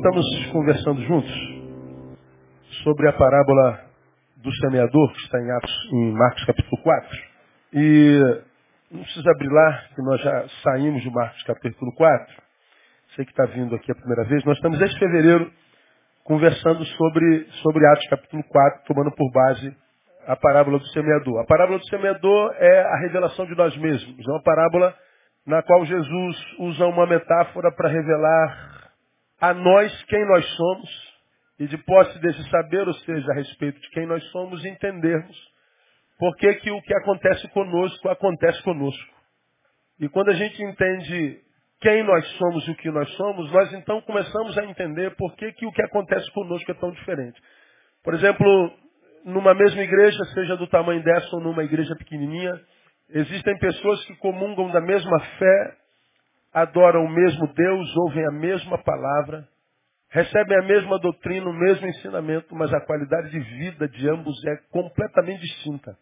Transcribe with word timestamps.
Estamos 0.00 0.46
conversando 0.50 1.02
juntos 1.02 1.30
sobre 2.82 3.06
a 3.06 3.12
parábola 3.12 3.84
do 4.38 4.50
semeador, 4.54 5.12
que 5.12 5.20
está 5.24 5.38
em, 5.38 5.50
Atos, 5.50 5.88
em 5.92 6.12
Marcos 6.12 6.44
capítulo 6.46 6.82
4. 6.82 7.18
E 7.74 8.42
não 8.90 9.02
precisa 9.02 9.30
abrir 9.30 9.50
lá, 9.50 9.82
que 9.94 10.00
nós 10.00 10.20
já 10.22 10.46
saímos 10.62 11.02
de 11.02 11.10
Marcos 11.10 11.42
capítulo 11.42 11.94
4. 11.96 12.34
Você 13.10 13.26
que 13.26 13.30
está 13.30 13.44
vindo 13.44 13.74
aqui 13.74 13.92
a 13.92 13.94
primeira 13.94 14.24
vez, 14.24 14.42
nós 14.46 14.56
estamos 14.56 14.78
desde 14.78 14.98
fevereiro 14.98 15.52
conversando 16.24 16.82
sobre, 16.82 17.44
sobre 17.62 17.86
Atos 17.88 18.08
capítulo 18.08 18.42
4, 18.44 18.84
tomando 18.86 19.10
por 19.14 19.30
base 19.30 19.76
a 20.26 20.34
parábola 20.34 20.78
do 20.78 20.86
semeador. 20.86 21.42
A 21.42 21.44
parábola 21.44 21.78
do 21.78 21.86
semeador 21.88 22.54
é 22.56 22.80
a 22.80 23.00
revelação 23.02 23.44
de 23.44 23.54
nós 23.54 23.76
mesmos. 23.76 24.26
É 24.26 24.30
uma 24.30 24.42
parábola 24.42 24.94
na 25.46 25.62
qual 25.62 25.84
Jesus 25.84 26.36
usa 26.58 26.86
uma 26.86 27.06
metáfora 27.06 27.70
para 27.76 27.90
revelar 27.90 28.79
a 29.40 29.54
nós 29.54 30.02
quem 30.04 30.26
nós 30.26 30.46
somos 30.54 31.10
e 31.58 31.66
de 31.66 31.78
posse 31.78 32.18
desse 32.20 32.48
saber, 32.50 32.86
ou 32.86 32.94
seja, 32.94 33.32
a 33.32 33.34
respeito 33.34 33.80
de 33.80 33.90
quem 33.90 34.06
nós 34.06 34.22
somos, 34.30 34.64
entendermos 34.64 35.36
por 36.18 36.36
que, 36.36 36.54
que 36.56 36.70
o 36.70 36.82
que 36.82 36.94
acontece 36.94 37.48
conosco 37.48 38.08
acontece 38.08 38.62
conosco. 38.62 39.14
E 39.98 40.08
quando 40.08 40.30
a 40.30 40.34
gente 40.34 40.62
entende 40.62 41.40
quem 41.80 42.02
nós 42.02 42.26
somos 42.36 42.68
e 42.68 42.70
o 42.72 42.76
que 42.76 42.90
nós 42.90 43.10
somos, 43.16 43.50
nós 43.52 43.72
então 43.72 44.02
começamos 44.02 44.56
a 44.58 44.64
entender 44.64 45.16
por 45.16 45.34
que, 45.36 45.50
que 45.52 45.66
o 45.66 45.72
que 45.72 45.82
acontece 45.82 46.30
conosco 46.32 46.70
é 46.70 46.74
tão 46.74 46.90
diferente. 46.90 47.40
Por 48.04 48.14
exemplo, 48.14 48.72
numa 49.24 49.54
mesma 49.54 49.80
igreja, 49.80 50.24
seja 50.34 50.56
do 50.56 50.66
tamanho 50.66 51.02
dessa 51.02 51.36
ou 51.36 51.42
numa 51.42 51.64
igreja 51.64 51.94
pequenininha, 51.96 52.52
existem 53.10 53.58
pessoas 53.58 54.04
que 54.04 54.16
comungam 54.16 54.70
da 54.70 54.80
mesma 54.80 55.20
fé, 55.20 55.76
adoram 56.52 57.04
o 57.04 57.10
mesmo 57.10 57.46
Deus, 57.54 57.96
ouvem 57.96 58.26
a 58.26 58.32
mesma 58.32 58.78
palavra, 58.82 59.48
recebem 60.10 60.58
a 60.58 60.62
mesma 60.62 60.98
doutrina, 60.98 61.48
o 61.48 61.52
mesmo 61.52 61.86
ensinamento, 61.86 62.54
mas 62.54 62.72
a 62.72 62.80
qualidade 62.80 63.30
de 63.30 63.40
vida 63.40 63.88
de 63.88 64.08
ambos 64.08 64.36
é 64.46 64.56
completamente 64.70 65.40
distinta. 65.40 65.96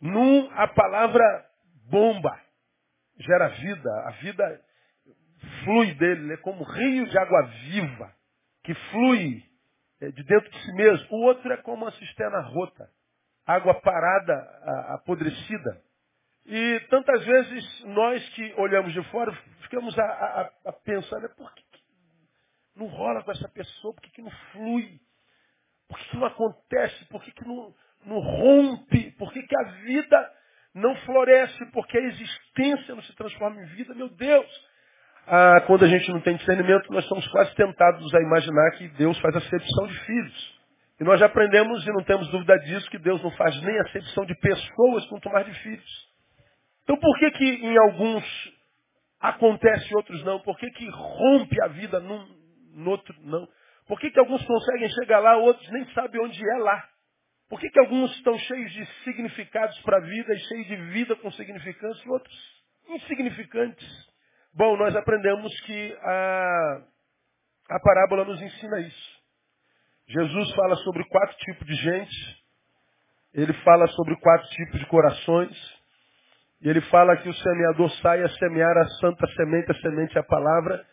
Num, 0.00 0.50
a 0.52 0.66
palavra 0.68 1.22
bomba, 1.90 2.34
gera 3.18 3.48
vida, 3.48 3.90
a 4.06 4.10
vida 4.22 4.60
flui 5.64 5.94
dele, 5.94 6.34
é 6.34 6.36
como 6.38 6.64
rio 6.64 7.06
de 7.06 7.18
água 7.18 7.42
viva, 7.42 8.12
que 8.64 8.74
flui 8.74 9.42
é, 10.00 10.10
de 10.10 10.22
dentro 10.24 10.50
de 10.50 10.58
si 10.62 10.72
mesmo. 10.72 11.06
O 11.10 11.22
outro 11.26 11.52
é 11.52 11.56
como 11.58 11.84
uma 11.84 11.92
cisterna 11.92 12.40
rota, 12.40 12.88
água 13.46 13.74
parada, 13.80 14.34
apodrecida. 14.94 15.82
E 16.46 16.80
tantas 16.88 17.24
vezes 17.24 17.84
nós 17.84 18.28
que 18.30 18.54
olhamos 18.56 18.92
de 18.92 19.02
fora 19.10 19.32
ficamos 19.62 19.96
a, 19.98 20.02
a, 20.02 20.50
a 20.66 20.72
pensar, 20.72 21.20
né, 21.20 21.28
por 21.36 21.52
que, 21.54 21.62
que, 21.62 21.80
não 22.76 22.86
rola 22.86 23.22
com 23.22 23.30
essa 23.30 23.48
pessoa? 23.48 23.94
Por 23.94 24.02
que, 24.02 24.10
que 24.10 24.22
não 24.22 24.30
flui? 24.52 25.00
Por 25.88 25.98
que, 25.98 26.08
que 26.10 26.16
não 26.16 26.26
acontece? 26.26 27.04
Por 27.06 27.22
que, 27.22 27.30
que 27.32 27.46
não, 27.46 27.74
não 28.04 28.18
rompe? 28.18 29.12
Por 29.12 29.32
que, 29.32 29.42
que 29.42 29.56
a 29.56 29.64
vida 29.84 30.32
não 30.74 30.94
floresce? 30.96 31.66
Porque 31.72 31.98
a 31.98 32.02
existência 32.02 32.94
não 32.94 33.02
se 33.02 33.14
transforma 33.14 33.60
em 33.60 33.66
vida? 33.66 33.94
Meu 33.94 34.08
Deus! 34.08 34.70
Ah, 35.26 35.60
quando 35.66 35.84
a 35.84 35.88
gente 35.88 36.10
não 36.10 36.20
tem 36.20 36.36
discernimento, 36.36 36.92
nós 36.92 37.04
somos 37.06 37.26
quase 37.28 37.54
tentados 37.54 38.12
a 38.14 38.20
imaginar 38.20 38.72
que 38.72 38.88
Deus 38.88 39.18
faz 39.20 39.36
acepção 39.36 39.86
de 39.86 39.98
filhos. 40.00 40.60
E 40.98 41.04
nós 41.04 41.20
já 41.20 41.26
aprendemos, 41.26 41.86
e 41.86 41.92
não 41.92 42.02
temos 42.02 42.28
dúvida 42.30 42.58
disso, 42.58 42.90
que 42.90 42.98
Deus 42.98 43.22
não 43.22 43.30
faz 43.32 43.60
nem 43.62 43.78
acepção 43.80 44.26
de 44.26 44.34
pessoas, 44.34 45.06
quanto 45.06 45.30
mais 45.30 45.46
de 45.46 45.54
filhos. 45.60 46.09
Então 46.84 46.96
por 46.96 47.18
que 47.18 47.30
que 47.32 47.44
em 47.44 47.76
alguns 47.78 48.24
acontece 49.20 49.90
e 49.92 49.96
outros 49.96 50.22
não? 50.24 50.40
Por 50.40 50.56
que 50.58 50.70
que 50.70 50.88
rompe 50.88 51.62
a 51.62 51.68
vida 51.68 52.00
num, 52.00 52.26
no 52.74 52.90
outro 52.90 53.14
não? 53.20 53.48
Por 53.86 53.98
que 53.98 54.10
que 54.10 54.18
alguns 54.20 54.44
conseguem 54.44 54.88
chegar 54.90 55.18
lá, 55.18 55.36
outros 55.36 55.68
nem 55.70 55.84
sabem 55.92 56.20
onde 56.20 56.40
é 56.40 56.58
lá? 56.58 56.88
Por 57.48 57.58
que 57.58 57.68
que 57.68 57.80
alguns 57.80 58.14
estão 58.16 58.38
cheios 58.38 58.72
de 58.72 58.86
significados 59.02 59.76
para 59.80 59.96
a 59.96 60.00
vida 60.00 60.32
e 60.32 60.38
cheios 60.38 60.66
de 60.68 60.76
vida 60.76 61.16
com 61.16 61.30
significância 61.32 62.06
e 62.06 62.10
outros 62.10 62.62
insignificantes? 62.88 64.10
Bom, 64.54 64.76
nós 64.76 64.94
aprendemos 64.94 65.52
que 65.62 65.98
a, 66.00 66.82
a 67.70 67.80
parábola 67.80 68.24
nos 68.24 68.40
ensina 68.40 68.80
isso. 68.80 69.20
Jesus 70.06 70.54
fala 70.54 70.76
sobre 70.76 71.04
quatro 71.08 71.36
tipos 71.38 71.66
de 71.66 71.74
gente, 71.74 72.44
ele 73.34 73.52
fala 73.64 73.86
sobre 73.88 74.16
quatro 74.20 74.48
tipos 74.50 74.80
de 74.80 74.86
corações, 74.86 75.79
e 76.62 76.68
ele 76.68 76.80
fala 76.82 77.16
que 77.16 77.28
o 77.28 77.34
semeador 77.34 77.90
sai 78.02 78.22
a 78.22 78.28
semear 78.28 78.76
a 78.76 78.88
santa 79.00 79.26
semente, 79.28 79.70
a 79.70 79.74
semente 79.76 80.16
é 80.16 80.20
a 80.20 80.24
palavra. 80.24 80.84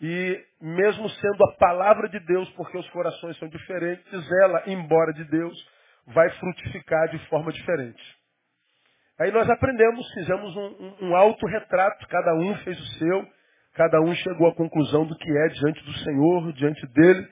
E 0.00 0.44
mesmo 0.60 1.08
sendo 1.08 1.44
a 1.44 1.56
palavra 1.56 2.08
de 2.08 2.18
Deus, 2.20 2.48
porque 2.50 2.76
os 2.76 2.88
corações 2.90 3.36
são 3.38 3.48
diferentes, 3.48 4.30
ela, 4.42 4.62
embora 4.66 5.12
de 5.12 5.24
Deus, 5.24 5.56
vai 6.06 6.28
frutificar 6.30 7.08
de 7.10 7.18
forma 7.28 7.52
diferente. 7.52 8.02
Aí 9.20 9.30
nós 9.32 9.48
aprendemos, 9.50 10.08
fizemos 10.14 10.56
um, 10.56 10.66
um, 10.66 11.08
um 11.08 11.16
autorretrato, 11.16 12.06
cada 12.08 12.34
um 12.34 12.54
fez 12.58 12.78
o 12.78 12.86
seu, 12.98 13.26
cada 13.74 14.00
um 14.00 14.14
chegou 14.14 14.48
à 14.48 14.54
conclusão 14.54 15.06
do 15.06 15.16
que 15.16 15.30
é 15.30 15.48
diante 15.48 15.84
do 15.84 15.92
Senhor, 15.98 16.52
diante 16.52 16.86
dele. 16.88 17.28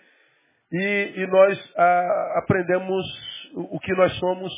E, 0.72 1.12
e 1.16 1.26
nós 1.28 1.72
a, 1.76 2.38
aprendemos 2.38 3.06
o, 3.54 3.76
o, 3.76 3.80
que 3.80 3.92
nós 3.94 4.12
somos 4.18 4.52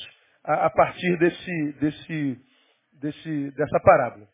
a, 0.44 0.66
a 0.66 0.70
partir 0.70 1.18
desse, 1.18 1.72
desse 1.80 2.47
desse, 3.00 3.50
dessa 3.52 3.80
parábola. 3.80 4.26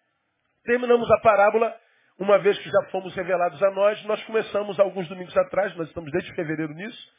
Terminamos 0.65 1.11
a 1.11 1.21
parábola, 1.21 1.75
uma 2.19 2.39
vez 2.39 2.59
que 2.59 2.71
já 2.71 2.83
fomos 2.91 3.15
revelados 3.15 3.63
a 3.63 3.71
nós, 3.71 4.03
nós 4.05 4.23
começamos 4.25 4.79
alguns 4.81 5.09
domingos 5.09 5.37
atrás, 5.37 5.75
nós 5.77 5.89
estamos 5.89 6.11
desde 6.11 6.35
fevereiro 6.35 6.73
nisso, 6.73 7.13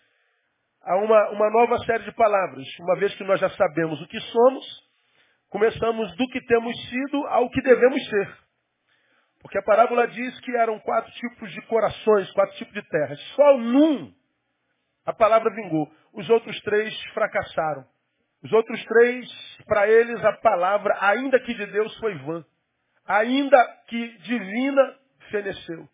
a 0.82 0.98
uma, 0.98 1.30
uma 1.32 1.50
nova 1.50 1.78
série 1.80 2.04
de 2.04 2.12
palavras. 2.14 2.66
Uma 2.80 2.96
vez 2.98 3.14
que 3.16 3.24
nós 3.24 3.40
já 3.40 3.50
sabemos 3.52 4.02
o 4.02 4.08
que 4.08 4.20
somos, 4.20 4.66
começamos 5.50 6.16
do 6.16 6.28
que 6.28 6.42
temos 6.46 6.76
sido 6.90 7.28
ao 7.28 7.50
que 7.50 7.62
devemos 7.62 8.10
ser. 8.10 8.38
Porque 9.42 9.60
a 9.60 9.64
parábola 9.64 10.08
diz 10.08 10.40
que 10.40 10.56
eram 10.58 10.80
quatro 10.80 11.12
tipos 11.12 11.52
de 11.52 11.62
corações, 11.68 12.32
quatro 12.32 12.56
tipos 12.56 12.74
de 12.74 12.82
terras. 12.90 13.20
Só 13.36 13.58
num 13.58 14.12
a 15.06 15.14
palavra 15.14 15.54
vingou. 15.54 15.88
Os 16.14 16.28
outros 16.30 16.60
três 16.62 16.94
fracassaram. 17.14 17.86
Os 18.46 18.54
outros 18.54 18.86
três, 18.86 19.28
para 19.66 19.90
eles, 19.90 20.24
a 20.24 20.34
palavra, 20.34 20.96
ainda 21.02 21.40
que 21.40 21.52
de 21.52 21.66
Deus, 21.66 21.98
foi 21.98 22.16
vã. 22.20 22.46
Ainda 23.08 23.58
que 23.88 24.18
divina, 24.20 24.96
feneceu. 25.32 25.90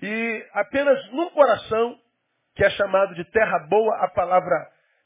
E 0.00 0.46
apenas 0.52 1.10
num 1.10 1.28
coração, 1.30 1.98
que 2.54 2.64
é 2.64 2.70
chamado 2.70 3.16
de 3.16 3.24
terra 3.32 3.66
boa, 3.68 3.96
a 4.04 4.08
palavra 4.10 4.54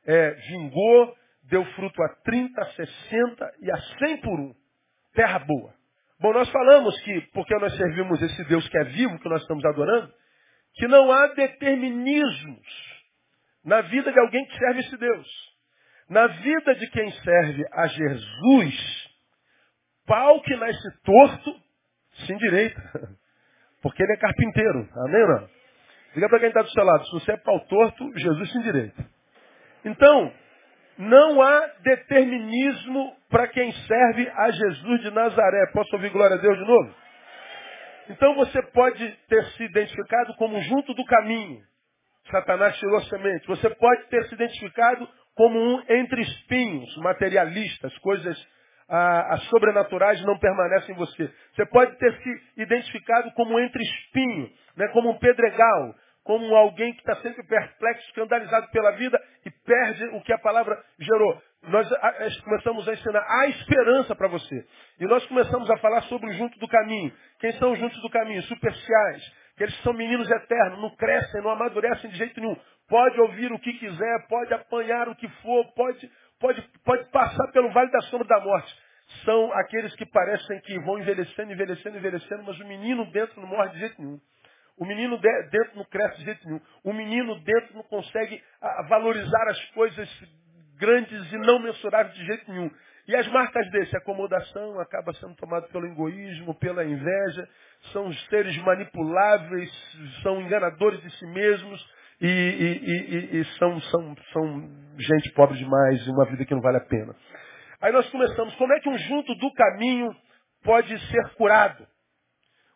é, 0.04 0.32
vingou, 0.50 1.16
deu 1.44 1.64
fruto 1.72 2.02
a 2.02 2.08
30, 2.24 2.62
60 2.62 3.52
e 3.62 3.70
a 3.70 3.76
100 3.98 4.16
por 4.18 4.38
um. 4.38 4.54
Terra 5.14 5.38
boa. 5.38 5.72
Bom, 6.20 6.34
nós 6.34 6.50
falamos 6.50 7.00
que, 7.00 7.22
porque 7.32 7.54
nós 7.54 7.74
servimos 7.74 8.20
esse 8.20 8.44
Deus 8.44 8.68
que 8.68 8.76
é 8.76 8.84
vivo, 8.84 9.18
que 9.18 9.30
nós 9.30 9.40
estamos 9.40 9.64
adorando, 9.64 10.12
que 10.74 10.86
não 10.88 11.10
há 11.10 11.28
determinismos 11.28 12.66
na 13.64 13.80
vida 13.80 14.12
de 14.12 14.18
alguém 14.18 14.44
que 14.44 14.58
serve 14.58 14.80
esse 14.80 14.96
Deus. 14.98 15.51
Na 16.12 16.26
vida 16.26 16.74
de 16.74 16.86
quem 16.90 17.10
serve 17.10 17.64
a 17.72 17.86
Jesus, 17.86 19.08
pau 20.06 20.42
que 20.42 20.54
nasce 20.56 21.02
torto, 21.02 21.56
se 22.12 22.34
endireita. 22.34 22.82
Porque 23.80 24.02
ele 24.02 24.12
é 24.12 24.16
carpinteiro. 24.18 24.88
Amém, 25.06 25.26
não? 25.26 25.48
Diga 26.14 26.28
para 26.28 26.38
quem 26.40 26.48
está 26.48 26.60
do 26.60 26.68
seu 26.68 26.84
lado, 26.84 27.06
se 27.06 27.12
você 27.12 27.32
é 27.32 27.36
pau 27.38 27.58
torto, 27.60 28.18
Jesus 28.18 28.52
se 28.52 28.58
endireita. 28.58 29.06
Então, 29.86 30.30
não 30.98 31.40
há 31.40 31.66
determinismo 31.82 33.16
para 33.30 33.48
quem 33.48 33.72
serve 33.72 34.30
a 34.36 34.50
Jesus 34.50 35.00
de 35.00 35.10
Nazaré. 35.12 35.66
Posso 35.72 35.96
ouvir 35.96 36.10
glória 36.10 36.36
a 36.36 36.40
Deus 36.40 36.58
de 36.58 36.64
novo? 36.66 36.94
Então 38.10 38.34
você 38.34 38.60
pode 38.64 39.10
ter 39.28 39.44
se 39.52 39.64
identificado 39.64 40.34
como 40.34 40.60
junto 40.60 40.92
do 40.92 41.04
caminho. 41.06 41.62
Satanás 42.30 42.76
tirou 42.76 42.98
a 42.98 43.02
semente. 43.04 43.46
Você 43.46 43.70
pode 43.70 44.04
ter 44.08 44.28
se 44.28 44.34
identificado 44.34 45.08
como 45.34 45.58
um 45.58 45.82
entre 45.88 46.22
espinhos, 46.22 46.96
materialistas, 46.98 47.96
coisas 47.98 48.36
ah, 48.88 49.34
as 49.34 49.42
sobrenaturais 49.44 50.22
não 50.22 50.38
permanecem 50.38 50.94
em 50.94 50.98
você. 50.98 51.32
Você 51.54 51.66
pode 51.66 51.96
ter 51.96 52.12
se 52.22 52.42
identificado 52.58 53.32
como 53.32 53.54
um 53.54 53.60
entre 53.60 53.82
espinho, 53.82 54.50
né, 54.76 54.88
como 54.88 55.10
um 55.10 55.18
pedregal, 55.18 55.94
como 56.24 56.54
alguém 56.54 56.92
que 56.92 57.00
está 57.00 57.16
sempre 57.16 57.42
perplexo, 57.44 58.06
escandalizado 58.08 58.68
pela 58.70 58.92
vida 58.92 59.20
e 59.46 59.50
perde 59.50 60.04
o 60.16 60.20
que 60.20 60.32
a 60.32 60.38
palavra 60.38 60.78
gerou. 60.98 61.40
Nós 61.62 61.88
começamos 62.44 62.88
a 62.88 62.92
ensinar 62.92 63.24
a 63.26 63.46
esperança 63.46 64.14
para 64.14 64.28
você. 64.28 64.66
E 65.00 65.06
nós 65.06 65.24
começamos 65.26 65.70
a 65.70 65.76
falar 65.78 66.02
sobre 66.02 66.28
o 66.28 66.32
junto 66.34 66.58
do 66.58 66.68
caminho. 66.68 67.12
Quem 67.38 67.52
são 67.52 67.72
os 67.72 67.78
juntos 67.78 68.00
do 68.02 68.10
caminho? 68.10 68.42
Superciais. 68.42 69.42
Que 69.56 69.64
eles 69.64 69.82
são 69.82 69.92
meninos 69.92 70.28
eternos, 70.28 70.80
não 70.80 70.90
crescem, 70.96 71.40
não 71.40 71.50
amadurecem 71.50 72.10
de 72.10 72.16
jeito 72.16 72.40
nenhum 72.40 72.56
pode 72.92 73.18
ouvir 73.22 73.50
o 73.50 73.58
que 73.58 73.72
quiser, 73.72 74.26
pode 74.28 74.52
apanhar 74.52 75.08
o 75.08 75.16
que 75.16 75.26
for, 75.26 75.64
pode, 75.72 76.10
pode, 76.38 76.60
pode 76.84 77.04
passar 77.10 77.50
pelo 77.50 77.70
vale 77.70 77.90
da 77.90 78.02
sombra 78.02 78.28
da 78.28 78.38
morte. 78.38 78.70
São 79.24 79.50
aqueles 79.54 79.96
que 79.96 80.04
parecem 80.04 80.60
que 80.60 80.78
vão 80.80 80.98
envelhecendo, 80.98 81.50
envelhecendo, 81.50 81.96
envelhecendo, 81.96 82.42
mas 82.42 82.60
o 82.60 82.66
menino 82.66 83.10
dentro 83.10 83.40
não 83.40 83.48
morre 83.48 83.70
de 83.70 83.78
jeito 83.78 83.98
nenhum. 83.98 84.20
O 84.76 84.84
menino 84.84 85.16
dentro 85.18 85.76
não 85.76 85.86
cresce 85.86 86.18
de 86.18 86.24
jeito 86.24 86.46
nenhum. 86.46 86.60
O 86.84 86.92
menino 86.92 87.40
dentro 87.40 87.74
não 87.74 87.82
consegue 87.84 88.42
valorizar 88.90 89.48
as 89.48 89.64
coisas 89.70 90.08
grandes 90.76 91.32
e 91.32 91.38
não 91.38 91.60
mensuráveis 91.60 92.14
de 92.14 92.26
jeito 92.26 92.52
nenhum. 92.52 92.70
E 93.08 93.16
as 93.16 93.26
marcas 93.28 93.70
desse, 93.70 93.96
acomodação, 93.96 94.78
acaba 94.78 95.14
sendo 95.14 95.34
tomado 95.36 95.66
pelo 95.68 95.86
egoísmo, 95.86 96.54
pela 96.56 96.84
inveja, 96.84 97.48
são 97.90 98.12
seres 98.28 98.56
manipuláveis, 98.58 99.70
são 100.22 100.42
enganadores 100.42 101.00
de 101.00 101.10
si 101.16 101.26
mesmos 101.28 102.01
e, 102.22 102.28
e, 102.28 103.36
e, 103.36 103.40
e 103.40 103.44
são, 103.58 103.80
são, 103.80 104.16
são 104.32 104.70
gente 104.96 105.32
pobre 105.32 105.58
demais, 105.58 106.06
uma 106.06 106.24
vida 106.26 106.44
que 106.44 106.54
não 106.54 106.60
vale 106.60 106.76
a 106.76 106.84
pena. 106.84 107.14
Aí 107.80 107.92
nós 107.92 108.08
começamos, 108.10 108.54
como 108.54 108.72
é 108.72 108.78
que 108.78 108.88
um 108.88 108.96
junto 108.96 109.34
do 109.34 109.52
caminho 109.54 110.14
pode 110.62 110.96
ser 111.10 111.34
curado? 111.34 111.84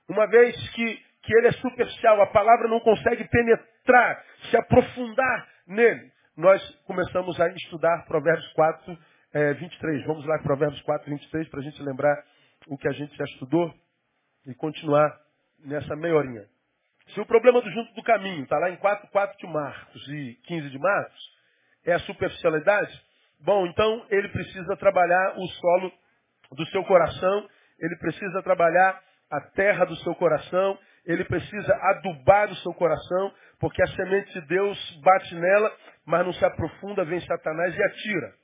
Uma 0.08 0.26
vez 0.26 0.56
que, 0.70 0.96
que 1.22 1.36
ele 1.36 1.46
é 1.46 1.52
superficial, 1.52 2.20
a 2.20 2.26
palavra 2.26 2.66
não 2.66 2.80
consegue 2.80 3.22
penetrar, 3.28 4.24
se 4.50 4.56
aprofundar 4.56 5.48
nele. 5.68 6.10
Nós 6.36 6.60
começamos 6.84 7.40
a 7.40 7.48
estudar 7.48 8.04
Provérbios 8.06 8.52
4, 8.52 8.98
é, 9.32 9.54
23. 9.54 10.06
Vamos 10.06 10.26
lá, 10.26 10.38
Provérbios 10.40 10.82
4, 10.82 11.08
23, 11.08 11.48
para 11.48 11.60
a 11.60 11.62
gente 11.62 11.80
lembrar 11.82 12.24
o 12.66 12.76
que 12.76 12.88
a 12.88 12.92
gente 12.92 13.16
já 13.16 13.24
estudou 13.24 13.72
e 14.44 14.54
continuar 14.56 15.16
nessa 15.64 15.94
meia 15.94 16.16
horinha. 16.16 16.55
Se 17.16 17.20
o 17.22 17.24
problema 17.24 17.62
do 17.62 17.70
junto 17.70 17.94
do 17.94 18.02
caminho 18.02 18.42
está 18.42 18.58
lá 18.58 18.68
em 18.68 18.76
4, 18.76 19.08
4 19.08 19.38
de 19.38 19.46
Marcos 19.46 20.06
e 20.08 20.38
15 20.48 20.68
de 20.68 20.78
Marcos, 20.78 21.30
é 21.86 21.94
a 21.94 21.98
superficialidade, 22.00 22.92
bom, 23.40 23.66
então 23.66 24.04
ele 24.10 24.28
precisa 24.28 24.76
trabalhar 24.76 25.32
o 25.38 25.46
solo 25.46 25.92
do 26.52 26.66
seu 26.66 26.84
coração, 26.84 27.48
ele 27.80 27.96
precisa 27.96 28.42
trabalhar 28.42 29.02
a 29.30 29.40
terra 29.40 29.86
do 29.86 29.96
seu 29.96 30.14
coração, 30.16 30.78
ele 31.06 31.24
precisa 31.24 31.74
adubar 31.84 32.50
o 32.50 32.56
seu 32.56 32.74
coração, 32.74 33.32
porque 33.58 33.82
a 33.82 33.86
semente 33.86 34.34
de 34.34 34.46
Deus 34.48 35.00
bate 35.02 35.34
nela, 35.36 35.74
mas 36.04 36.22
não 36.22 36.34
se 36.34 36.44
aprofunda, 36.44 37.02
vem 37.02 37.20
Satanás 37.20 37.74
e 37.74 37.82
atira. 37.82 38.34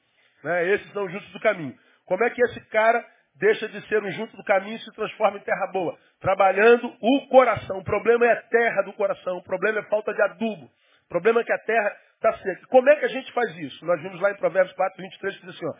Né? 0.45 0.69
Esses 0.71 0.91
são 0.95 1.05
os 1.05 1.13
juntos 1.13 1.31
do 1.31 1.41
caminho. 1.41 1.77
Como 2.07 2.25
é 2.25 2.31
que 2.31 2.43
esse 2.43 2.61
cara 2.71 3.05
deixa 3.43 3.69
de 3.69 3.81
ser 3.89 4.01
um 4.01 4.11
junto 4.13 4.37
do 4.37 4.45
caminho 4.45 4.77
e 4.77 4.79
se 4.79 4.93
transforma 4.93 5.37
em 5.37 5.41
terra 5.41 5.67
boa? 5.73 5.99
Trabalhando 6.21 6.95
o 7.01 7.27
coração. 7.27 7.79
O 7.79 7.85
problema 7.85 8.25
é 8.25 8.31
a 8.31 8.43
terra 8.43 8.83
do 8.83 8.93
coração, 8.93 9.39
o 9.39 9.43
problema 9.43 9.81
é 9.81 9.83
falta 9.91 10.15
de 10.15 10.23
adubo. 10.23 10.67
O 10.67 11.09
problema 11.09 11.41
é 11.41 11.45
que 11.45 11.53
a 11.53 11.59
terra 11.59 11.93
está 12.15 12.33
seca. 12.35 12.67
Como 12.69 12.89
é 12.89 12.95
que 12.97 13.05
a 13.05 13.09
gente 13.09 13.33
faz 13.33 13.59
isso? 13.59 13.85
Nós 13.85 14.01
vimos 14.01 14.21
lá 14.21 14.31
em 14.31 14.37
Provérbios 14.37 14.73
4, 14.77 15.03
23, 15.03 15.37
que 15.37 15.47
diz 15.47 15.57
assim, 15.57 15.67
ó, 15.67 15.75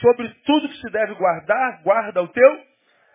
sobre 0.00 0.28
tudo 0.44 0.68
que 0.68 0.78
se 0.78 0.90
deve 0.90 1.14
guardar, 1.14 1.82
guarda 1.84 2.22
o 2.22 2.28
teu 2.28 2.60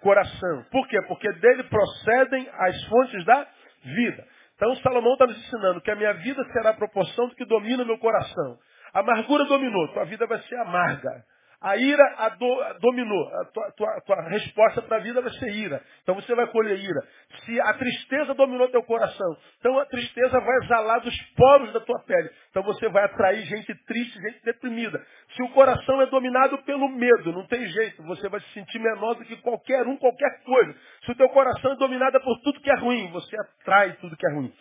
coração. 0.01 0.65
Por 0.71 0.87
quê? 0.87 0.97
Porque 1.09 1.29
dele 1.33 1.63
procedem 1.63 2.49
as 2.49 2.83
fontes 2.85 3.25
da 3.25 3.45
vida. 3.83 4.25
Então 4.55 4.73
Salomão 4.77 5.13
está 5.13 5.27
nos 5.27 5.37
ensinando 5.37 5.81
que 5.81 5.91
a 5.91 5.95
minha 5.95 6.13
vida 6.13 6.41
será 6.53 6.69
a 6.69 6.75
proporção 6.75 7.27
do 7.27 7.35
que 7.35 7.45
domina 7.45 7.83
o 7.83 7.85
meu 7.85 7.97
coração. 7.97 8.57
A 8.93 9.01
amargura 9.01 9.43
dominou, 9.45 9.89
tua 9.89 10.05
vida 10.05 10.25
vai 10.27 10.39
ser 10.43 10.55
amarga. 10.59 11.25
A 11.61 11.77
ira 11.77 12.03
a 12.17 12.29
do, 12.29 12.79
dominou. 12.79 13.27
A 13.39 13.45
tua, 13.45 13.71
tua, 13.73 14.01
tua 14.01 14.21
resposta 14.29 14.81
para 14.81 14.97
a 14.97 14.99
vida 14.99 15.21
vai 15.21 15.31
ser 15.33 15.51
ira. 15.51 15.79
Então 16.01 16.15
você 16.15 16.33
vai 16.33 16.47
colher 16.47 16.79
ira. 16.79 17.01
Se 17.45 17.61
a 17.61 17.73
tristeza 17.75 18.33
dominou 18.33 18.67
teu 18.69 18.81
coração, 18.81 19.37
então 19.59 19.77
a 19.77 19.85
tristeza 19.85 20.39
vai 20.39 20.57
exalar 20.63 21.01
dos 21.01 21.15
poros 21.35 21.71
da 21.71 21.79
tua 21.81 21.99
pele. 22.03 22.31
Então 22.49 22.63
você 22.63 22.89
vai 22.89 23.03
atrair 23.03 23.45
gente 23.45 23.75
triste, 23.85 24.19
gente 24.19 24.43
deprimida. 24.43 24.99
Se 25.35 25.43
o 25.43 25.49
coração 25.49 26.01
é 26.01 26.07
dominado 26.07 26.57
pelo 26.63 26.89
medo, 26.89 27.31
não 27.31 27.45
tem 27.45 27.63
jeito. 27.67 28.01
Você 28.03 28.27
vai 28.27 28.39
se 28.39 28.53
sentir 28.53 28.79
menor 28.79 29.13
do 29.13 29.25
que 29.25 29.37
qualquer 29.37 29.85
um, 29.85 29.97
qualquer 29.97 30.43
coisa. 30.43 30.75
Se 31.05 31.11
o 31.11 31.15
teu 31.15 31.29
coração 31.29 31.73
é 31.73 31.75
dominado 31.75 32.19
por 32.21 32.39
tudo 32.41 32.59
que 32.59 32.71
é 32.71 32.79
ruim, 32.79 33.11
você 33.11 33.35
atrai 33.39 33.93
tudo 34.01 34.17
que 34.17 34.25
é 34.25 34.33
ruim. 34.33 34.51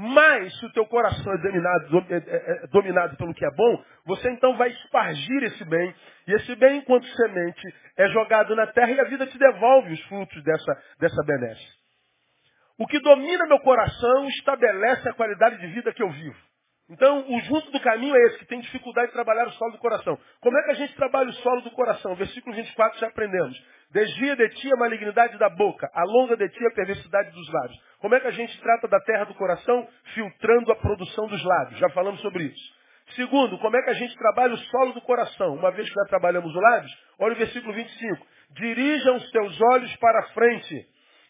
Mas, 0.00 0.56
se 0.56 0.64
o 0.64 0.72
teu 0.72 0.86
coração 0.86 1.32
é 1.32 1.38
dominado, 1.38 2.06
é, 2.08 2.14
é, 2.14 2.64
é 2.64 2.66
dominado 2.68 3.16
pelo 3.16 3.34
que 3.34 3.44
é 3.44 3.50
bom, 3.50 3.84
você 4.06 4.30
então 4.30 4.56
vai 4.56 4.68
espargir 4.68 5.42
esse 5.42 5.64
bem. 5.64 5.92
E 6.28 6.34
esse 6.34 6.54
bem, 6.54 6.78
enquanto 6.78 7.04
semente, 7.04 7.74
é 7.96 8.06
jogado 8.10 8.54
na 8.54 8.68
terra 8.68 8.92
e 8.92 9.00
a 9.00 9.04
vida 9.08 9.26
te 9.26 9.36
devolve 9.36 9.92
os 9.92 10.00
frutos 10.02 10.40
dessa, 10.44 10.82
dessa 11.00 11.20
benesse. 11.26 11.66
O 12.78 12.86
que 12.86 13.00
domina 13.00 13.44
meu 13.48 13.58
coração 13.58 14.28
estabelece 14.28 15.08
a 15.08 15.14
qualidade 15.14 15.58
de 15.58 15.66
vida 15.66 15.92
que 15.92 16.02
eu 16.02 16.10
vivo. 16.10 16.38
Então, 16.90 17.22
o 17.28 17.40
junto 17.40 17.70
do 17.70 17.80
caminho 17.80 18.16
é 18.16 18.22
esse, 18.26 18.38
que 18.38 18.46
tem 18.46 18.60
dificuldade 18.60 19.08
de 19.08 19.12
trabalhar 19.12 19.46
o 19.46 19.52
solo 19.52 19.72
do 19.72 19.78
coração. 19.78 20.18
Como 20.40 20.58
é 20.58 20.62
que 20.62 20.70
a 20.70 20.74
gente 20.74 20.94
trabalha 20.94 21.28
o 21.28 21.34
solo 21.34 21.60
do 21.60 21.70
coração? 21.72 22.14
Versículo 22.14 22.56
24 22.56 22.98
já 22.98 23.08
aprendemos. 23.08 23.62
Desvia 23.90 24.34
de 24.34 24.48
ti 24.50 24.72
a 24.72 24.76
malignidade 24.76 25.38
da 25.38 25.50
boca, 25.50 25.90
alonga 25.92 26.36
de 26.36 26.48
ti 26.48 26.66
a 26.66 26.74
perversidade 26.74 27.30
dos 27.30 27.52
lábios. 27.52 27.78
Como 28.00 28.14
é 28.14 28.20
que 28.20 28.26
a 28.26 28.32
gente 28.32 28.58
trata 28.60 28.88
da 28.88 29.00
terra 29.00 29.24
do 29.24 29.34
coração? 29.34 29.86
Filtrando 30.14 30.72
a 30.72 30.76
produção 30.76 31.26
dos 31.26 31.44
lábios. 31.44 31.78
Já 31.78 31.90
falamos 31.90 32.20
sobre 32.22 32.44
isso. 32.44 32.78
Segundo, 33.16 33.58
como 33.58 33.76
é 33.76 33.82
que 33.82 33.90
a 33.90 33.94
gente 33.94 34.16
trabalha 34.16 34.54
o 34.54 34.58
solo 34.58 34.92
do 34.92 35.00
coração? 35.02 35.54
Uma 35.56 35.70
vez 35.70 35.88
que 35.88 35.94
já 35.94 36.04
trabalhamos 36.08 36.54
os 36.54 36.62
lábios, 36.62 36.92
olha 37.18 37.34
o 37.34 37.38
versículo 37.38 37.74
25. 37.74 38.26
Dirijam 38.52 39.16
os 39.16 39.30
teus 39.30 39.60
olhos 39.72 39.94
para 39.96 40.20
a 40.20 40.28
frente 40.28 40.86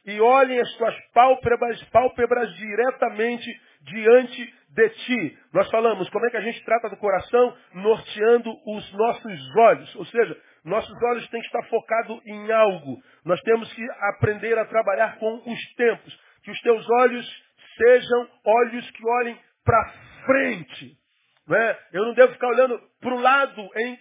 e 0.06 0.20
olhem 0.20 0.60
as 0.60 0.72
tuas 0.76 0.94
pálpebras, 1.12 1.82
pálpebras 1.84 2.52
diretamente 2.54 3.48
diante 3.82 4.57
de 4.68 4.88
ti. 4.90 5.38
Nós 5.52 5.70
falamos 5.70 6.08
como 6.10 6.26
é 6.26 6.30
que 6.30 6.36
a 6.36 6.42
gente 6.42 6.64
trata 6.64 6.88
do 6.88 6.96
coração 6.96 7.56
norteando 7.74 8.50
os 8.66 8.92
nossos 8.92 9.56
olhos. 9.56 9.96
Ou 9.96 10.04
seja, 10.06 10.36
nossos 10.64 11.02
olhos 11.02 11.28
têm 11.28 11.40
que 11.40 11.46
estar 11.46 11.62
focados 11.68 12.20
em 12.26 12.52
algo. 12.52 12.96
Nós 13.24 13.40
temos 13.42 13.72
que 13.72 13.82
aprender 14.14 14.58
a 14.58 14.66
trabalhar 14.66 15.18
com 15.18 15.42
os 15.46 15.74
tempos. 15.74 16.20
Que 16.42 16.50
os 16.50 16.60
teus 16.60 16.88
olhos 16.90 17.44
sejam 17.76 18.28
olhos 18.44 18.90
que 18.90 19.06
olhem 19.06 19.38
para 19.64 19.92
frente. 20.26 20.96
Não 21.46 21.56
é? 21.56 21.78
Eu 21.92 22.04
não 22.04 22.14
devo 22.14 22.32
ficar 22.32 22.48
olhando 22.48 22.80
para 23.00 23.14
o 23.14 23.20
lado 23.20 23.68
em 23.76 23.98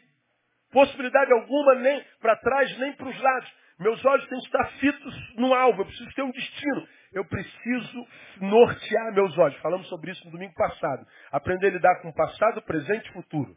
possibilidade 0.72 1.32
alguma, 1.32 1.76
nem 1.76 2.04
para 2.22 2.36
trás, 2.36 2.78
nem 2.78 2.94
para 2.94 3.08
os 3.08 3.22
lados. 3.22 3.52
Meus 3.80 4.04
olhos 4.06 4.28
têm 4.28 4.40
que 4.40 4.46
estar 4.46 4.66
fitos 4.80 5.36
no 5.38 5.54
alvo. 5.54 5.82
Eu 5.82 5.86
preciso 5.86 6.10
ter 6.14 6.24
um 6.24 6.32
destino. 6.32 6.88
Eu 7.14 7.26
preciso 7.26 8.08
nortear 8.42 9.14
meus 9.14 9.38
olhos. 9.38 9.58
Falamos 9.60 9.88
sobre 9.88 10.12
isso 10.12 10.26
no 10.26 10.32
domingo 10.32 10.54
passado. 10.54 11.06
Aprender 11.32 11.68
a 11.68 11.72
lidar 11.72 12.02
com 12.02 12.10
o 12.10 12.14
passado, 12.14 12.62
presente 12.62 13.10
e 13.10 13.14
futuro. 13.14 13.56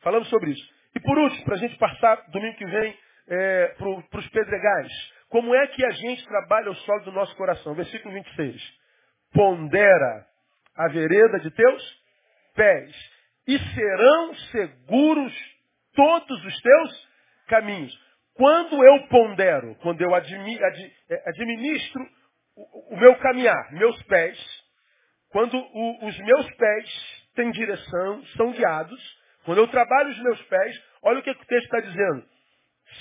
Falamos 0.00 0.28
sobre 0.28 0.50
isso. 0.50 0.74
E 0.94 1.00
por 1.00 1.18
último, 1.18 1.44
para 1.44 1.54
a 1.54 1.58
gente 1.58 1.76
passar 1.76 2.16
domingo 2.30 2.56
que 2.56 2.66
vem 2.66 2.96
é, 3.28 3.74
para 4.10 4.18
os 4.20 4.28
pedregais. 4.28 4.92
Como 5.28 5.54
é 5.54 5.66
que 5.68 5.84
a 5.84 5.90
gente 5.90 6.24
trabalha 6.26 6.70
o 6.70 6.74
solo 6.76 7.04
do 7.04 7.12
nosso 7.12 7.34
coração? 7.36 7.74
Versículo 7.74 8.14
26. 8.14 8.62
Pondera 9.32 10.26
a 10.76 10.88
vereda 10.88 11.40
de 11.40 11.50
teus 11.50 12.02
pés 12.54 12.94
e 13.46 13.58
serão 13.58 14.34
seguros 14.52 15.34
todos 15.94 16.44
os 16.44 16.60
teus 16.60 17.08
caminhos. 17.48 18.06
Quando 18.34 18.84
eu 18.84 19.08
pondero, 19.08 19.74
quando 19.76 20.00
eu 20.02 20.14
é, 20.14 20.20
administro 21.26 22.06
o 22.56 22.96
meu 22.96 23.14
caminhar, 23.16 23.72
meus 23.72 24.02
pés, 24.04 24.38
quando 25.30 25.56
os 26.02 26.18
meus 26.18 26.50
pés 26.54 27.26
têm 27.34 27.50
direção, 27.50 28.24
são 28.36 28.52
guiados, 28.52 29.18
quando 29.44 29.58
eu 29.58 29.68
trabalho 29.68 30.10
os 30.10 30.18
meus 30.22 30.42
pés, 30.42 30.82
olha 31.02 31.20
o 31.20 31.22
que 31.22 31.30
o 31.30 31.34
texto 31.34 31.64
está 31.64 31.80
dizendo. 31.80 32.24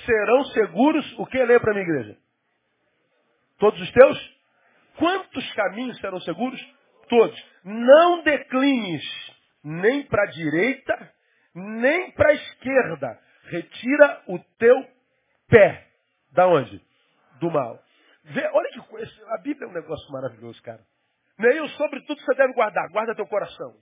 Serão 0.05 0.43
seguros, 0.45 1.19
o 1.19 1.25
que 1.25 1.43
lê 1.43 1.59
para 1.59 1.71
a 1.71 1.73
minha 1.73 1.85
igreja? 1.85 2.17
Todos 3.57 3.79
os 3.81 3.91
teus? 3.91 4.35
Quantos 4.97 5.53
caminhos 5.53 5.97
serão 5.99 6.19
seguros? 6.21 6.61
Todos. 7.07 7.45
Não 7.63 8.23
declines 8.23 9.03
nem 9.63 10.03
para 10.03 10.23
a 10.23 10.31
direita, 10.31 11.13
nem 11.53 12.11
para 12.11 12.29
a 12.29 12.33
esquerda. 12.33 13.19
Retira 13.45 14.23
o 14.27 14.39
teu 14.57 14.87
pé. 15.47 15.87
Da 16.31 16.47
onde? 16.47 16.81
Do 17.39 17.49
mal. 17.49 17.84
Vê, 18.25 18.47
olha 18.51 18.69
que 18.71 18.81
coisa. 18.87 19.11
A 19.33 19.41
Bíblia 19.41 19.67
é 19.67 19.69
um 19.69 19.73
negócio 19.73 20.11
maravilhoso, 20.11 20.61
cara. 20.63 20.83
Nem 21.37 21.67
sobre 21.69 22.01
tudo 22.05 22.21
você 22.21 22.35
deve 22.35 22.53
guardar. 22.53 22.89
Guarda 22.89 23.15
teu 23.15 23.27
coração. 23.27 23.75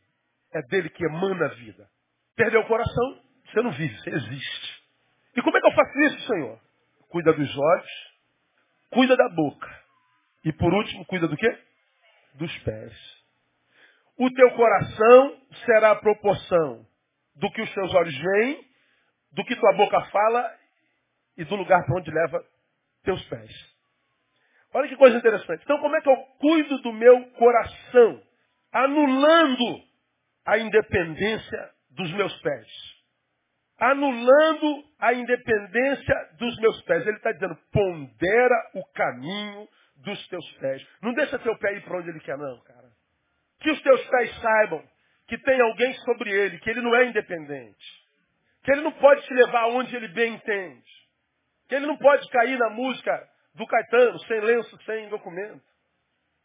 É 0.53 0.61
dele 0.63 0.89
que 0.89 1.05
emana 1.05 1.45
a 1.45 1.49
vida. 1.49 1.87
Perdeu 2.35 2.61
o 2.61 2.67
coração, 2.67 3.21
você 3.45 3.61
não 3.61 3.71
vive, 3.71 3.97
você 3.99 4.09
existe. 4.09 4.83
E 5.35 5.41
como 5.41 5.57
é 5.57 5.61
que 5.61 5.67
eu 5.67 5.73
faço 5.73 5.99
isso, 5.99 6.27
Senhor? 6.27 6.59
Cuida 7.09 7.33
dos 7.33 7.57
olhos, 7.57 7.91
cuida 8.91 9.15
da 9.15 9.29
boca. 9.29 9.83
E 10.43 10.51
por 10.51 10.73
último, 10.73 11.05
cuida 11.05 11.27
do 11.27 11.37
quê? 11.37 11.57
Dos 12.35 12.57
pés. 12.59 12.93
O 14.17 14.29
teu 14.31 14.51
coração 14.51 15.41
será 15.65 15.91
a 15.91 15.95
proporção 15.95 16.85
do 17.35 17.51
que 17.51 17.61
os 17.61 17.73
teus 17.73 17.93
olhos 17.93 18.15
veem, 18.17 18.67
do 19.31 19.43
que 19.45 19.55
tua 19.55 19.73
boca 19.73 20.01
fala 20.05 20.57
e 21.37 21.45
do 21.45 21.55
lugar 21.55 21.83
para 21.85 21.97
onde 21.97 22.11
leva 22.11 22.43
teus 23.03 23.23
pés. 23.25 23.72
Olha 24.73 24.87
que 24.87 24.95
coisa 24.95 25.17
interessante. 25.17 25.61
Então, 25.63 25.79
como 25.79 25.95
é 25.95 26.01
que 26.01 26.09
eu 26.09 26.17
cuido 26.39 26.79
do 26.79 26.93
meu 26.93 27.25
coração? 27.31 28.21
Anulando 28.71 29.81
a 30.45 30.57
independência 30.57 31.71
dos 31.91 32.11
meus 32.13 32.35
pés. 32.41 32.67
Anulando 33.77 34.83
a 34.99 35.13
independência 35.13 36.15
dos 36.39 36.57
meus 36.57 36.81
pés. 36.83 37.05
Ele 37.05 37.17
está 37.17 37.31
dizendo, 37.31 37.55
pondera 37.71 38.71
o 38.73 38.83
caminho 38.93 39.67
dos 39.97 40.27
teus 40.27 40.51
pés. 40.53 40.85
Não 41.01 41.13
deixa 41.13 41.37
teu 41.39 41.55
pé 41.59 41.75
ir 41.75 41.83
para 41.83 41.97
onde 41.97 42.09
ele 42.09 42.19
quer, 42.19 42.37
não, 42.37 42.59
cara. 42.63 42.89
Que 43.59 43.71
os 43.71 43.81
teus 43.81 44.03
pés 44.07 44.35
saibam 44.41 44.83
que 45.27 45.37
tem 45.37 45.61
alguém 45.61 45.93
sobre 45.99 46.31
ele, 46.31 46.59
que 46.59 46.69
ele 46.69 46.81
não 46.81 46.95
é 46.95 47.05
independente. 47.05 48.03
Que 48.63 48.71
ele 48.71 48.81
não 48.81 48.91
pode 48.93 49.21
te 49.25 49.33
levar 49.33 49.61
aonde 49.61 49.95
ele 49.95 50.07
bem 50.09 50.33
entende. 50.33 50.91
Que 51.67 51.75
ele 51.75 51.85
não 51.85 51.97
pode 51.97 52.27
cair 52.29 52.57
na 52.57 52.69
música 52.71 53.32
do 53.55 53.67
Caetano, 53.67 54.19
sem 54.21 54.39
lenço, 54.39 54.83
sem 54.83 55.09
documento. 55.09 55.61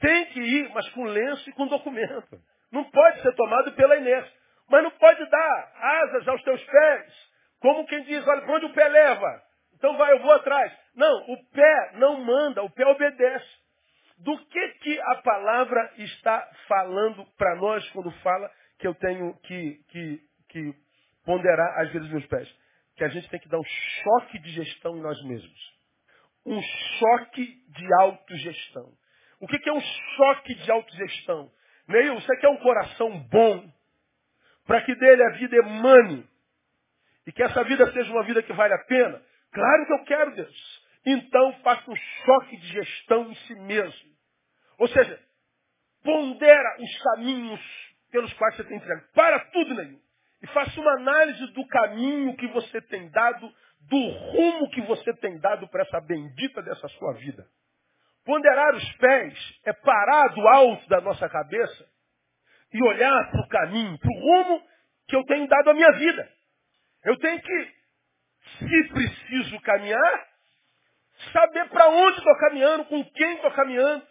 Tem 0.00 0.26
que 0.26 0.40
ir, 0.40 0.68
mas 0.72 0.88
com 0.90 1.04
lenço 1.04 1.48
e 1.48 1.52
com 1.52 1.66
documento. 1.66 2.40
Não 2.70 2.84
pode 2.84 3.22
ser 3.22 3.34
tomado 3.34 3.72
pela 3.72 3.96
inércia. 3.96 4.38
Mas 4.68 4.82
não 4.82 4.90
pode 4.92 5.24
dar 5.30 5.72
asas 5.76 6.28
aos 6.28 6.42
teus 6.42 6.62
pés. 6.62 7.28
Como 7.60 7.86
quem 7.86 8.02
diz, 8.04 8.26
olha, 8.26 8.46
onde 8.50 8.66
o 8.66 8.72
pé 8.72 8.86
leva? 8.88 9.42
Então 9.74 9.96
vai, 9.96 10.12
eu 10.12 10.20
vou 10.20 10.32
atrás. 10.32 10.72
Não, 10.94 11.32
o 11.32 11.50
pé 11.50 11.92
não 11.94 12.20
manda, 12.20 12.62
o 12.62 12.70
pé 12.70 12.86
obedece. 12.86 13.46
Do 14.18 14.36
que, 14.46 14.68
que 14.80 15.00
a 15.00 15.14
palavra 15.16 15.92
está 15.98 16.48
falando 16.66 17.24
para 17.36 17.54
nós 17.56 17.88
quando 17.90 18.10
fala 18.20 18.50
que 18.78 18.86
eu 18.86 18.94
tenho 18.96 19.34
que, 19.44 19.80
que, 19.88 20.20
que 20.48 20.74
ponderar 21.24 21.80
às 21.80 21.90
vezes 21.92 22.10
meus 22.10 22.26
pés? 22.26 22.48
Que 22.96 23.04
a 23.04 23.08
gente 23.08 23.28
tem 23.30 23.38
que 23.40 23.48
dar 23.48 23.58
um 23.58 23.64
choque 23.64 24.38
de 24.40 24.50
gestão 24.50 24.96
em 24.96 25.00
nós 25.00 25.22
mesmos. 25.24 25.77
Um 26.49 26.62
choque 26.62 27.62
de 27.69 27.95
autogestão. 28.00 28.93
O 29.40 29.47
que, 29.47 29.69
é 29.69 29.73
um 29.73 29.81
choque 29.81 30.55
de 30.55 30.71
autogestão? 30.71 31.50
Neil, 31.87 32.14
você 32.14 32.37
quer 32.38 32.49
um 32.49 32.57
coração 32.57 33.19
bom, 33.31 33.73
para 34.67 34.83
que 34.83 34.95
dele 34.95 35.23
a 35.23 35.31
vida 35.31 35.57
emane, 35.57 36.28
e 37.26 37.33
que 37.33 37.43
essa 37.43 37.62
vida 37.64 37.90
seja 37.93 38.11
uma 38.11 38.23
vida 38.25 38.43
que 38.43 38.52
vale 38.52 38.75
a 38.75 38.85
pena? 38.85 39.23
Claro 39.52 39.87
que 39.87 39.93
eu 39.93 40.05
quero, 40.05 40.35
Deus. 40.35 40.88
Então 41.05 41.52
faça 41.62 41.90
um 41.90 41.97
choque 41.97 42.57
de 42.57 42.67
gestão 42.69 43.31
em 43.31 43.35
si 43.35 43.55
mesmo. 43.55 44.11
Ou 44.78 44.88
seja, 44.88 45.21
pondera 46.02 46.76
os 46.81 47.02
caminhos 47.02 47.61
pelos 48.11 48.33
quais 48.35 48.57
você 48.57 48.64
tem 48.64 48.76
entregue. 48.76 49.02
Para 49.14 49.40
tudo, 49.47 49.75
Neil. 49.75 50.00
E 50.43 50.47
faça 50.49 50.81
uma 50.81 50.93
análise 50.93 51.52
do 51.52 51.67
caminho 51.67 52.37
que 52.37 52.47
você 52.49 52.81
tem 52.83 53.09
dado, 53.11 53.52
do 53.80 54.08
rumo 54.08 54.70
que 54.70 54.82
você 54.82 55.14
tem 55.14 55.38
dado 55.38 55.68
para 55.68 55.82
essa 55.82 56.00
bendita 56.00 56.62
dessa 56.62 56.88
sua 56.88 57.14
vida. 57.14 57.47
Ponderar 58.25 58.75
os 58.75 58.92
pés 58.97 59.61
é 59.64 59.73
parar 59.73 60.28
do 60.28 60.47
alto 60.49 60.88
da 60.88 61.00
nossa 61.00 61.28
cabeça 61.28 61.88
e 62.73 62.82
olhar 62.82 63.30
para 63.30 63.40
o 63.40 63.49
caminho, 63.49 63.99
para 63.99 64.11
o 64.11 64.20
rumo 64.20 64.62
que 65.08 65.16
eu 65.16 65.25
tenho 65.25 65.49
dado 65.49 65.70
à 65.70 65.75
minha 65.75 65.92
vida. 65.92 66.30
Eu 67.04 67.16
tenho 67.18 67.40
que, 67.40 67.75
se 68.58 68.88
preciso 68.88 69.61
caminhar, 69.62 70.28
saber 71.32 71.68
para 71.70 71.88
onde 71.88 72.18
estou 72.18 72.37
caminhando, 72.37 72.85
com 72.85 73.04
quem 73.12 73.35
estou 73.37 73.50
caminhando, 73.52 74.06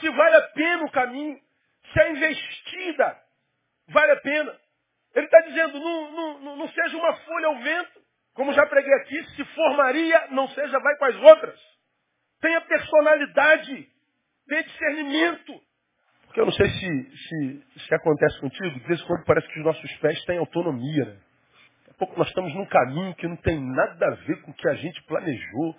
se 0.00 0.10
vale 0.10 0.36
a 0.36 0.42
pena 0.48 0.84
o 0.84 0.90
caminho, 0.90 1.40
se 1.92 2.00
a 2.00 2.10
investida 2.10 3.22
vale 3.88 4.12
a 4.12 4.20
pena. 4.20 4.60
Ele 5.14 5.26
está 5.26 5.40
dizendo, 5.40 5.80
não, 5.80 6.40
não, 6.40 6.56
não 6.56 6.68
seja 6.68 6.96
uma 6.96 7.16
folha 7.16 7.46
ao 7.46 7.58
vento, 7.58 7.99
como 8.40 8.54
já 8.54 8.64
preguei 8.64 8.94
aqui, 8.94 9.22
se 9.36 9.44
formaria, 9.54 10.28
não 10.30 10.48
seja, 10.48 10.78
vai 10.78 10.96
com 10.96 11.04
as 11.04 11.16
outras. 11.16 11.60
Tenha 12.40 12.58
personalidade, 12.62 13.86
tenha 14.48 14.62
discernimento. 14.62 15.60
Porque 16.24 16.40
eu 16.40 16.46
não 16.46 16.52
sei 16.52 16.70
se, 16.70 17.16
se, 17.18 17.64
se 17.86 17.94
acontece 17.94 18.40
contigo, 18.40 18.80
de 18.80 18.86
vez 18.86 18.98
em 18.98 19.06
quando 19.06 19.26
parece 19.26 19.46
que 19.46 19.58
os 19.58 19.64
nossos 19.66 19.92
pés 19.98 20.24
têm 20.24 20.38
autonomia. 20.38 21.04
Né? 21.04 21.20
Daqui 21.80 21.90
a 21.90 21.94
pouco 21.98 22.18
nós 22.18 22.28
estamos 22.28 22.54
num 22.54 22.64
caminho 22.64 23.14
que 23.16 23.28
não 23.28 23.36
tem 23.36 23.60
nada 23.60 24.06
a 24.06 24.14
ver 24.24 24.40
com 24.40 24.52
o 24.52 24.54
que 24.54 24.70
a 24.70 24.74
gente 24.74 25.02
planejou, 25.02 25.76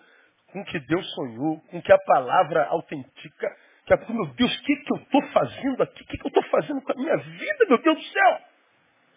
com 0.52 0.62
o 0.62 0.66
que 0.66 0.80
Deus 0.82 1.16
sonhou, 1.16 1.60
com 1.62 1.80
o 1.80 1.82
que 1.82 1.92
a 1.92 1.98
palavra 2.06 2.66
autentica. 2.66 3.58
Que 3.88 3.94
a 3.96 3.98
pouco, 3.98 4.14
meu 4.14 4.28
Deus, 4.36 4.56
o 4.56 4.62
que, 4.62 4.76
que 4.76 4.94
eu 4.94 4.98
estou 4.98 5.22
fazendo 5.30 5.82
aqui? 5.82 6.04
O 6.04 6.06
que, 6.06 6.16
que 6.16 6.26
eu 6.28 6.30
estou 6.30 6.44
fazendo 6.44 6.80
com 6.80 6.92
a 6.92 6.96
minha 6.96 7.18
vida, 7.18 7.66
meu 7.68 7.82
Deus 7.82 7.98
do 7.98 8.04
céu? 8.04 8.42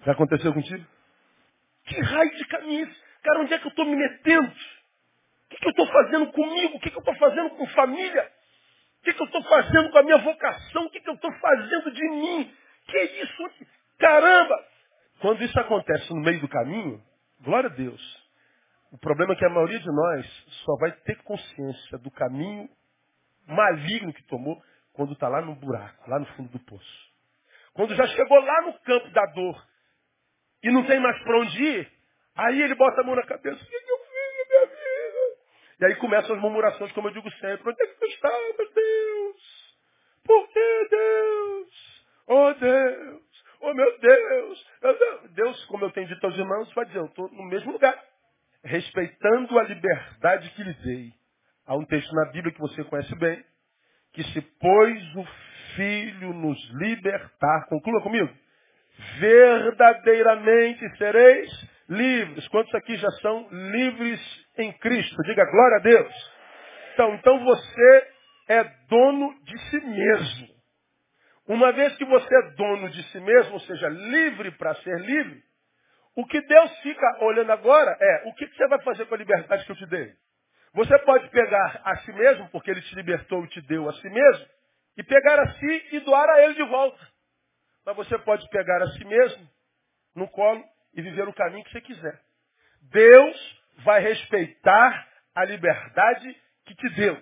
Já 0.06 0.12
aconteceu 0.12 0.54
contigo? 0.54 0.86
Que 1.84 2.00
raio 2.00 2.30
de 2.30 2.46
caminho 2.46 2.86
é? 2.86 3.03
Cara, 3.24 3.40
onde 3.40 3.54
é 3.54 3.58
que 3.58 3.66
eu 3.66 3.70
estou 3.70 3.86
me 3.86 3.96
metendo? 3.96 4.48
O 4.48 5.48
que, 5.48 5.56
que 5.56 5.66
eu 5.66 5.70
estou 5.70 5.86
fazendo 5.86 6.32
comigo? 6.32 6.76
O 6.76 6.80
que, 6.80 6.90
que 6.90 6.96
eu 6.96 7.00
estou 7.00 7.16
fazendo 7.16 7.50
com 7.50 7.66
família? 7.68 8.32
O 9.00 9.04
que, 9.04 9.14
que 9.14 9.22
eu 9.22 9.26
estou 9.26 9.42
fazendo 9.44 9.90
com 9.90 9.98
a 9.98 10.02
minha 10.02 10.18
vocação? 10.18 10.84
O 10.84 10.90
que, 10.90 11.00
que 11.00 11.08
eu 11.08 11.14
estou 11.14 11.32
fazendo 11.32 11.90
de 11.90 12.08
mim? 12.10 12.54
Que 12.86 13.02
isso? 13.02 13.50
Caramba! 13.98 14.64
Quando 15.20 15.42
isso 15.42 15.58
acontece 15.58 16.12
no 16.12 16.20
meio 16.20 16.40
do 16.40 16.48
caminho, 16.48 17.02
glória 17.40 17.70
a 17.70 17.72
Deus. 17.72 18.24
O 18.92 18.98
problema 18.98 19.32
é 19.32 19.36
que 19.36 19.44
a 19.44 19.50
maioria 19.50 19.80
de 19.80 19.90
nós 19.90 20.44
só 20.64 20.76
vai 20.76 20.92
ter 20.92 21.16
consciência 21.22 21.98
do 21.98 22.10
caminho 22.10 22.68
maligno 23.46 24.12
que 24.12 24.22
tomou 24.24 24.62
quando 24.92 25.12
está 25.14 25.28
lá 25.28 25.40
no 25.40 25.54
buraco, 25.54 26.10
lá 26.10 26.18
no 26.18 26.26
fundo 26.34 26.50
do 26.50 26.58
poço. 26.60 27.12
Quando 27.72 27.94
já 27.94 28.06
chegou 28.06 28.38
lá 28.40 28.62
no 28.62 28.72
campo 28.80 29.08
da 29.10 29.26
dor 29.26 29.66
e 30.62 30.70
não 30.70 30.84
tem 30.86 31.00
mais 31.00 31.20
para 31.22 31.40
onde 31.40 31.62
ir, 31.62 31.92
aí 32.36 32.62
ele 32.62 32.74
bota 32.74 33.00
a 33.00 33.04
mão 33.04 33.16
na 33.16 33.24
cabeça. 33.24 33.62
O 33.62 33.66
que, 33.66 33.80
que 33.80 33.90
eu 33.90 33.98
fiz 33.98 34.48
minha 34.48 34.66
vida? 34.66 34.84
E 35.80 35.84
aí 35.86 35.94
começam 35.96 36.36
as 36.36 36.42
murmurações, 36.42 36.92
como 36.92 37.08
eu 37.08 37.12
digo 37.12 37.30
sempre. 37.32 37.70
Onde 37.70 37.82
é 37.82 37.86
que 37.86 37.98
tu 37.98 38.06
estavas, 38.06 38.74
Deus? 38.74 39.64
Por 40.24 40.48
que, 40.48 40.88
Deus? 40.90 42.04
Oh, 42.26 42.54
Deus! 42.54 43.22
Oh, 43.60 43.74
meu 43.74 43.98
Deus! 43.98 44.66
Deus, 45.30 45.64
como 45.66 45.84
eu 45.84 45.90
tenho 45.90 46.06
dito 46.06 46.24
aos 46.24 46.36
irmãos, 46.36 46.72
vai 46.74 46.86
dizer, 46.86 46.98
eu 46.98 47.06
estou 47.06 47.28
no 47.30 47.44
mesmo 47.44 47.72
lugar. 47.72 48.02
Respeitando 48.62 49.58
a 49.58 49.64
liberdade 49.64 50.50
que 50.50 50.62
lhe 50.62 50.74
dei. 50.74 51.12
Há 51.66 51.74
um 51.76 51.84
texto 51.84 52.12
na 52.14 52.26
Bíblia 52.30 52.52
que 52.52 52.60
você 52.60 52.84
conhece 52.84 53.14
bem, 53.16 53.44
que 54.12 54.22
se 54.22 54.40
pôs 54.40 55.16
o 55.16 55.24
Filho 55.76 56.32
nos 56.32 56.58
libertar, 56.74 57.66
conclua 57.68 58.00
comigo, 58.00 58.30
verdadeiramente 59.18 60.96
sereis 60.96 61.50
livres. 61.88 62.46
Quantos 62.48 62.74
aqui 62.74 62.96
já 62.96 63.10
são 63.22 63.48
livres 63.50 64.20
em 64.58 64.72
Cristo? 64.78 65.22
Diga 65.24 65.44
glória 65.44 65.76
a 65.76 65.80
Deus. 65.80 66.34
Então, 66.92 67.14
então 67.14 67.44
você 67.44 68.08
é 68.48 68.64
dono 68.88 69.34
de 69.44 69.58
si 69.70 69.80
mesmo. 69.80 70.54
Uma 71.46 71.72
vez 71.72 71.94
que 71.96 72.04
você 72.04 72.34
é 72.34 72.50
dono 72.52 72.88
de 72.88 73.02
si 73.10 73.20
mesmo, 73.20 73.54
ou 73.54 73.60
seja, 73.60 73.88
livre 73.88 74.50
para 74.52 74.74
ser 74.76 74.98
livre, 75.00 75.42
o 76.16 76.24
que 76.26 76.40
Deus 76.40 76.78
fica 76.78 77.24
olhando 77.24 77.50
agora 77.50 77.96
é 78.00 78.28
o 78.28 78.34
que 78.34 78.46
você 78.46 78.66
vai 78.68 78.80
fazer 78.82 79.06
com 79.06 79.14
a 79.14 79.18
liberdade 79.18 79.64
que 79.64 79.72
eu 79.72 79.76
te 79.76 79.86
dei. 79.86 80.12
Você 80.72 80.98
pode 81.00 81.28
pegar 81.30 81.82
a 81.84 81.96
si 81.98 82.12
mesmo, 82.12 82.48
porque 82.50 82.70
ele 82.70 82.82
te 82.82 82.94
libertou 82.94 83.44
e 83.44 83.48
te 83.48 83.60
deu 83.62 83.88
a 83.88 83.92
si 83.94 84.08
mesmo, 84.08 84.46
e 84.96 85.02
pegar 85.02 85.38
a 85.40 85.52
si 85.54 85.88
e 85.92 86.00
doar 86.00 86.28
a 86.30 86.42
ele 86.42 86.54
de 86.54 86.64
volta. 86.64 86.98
Mas 87.84 87.96
você 87.96 88.16
pode 88.18 88.48
pegar 88.48 88.82
a 88.82 88.86
si 88.92 89.04
mesmo 89.04 89.48
no 90.14 90.28
colo 90.28 90.64
e 90.94 91.02
viver 91.02 91.28
o 91.28 91.32
caminho 91.34 91.64
que 91.64 91.70
você 91.70 91.80
quiser. 91.80 92.20
Deus 92.90 93.62
vai 93.84 94.00
respeitar 94.00 95.08
a 95.34 95.44
liberdade 95.44 96.36
que 96.66 96.74
te 96.74 96.88
deu. 96.90 97.20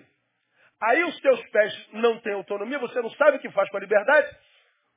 Aí 0.81 1.03
os 1.03 1.19
teus 1.21 1.41
pés 1.49 1.89
não 1.93 2.19
têm 2.19 2.33
autonomia, 2.33 2.77
você 2.79 3.01
não 3.01 3.09
sabe 3.11 3.37
o 3.37 3.39
que 3.39 3.49
faz 3.51 3.69
com 3.69 3.77
a 3.77 3.79
liberdade, 3.79 4.35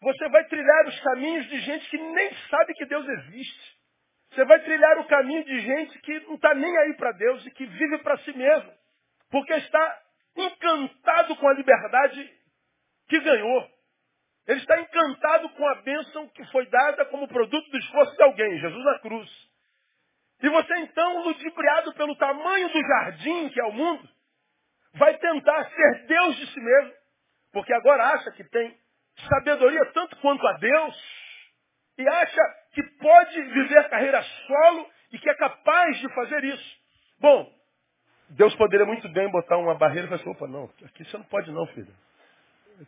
você 0.00 0.28
vai 0.28 0.44
trilhar 0.44 0.88
os 0.88 1.00
caminhos 1.00 1.46
de 1.48 1.60
gente 1.60 1.88
que 1.88 1.98
nem 1.98 2.34
sabe 2.50 2.74
que 2.74 2.86
Deus 2.86 3.08
existe. 3.08 3.76
Você 4.32 4.44
vai 4.44 4.60
trilhar 4.60 4.98
o 4.98 5.06
caminho 5.06 5.44
de 5.44 5.60
gente 5.60 5.98
que 6.00 6.20
não 6.20 6.34
está 6.34 6.54
nem 6.54 6.76
aí 6.78 6.94
para 6.94 7.12
Deus 7.12 7.46
e 7.46 7.50
que 7.52 7.64
vive 7.64 7.98
para 7.98 8.18
si 8.18 8.32
mesmo. 8.32 8.72
Porque 9.30 9.54
está 9.54 10.02
encantado 10.36 11.36
com 11.36 11.48
a 11.48 11.54
liberdade 11.54 12.30
que 13.08 13.20
ganhou. 13.20 13.75
Ele 14.46 14.60
está 14.60 14.80
encantado 14.80 15.48
com 15.50 15.66
a 15.66 15.74
bênção 15.76 16.28
que 16.28 16.44
foi 16.46 16.66
dada 16.66 17.04
como 17.06 17.26
produto 17.26 17.70
do 17.70 17.78
esforço 17.78 18.16
de 18.16 18.22
alguém, 18.22 18.58
Jesus 18.58 18.84
na 18.84 18.98
cruz. 19.00 19.28
E 20.42 20.48
você 20.48 20.76
então, 20.76 21.24
ludibriado 21.24 21.92
pelo 21.94 22.14
tamanho 22.16 22.68
do 22.68 22.80
jardim 22.80 23.48
que 23.48 23.60
é 23.60 23.64
o 23.64 23.72
mundo, 23.72 24.08
vai 24.94 25.16
tentar 25.18 25.64
ser 25.70 26.06
Deus 26.06 26.36
de 26.36 26.46
si 26.46 26.60
mesmo, 26.60 26.92
porque 27.52 27.72
agora 27.72 28.12
acha 28.12 28.30
que 28.32 28.44
tem 28.44 28.76
sabedoria 29.28 29.84
tanto 29.92 30.16
quanto 30.16 30.46
a 30.46 30.52
Deus, 30.54 31.26
e 31.98 32.06
acha 32.06 32.40
que 32.72 32.82
pode 33.00 33.42
viver 33.42 33.88
carreira 33.88 34.22
solo 34.22 34.90
e 35.12 35.18
que 35.18 35.30
é 35.30 35.34
capaz 35.34 35.98
de 35.98 36.14
fazer 36.14 36.44
isso. 36.44 36.76
Bom, 37.18 37.50
Deus 38.30 38.54
poderia 38.56 38.84
muito 38.84 39.08
bem 39.08 39.30
botar 39.30 39.56
uma 39.56 39.74
barreira 39.74 40.06
e 40.06 40.08
falar 40.08 40.20
assim, 40.20 40.30
opa, 40.30 40.46
não, 40.46 40.70
aqui 40.84 41.04
você 41.04 41.16
não 41.16 41.24
pode 41.24 41.50
não, 41.50 41.66
filho. 41.68 41.92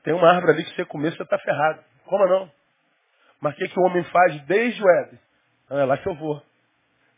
Tem 0.03 0.15
uma 0.15 0.29
árvore 0.29 0.53
ali 0.53 0.65
que 0.65 0.75
você 0.75 0.85
comer, 0.85 1.13
você 1.13 1.23
está 1.23 1.39
ferrado. 1.39 1.83
Como 2.05 2.27
não? 2.27 2.51
Mas 3.41 3.55
o 3.55 3.57
que, 3.57 3.69
que 3.69 3.79
o 3.79 3.83
homem 3.85 4.05
faz 4.05 4.41
desde 4.47 4.83
o 4.83 4.91
Éden? 5.01 5.19
Ah, 5.71 5.81
é 5.81 5.85
lá 5.85 5.99
que 5.99 6.09
eu 6.09 6.15
vou. 6.15 6.43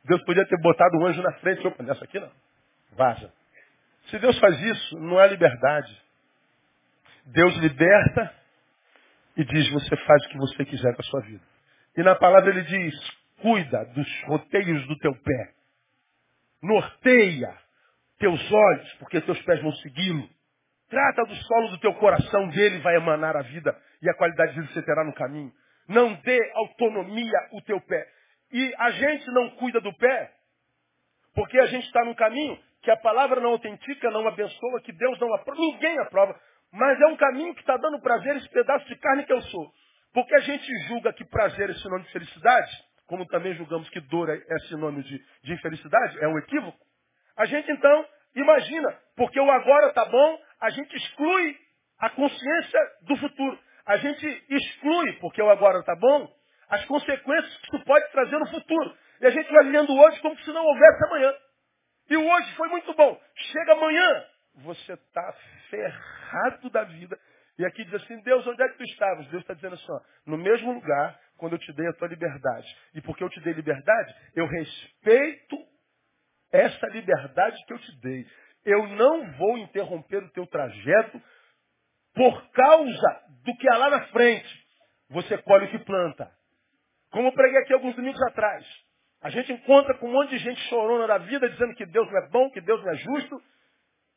Deus 0.05 0.23
podia 0.25 0.47
ter 0.47 0.61
botado 0.61 0.97
um 0.99 1.07
anjo 1.07 1.23
na 1.23 1.33
frente. 1.35 1.67
Opa, 1.67 1.83
nessa 1.83 2.05
aqui 2.05 2.19
não. 2.19 2.31
Vaza. 2.93 3.33
Se 4.09 4.19
Deus 4.19 4.39
faz 4.39 4.61
isso, 4.61 4.99
não 4.99 5.21
é 5.21 5.29
liberdade. 5.29 6.03
Deus 7.27 7.55
liberta 7.57 8.35
e 9.37 9.45
diz, 9.45 9.71
você 9.71 9.97
faz 9.97 10.25
o 10.25 10.29
que 10.29 10.39
você 10.39 10.65
quiser 10.65 10.95
com 10.95 11.03
a 11.03 11.05
sua 11.05 11.21
vida. 11.21 11.43
E 11.97 12.03
na 12.03 12.15
palavra 12.15 12.51
ele 12.51 12.63
diz, 12.63 12.95
cuida 13.41 13.85
dos 13.87 14.23
roteiros 14.25 14.87
do 14.87 14.97
teu 14.99 15.15
pé. 15.15 15.55
Norteia 16.63 17.57
teus 18.19 18.53
olhos, 18.53 18.93
porque 18.95 19.21
teus 19.23 19.41
pés 19.43 19.63
vão 19.63 19.73
segui-lo. 19.77 20.29
Trata 20.91 21.23
do 21.25 21.35
solo 21.37 21.69
do 21.69 21.79
teu 21.79 21.95
coração, 21.95 22.49
dele 22.49 22.81
vai 22.81 22.97
emanar 22.97 23.37
a 23.37 23.43
vida 23.43 23.77
e 24.03 24.11
a 24.11 24.15
qualidade 24.15 24.53
de 24.53 24.61
vida 24.61 24.73
você 24.73 24.83
terá 24.83 25.05
no 25.05 25.15
caminho. 25.15 25.53
Não 25.89 26.15
dê 26.15 26.53
autonomia 26.55 27.39
ao 27.53 27.63
teu 27.63 27.81
pé. 27.81 28.07
E 28.53 28.75
a 28.77 28.91
gente 28.91 29.27
não 29.31 29.51
cuida 29.51 29.81
do 29.81 29.93
pé, 29.95 30.33
porque 31.33 31.59
a 31.61 31.67
gente 31.67 31.87
está 31.87 32.05
num 32.05 32.15
caminho 32.15 32.59
que 32.83 32.91
a 32.91 32.97
palavra 32.97 33.41
não 33.41 33.51
autentica, 33.51 34.11
não 34.11 34.27
abençoa, 34.27 34.81
que 34.83 34.93
Deus 34.93 35.19
não 35.21 35.33
aprova, 35.33 35.61
ninguém 35.61 35.97
aprova. 36.01 36.39
Mas 36.73 37.01
é 37.01 37.07
um 37.07 37.17
caminho 37.17 37.55
que 37.55 37.61
está 37.61 37.77
dando 37.77 38.01
prazer 38.01 38.37
esse 38.37 38.49
pedaço 38.49 38.87
de 38.87 38.97
carne 38.97 39.25
que 39.25 39.33
eu 39.33 39.41
sou. 39.43 39.71
Porque 40.13 40.35
a 40.35 40.41
gente 40.41 40.67
julga 40.89 41.13
que 41.13 41.25
prazer 41.25 41.71
é 41.71 41.75
sinônimo 41.75 42.07
de 42.07 42.13
felicidade, 42.13 42.73
como 43.07 43.27
também 43.27 43.55
julgamos 43.55 43.89
que 43.91 44.01
dor 44.01 44.29
é, 44.29 44.37
é 44.37 44.59
sinônimo 44.69 45.03
de, 45.05 45.19
de 45.45 45.53
infelicidade, 45.53 46.19
é 46.21 46.27
um 46.27 46.39
equívoco. 46.39 46.79
A 47.37 47.45
gente 47.45 47.71
então 47.71 48.07
imagina, 48.35 48.97
porque 49.17 49.39
o 49.39 49.51
agora 49.51 49.89
está 49.89 50.05
bom, 50.05 50.39
a 50.61 50.71
gente 50.71 50.95
exclui 50.97 51.59
a 51.99 52.11
consciência 52.11 52.81
do 53.03 53.17
futuro. 53.17 53.59
A 53.87 53.97
gente 53.97 54.45
exclui, 54.49 55.13
porque 55.15 55.43
o 55.43 55.51
agora 55.51 55.81
está 55.81 55.97
bom, 55.97 56.33
as 56.69 56.85
consequências 56.85 57.57
que 57.59 57.77
isso 57.77 57.85
pode 57.85 58.11
trazer 58.13 58.39
no 58.39 58.49
futuro. 58.49 58.97
E 59.21 59.27
a 59.27 59.31
gente 59.31 59.51
vai 59.51 59.65
vivendo 59.65 59.93
hoje 59.93 60.21
como 60.21 60.39
se 60.39 60.53
não 60.53 60.65
houvesse 60.65 61.05
amanhã. 61.05 61.35
E 62.09 62.17
o 62.17 62.27
hoje 62.29 62.55
foi 62.57 62.69
muito 62.69 62.95
bom. 62.95 63.21
Chega 63.35 63.73
amanhã, 63.73 64.25
você 64.57 64.93
está 64.93 65.35
ferrado 65.69 66.71
da 66.71 66.85
vida. 66.85 67.19
E 67.59 67.65
aqui 67.65 67.85
diz 67.85 67.95
assim, 67.95 68.21
Deus, 68.23 68.47
onde 68.47 68.63
é 68.63 68.69
que 68.69 68.79
tu 68.79 68.85
estavas? 68.85 69.27
Deus 69.29 69.43
está 69.43 69.55
dizendo 69.55 69.75
assim, 69.75 69.93
ó, 69.93 70.01
no 70.27 70.39
mesmo 70.39 70.73
lugar, 70.73 71.21
quando 71.37 71.53
eu 71.53 71.59
te 71.59 71.73
dei 71.73 71.87
a 71.89 71.93
tua 71.93 72.09
liberdade. 72.09 72.67
E 72.95 73.01
porque 73.03 73.23
eu 73.23 73.29
te 73.29 73.41
dei 73.41 73.53
liberdade, 73.53 74.15
eu 74.35 74.47
respeito 74.47 75.59
essa 76.53 76.87
liberdade 76.89 77.57
que 77.67 77.73
eu 77.73 77.79
te 77.79 78.01
dei. 78.01 78.27
Eu 78.65 78.87
não 78.89 79.33
vou 79.33 79.59
interromper 79.59 80.23
o 80.23 80.31
teu 80.31 80.47
trajeto 80.47 81.21
por 82.15 82.51
causa 82.51 83.23
do 83.45 83.57
que 83.57 83.69
há 83.71 83.77
lá 83.77 83.91
na 83.91 84.07
frente. 84.09 84.67
Você 85.11 85.39
colhe 85.39 85.67
o 85.67 85.71
que 85.71 85.79
planta. 85.81 86.31
Como 87.11 87.29
eu 87.29 87.33
preguei 87.33 87.61
aqui 87.61 87.73
alguns 87.73 87.97
domingos 87.97 88.21
atrás. 88.23 88.65
A 89.23 89.31
gente 89.31 89.53
encontra 89.53 89.95
com 89.99 90.09
um 90.09 90.13
monte 90.13 90.31
de 90.31 90.39
gente 90.39 90.61
chorona 90.69 91.07
da 91.07 91.19
vida, 91.19 91.49
dizendo 91.49 91.75
que 91.75 91.85
Deus 91.85 92.11
não 92.11 92.19
é 92.19 92.29
bom, 92.29 92.51
que 92.51 92.61
Deus 92.61 92.83
não 92.83 92.91
é 92.91 92.97
justo. 92.97 93.43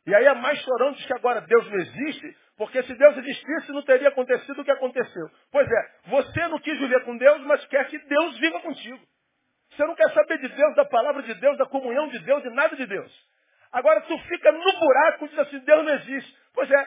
E 0.06 0.14
aí 0.14 0.26
é 0.26 0.34
mais 0.34 0.60
chorando 0.60 0.96
diz 0.96 1.06
que 1.06 1.14
agora 1.14 1.42
Deus 1.42 1.70
não 1.70 1.78
existe, 1.78 2.38
porque 2.58 2.84
se 2.84 2.94
Deus 2.94 3.18
existisse, 3.18 3.72
não 3.72 3.82
teria 3.84 4.10
acontecido 4.10 4.62
o 4.62 4.66
que 4.66 4.72
aconteceu. 4.72 5.30
Pois 5.52 5.68
é, 5.70 5.92
você 6.08 6.48
não 6.48 6.60
quis 6.60 6.78
viver 6.78 7.04
com 7.04 7.18
Deus, 7.18 7.42
mas 7.44 7.66
quer 7.68 7.88
que 7.88 7.98
Deus 7.98 8.38
viva 8.38 8.60
contigo. 8.62 9.00
Você 9.72 9.86
não 9.86 9.96
quer 9.96 10.10
saber 10.14 10.38
de 10.40 10.50
Deus, 10.50 10.76
da 10.76 10.86
palavra 10.86 11.24
de 11.24 11.34
Deus, 11.36 11.58
da 11.58 11.66
comunhão 11.66 12.08
de 12.10 12.20
Deus, 12.20 12.44
de 12.44 12.50
nada 12.52 12.76
de 12.76 12.86
Deus. 12.86 13.28
Agora 13.74 14.02
tu 14.02 14.18
fica 14.20 14.52
no 14.52 14.80
buraco 14.80 15.26
e 15.26 15.30
diz 15.30 15.40
assim, 15.40 15.60
Deus 15.60 15.84
não 15.84 15.94
existe. 15.96 16.38
Pois 16.54 16.70
é, 16.70 16.86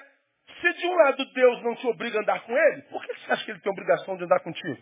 se 0.61 0.73
de 0.75 0.87
um 0.87 0.95
lado 0.95 1.25
Deus 1.33 1.62
não 1.64 1.75
te 1.75 1.87
obriga 1.88 2.19
a 2.19 2.23
andar 2.23 2.40
com 2.45 2.57
ele, 2.57 2.83
por 2.83 3.05
que 3.05 3.12
você 3.12 3.33
acha 3.33 3.45
que 3.45 3.50
ele 3.50 3.61
tem 3.61 3.73
obrigação 3.73 4.16
de 4.16 4.23
andar 4.23 4.38
contigo? 4.38 4.81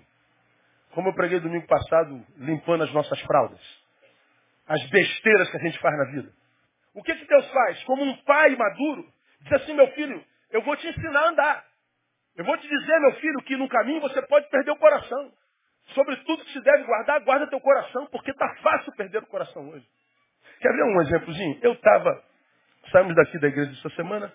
Como 0.91 1.09
eu 1.09 1.15
preguei 1.15 1.41
domingo 1.41 1.67
passado, 1.67 2.25
limpando 2.37 2.85
as 2.85 2.93
nossas 2.93 3.19
fraldas. 3.23 3.61
As 4.69 4.85
besteiras 4.90 5.51
que 5.51 5.57
a 5.57 5.61
gente 5.61 5.79
faz 5.79 5.97
na 5.97 6.05
vida. 6.12 6.31
O 6.95 7.03
que, 7.03 7.14
que 7.14 7.25
Deus 7.25 7.51
faz? 7.51 7.83
Como 7.85 8.05
um 8.05 8.17
pai 8.19 8.55
maduro, 8.55 9.05
diz 9.40 9.53
assim, 9.55 9.73
meu 9.73 9.88
filho, 9.93 10.23
eu 10.51 10.62
vou 10.62 10.77
te 10.77 10.87
ensinar 10.87 11.21
a 11.21 11.29
andar. 11.31 11.64
Eu 12.37 12.45
vou 12.45 12.57
te 12.59 12.69
dizer, 12.69 13.01
meu 13.01 13.14
filho, 13.14 13.43
que 13.43 13.57
no 13.57 13.69
caminho 13.69 14.01
você 14.03 14.21
pode 14.23 14.49
perder 14.51 14.71
o 14.73 14.77
coração. 14.77 15.33
Sobre 15.95 16.17
tudo 16.19 16.45
que 16.45 16.53
se 16.53 16.61
deve 16.61 16.85
guardar, 16.85 17.21
guarda 17.21 17.47
teu 17.49 17.61
coração, 17.61 18.07
porque 18.07 18.31
está 18.31 18.55
fácil 18.57 18.93
perder 18.93 19.23
o 19.23 19.27
coração 19.27 19.71
hoje. 19.71 19.87
Quer 20.61 20.72
ver 20.72 20.85
um 20.85 21.00
exemplozinho? 21.02 21.59
Eu 21.62 21.72
estava, 21.72 22.22
saímos 22.90 23.14
daqui 23.14 23.38
da 23.38 23.48
igreja 23.48 23.72
essa 23.72 23.90
semana, 23.96 24.33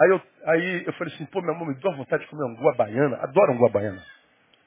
aí 0.00 0.10
eu, 0.10 0.22
aí 0.46 0.84
eu 0.86 0.92
falei 0.94 1.12
assim, 1.14 1.26
pô, 1.26 1.40
meu 1.42 1.54
amor, 1.54 1.68
me 1.68 1.74
deu 1.74 1.92
vontade 1.96 2.24
de 2.24 2.30
comer 2.30 2.44
uma 2.44 2.74
baiana, 2.74 3.16
adoro 3.22 3.52
uma 3.52 3.68
baiana. 3.68 4.02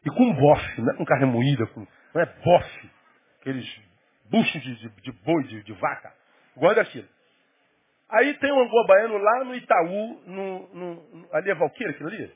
E 0.05 0.09
com 0.09 0.33
bofe, 0.33 0.81
não 0.81 0.93
é 0.93 0.97
com 0.97 1.05
carne 1.05 1.25
moída, 1.25 1.65
com, 1.67 1.85
não 2.13 2.21
é 2.21 2.25
bofe. 2.25 2.89
Aqueles 3.39 3.81
buchos 4.29 4.61
de, 4.61 4.75
de, 4.75 4.89
de 4.89 5.11
boi, 5.23 5.43
de, 5.43 5.63
de, 5.63 5.73
vaca. 5.73 6.13
Gosto 6.55 6.75
daquilo. 6.75 7.07
Aí 8.09 8.33
tem 8.35 8.51
um 8.51 8.59
angola 8.59 8.87
baiano 8.87 9.17
lá 9.17 9.43
no 9.43 9.55
Itaú, 9.55 10.21
no, 10.25 10.67
no, 10.73 11.27
ali 11.33 11.49
é 11.49 11.55
Valqueira, 11.55 11.93
aquilo 11.93 12.09
ali? 12.09 12.33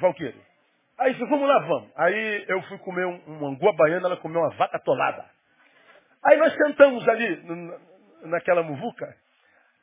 Valqueira. 0.00 0.34
Aí 0.98 1.12
disse, 1.12 1.24
vamos 1.26 1.48
lá, 1.48 1.58
vamos. 1.60 1.90
Aí 1.96 2.44
eu 2.48 2.60
fui 2.62 2.78
comer 2.78 3.06
um, 3.06 3.20
um 3.28 3.46
angola 3.48 3.76
baiano, 3.76 4.06
ela 4.06 4.16
comeu 4.16 4.40
uma 4.40 4.50
vaca 4.56 4.78
tolada. 4.80 5.24
Aí 6.24 6.36
nós 6.36 6.52
sentamos 6.54 7.08
ali 7.08 7.42
naquela 8.24 8.62
muvuca. 8.62 9.14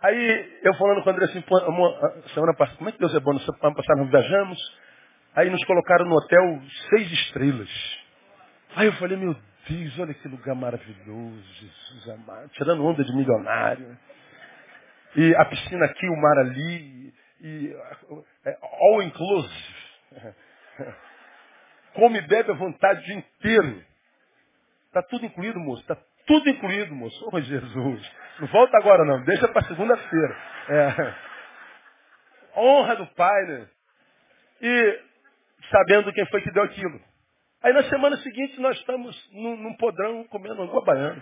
Aí 0.02 0.60
eu 0.64 0.74
falando 0.76 1.04
com 1.04 1.10
o 1.10 1.14
André 1.14 1.26
assim, 1.26 1.44
semana 2.34 2.54
passada, 2.56 2.78
como 2.78 2.90
é 2.90 2.92
que 2.92 3.00
Deus 3.00 3.16
é 3.16 3.20
bom? 3.20 3.38
Semana 3.40 3.76
passada 3.76 4.02
nós 4.02 4.12
viajamos, 4.12 4.60
Aí 5.36 5.50
nos 5.50 5.64
colocaram 5.66 6.06
no 6.06 6.16
hotel 6.16 6.62
seis 6.90 7.12
estrelas. 7.12 7.70
Aí 8.74 8.88
eu 8.88 8.94
falei, 8.94 9.18
meu 9.18 9.36
Deus, 9.68 10.00
olha 10.00 10.14
que 10.14 10.28
lugar 10.30 10.56
maravilhoso, 10.56 11.44
Jesus 11.60 12.10
amado. 12.10 12.50
Tirando 12.54 12.86
onda 12.86 13.04
de 13.04 13.14
milionário. 13.14 13.98
E 15.14 15.36
a 15.36 15.44
piscina 15.44 15.86
aqui, 15.88 16.08
o 16.08 16.16
mar 16.16 16.38
ali. 16.38 17.14
E 17.42 17.76
é, 18.46 18.58
all 18.62 19.04
inclusive. 19.04 19.76
Come 21.96 22.20
e 22.20 22.28
bebe 22.28 22.52
à 22.52 22.56
vontade 22.56 23.02
o 23.02 23.04
dia 23.04 23.16
inteiro. 23.16 23.84
Está 24.88 25.04
tudo 25.04 25.26
incluído, 25.26 25.60
moço. 25.60 25.82
Está 25.82 25.98
tudo 26.26 26.50
incluído, 26.50 26.96
moço. 26.96 27.30
Oh, 27.32 27.40
Jesus. 27.40 28.12
Não 28.40 28.48
volta 28.48 28.78
agora, 28.78 29.06
não. 29.06 29.24
Deixa 29.24 29.48
para 29.48 29.68
segunda-feira. 29.68 30.38
É. 30.70 32.60
Honra 32.60 32.96
do 32.96 33.08
Pai, 33.08 33.46
né? 33.46 33.68
E 34.62 35.00
sabendo 35.70 36.12
quem 36.14 36.26
foi 36.28 36.42
que 36.42 36.52
deu 36.52 36.64
aquilo. 36.64 37.00
Aí 37.64 37.74
na 37.74 37.84
semana 37.84 38.18
seguinte 38.18 38.60
nós 38.60 38.78
estamos 38.78 39.30
num, 39.32 39.58
num 39.58 39.76
podrão 39.78 40.24
comendo 40.26 40.62
angu 40.62 40.82
baiano. 40.84 41.22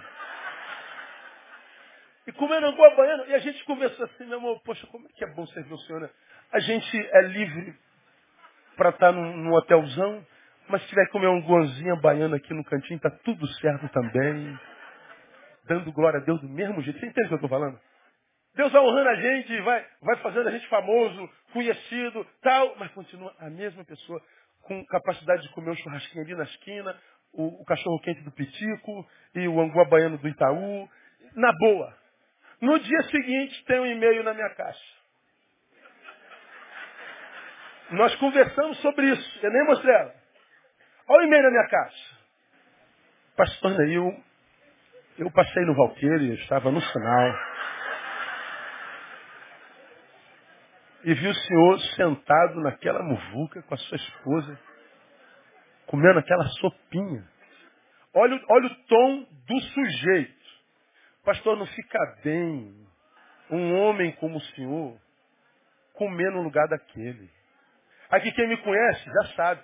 E 2.28 2.32
comendo 2.34 2.68
angu 2.68 2.96
baiano, 2.96 3.26
e 3.28 3.34
a 3.34 3.40
gente 3.40 3.64
começou 3.66 4.06
assim, 4.06 4.26
meu 4.26 4.38
amor, 4.38 4.62
poxa, 4.64 4.86
como 4.88 5.06
é 5.06 5.10
que 5.14 5.24
é 5.24 5.34
bom 5.34 5.46
servir 5.48 5.74
o 5.74 5.78
Senhor, 5.80 6.02
né? 6.02 6.10
A 6.52 6.60
gente 6.60 6.98
é 6.98 7.22
livre 7.24 7.76
para 8.76 8.90
estar 8.90 9.12
num, 9.12 9.38
num, 9.38 9.54
hotelzão, 9.54 10.26
mas 10.68 10.82
se 10.82 10.88
tiver 10.90 11.06
que 11.06 11.12
comer 11.12 11.28
um 11.28 11.42
guanzinha 11.42 11.96
baiano 11.96 12.36
aqui 12.36 12.54
no 12.54 12.64
cantinho, 12.64 13.00
tá 13.00 13.10
tudo 13.24 13.48
certo 13.56 13.88
também. 13.90 14.60
Dando 15.66 15.92
glória 15.92 16.20
a 16.20 16.24
Deus 16.24 16.42
do 16.42 16.50
mesmo 16.50 16.82
jeito. 16.82 17.00
Você 17.00 17.06
entende 17.06 17.26
o 17.26 17.28
que 17.30 17.34
eu 17.34 17.38
estou 17.38 17.50
falando? 17.50 17.80
Deus 18.56 18.72
vai 18.72 18.82
honrando 18.82 19.10
a 19.10 19.16
gente, 19.16 19.62
vai, 19.62 19.86
vai 20.02 20.18
fazendo 20.18 20.48
a 20.48 20.52
gente 20.52 20.68
famoso, 20.68 21.30
conhecido, 21.52 22.26
tal, 22.42 22.76
mas 22.78 22.92
continua 22.92 23.34
a 23.40 23.50
mesma 23.50 23.84
pessoa 23.84 24.22
com 24.62 24.86
capacidade 24.86 25.42
de 25.42 25.50
comer 25.54 25.72
um 25.72 25.76
churrasquinho 25.76 26.24
ali 26.24 26.36
na 26.36 26.44
esquina, 26.44 26.96
o, 27.34 27.62
o 27.62 27.66
cachorro 27.66 28.00
quente 28.02 28.22
do 28.22 28.32
Pitico 28.32 29.10
e 29.36 29.48
o 29.48 29.60
angu 29.60 29.84
baiano 29.86 30.18
do 30.20 30.28
Itaú, 30.28 30.88
na 31.36 31.52
boa. 31.54 31.98
No 32.62 32.78
dia 32.80 33.04
seguinte 33.04 33.66
tem 33.66 33.80
um 33.80 33.86
e-mail 33.86 34.24
na 34.24 34.34
minha 34.34 34.50
caixa. 34.52 35.04
Nós 37.92 38.16
conversamos 38.16 38.80
sobre 38.82 39.08
isso, 39.08 39.40
eu 39.44 39.52
nem 39.52 39.66
mostrei 39.66 39.94
ela. 39.94 40.16
Olha 41.08 41.24
o 41.24 41.28
e-mail 41.28 41.44
na 41.44 41.50
minha 41.50 41.68
caixa. 41.68 42.18
Pastor 43.36 43.78
Neil, 43.80 44.24
eu 45.18 45.32
passei 45.32 45.64
no 45.66 45.76
Valqueiro, 45.76 46.24
eu 46.24 46.34
estava 46.36 46.72
no 46.72 46.82
sinal. 46.82 47.54
e 51.04 51.14
viu 51.14 51.32
o 51.32 51.36
senhor 51.36 51.80
sentado 51.96 52.62
naquela 52.62 53.04
muvuca 53.04 53.62
com 53.64 53.74
a 53.74 53.78
sua 53.78 53.98
esposa, 53.98 54.60
comendo 55.86 56.20
aquela 56.20 56.46
sopinha. 56.60 57.24
Olha, 58.14 58.42
olha 58.50 58.68
o 58.68 58.76
tom 58.86 59.28
do 59.46 59.60
sujeito. 59.60 60.44
Pastor, 61.26 61.58
não 61.58 61.66
fica 61.66 62.00
bem 62.24 62.74
um 63.50 63.76
homem 63.82 64.12
como 64.14 64.38
o 64.38 64.42
senhor 64.42 64.98
comer 65.94 66.32
no 66.32 66.42
lugar 66.42 66.68
daquele. 66.68 67.30
Aqui 68.10 68.32
quem 68.32 68.48
me 68.48 68.58
conhece 68.58 69.06
já 69.06 69.36
sabe 69.36 69.62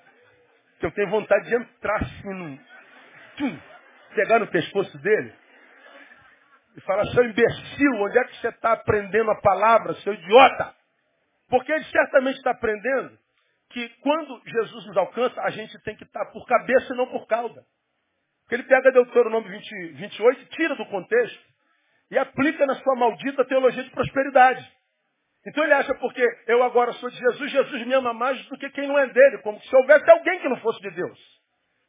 que 0.79 0.85
eu 0.85 0.91
tenho 0.91 1.09
vontade 1.09 1.47
de 1.47 1.55
entrar 1.55 1.95
assim, 2.01 2.33
num, 2.33 2.59
pegar 4.15 4.39
no 4.39 4.47
pescoço 4.47 4.97
dele 4.99 5.33
e 6.75 6.81
falar, 6.81 7.05
seu 7.07 7.23
imbecil, 7.25 7.91
onde 7.95 8.17
é 8.17 8.23
que 8.25 8.37
você 8.37 8.49
está 8.49 8.73
aprendendo 8.73 9.31
a 9.31 9.41
palavra, 9.41 9.93
seu 9.95 10.13
idiota? 10.13 10.75
Porque 11.49 11.71
ele 11.71 11.83
certamente 11.85 12.37
está 12.37 12.51
aprendendo 12.51 13.17
que 13.69 13.89
quando 14.01 14.41
Jesus 14.45 14.87
nos 14.87 14.97
alcança, 14.97 15.41
a 15.41 15.49
gente 15.49 15.77
tem 15.83 15.95
que 15.95 16.03
estar 16.03 16.25
por 16.27 16.45
cabeça 16.45 16.93
e 16.93 16.97
não 16.97 17.07
por 17.07 17.27
cauda. 17.27 17.63
Porque 18.41 18.55
ele 18.55 18.63
pega 18.63 18.91
Deuteronômio 18.91 19.49
20, 19.49 19.93
28, 19.93 20.45
tira 20.47 20.75
do 20.75 20.85
contexto 20.87 21.49
e 22.11 22.17
aplica 22.17 22.65
na 22.65 22.75
sua 22.75 22.95
maldita 22.95 23.45
teologia 23.45 23.83
de 23.83 23.91
prosperidade. 23.91 24.67
Então 25.45 25.63
ele 25.63 25.73
acha 25.73 25.93
porque 25.95 26.23
eu 26.47 26.63
agora 26.63 26.91
sou 26.93 27.09
de 27.09 27.17
Jesus, 27.17 27.51
Jesus 27.51 27.85
me 27.85 27.93
ama 27.93 28.13
mais 28.13 28.43
do 28.47 28.57
que 28.57 28.69
quem 28.71 28.87
não 28.87 28.97
é 28.97 29.07
dele, 29.07 29.37
como 29.39 29.59
se 29.61 29.75
houvesse 29.75 30.09
alguém 30.09 30.39
que 30.39 30.49
não 30.49 30.57
fosse 30.57 30.81
de 30.81 30.91
Deus. 30.91 31.38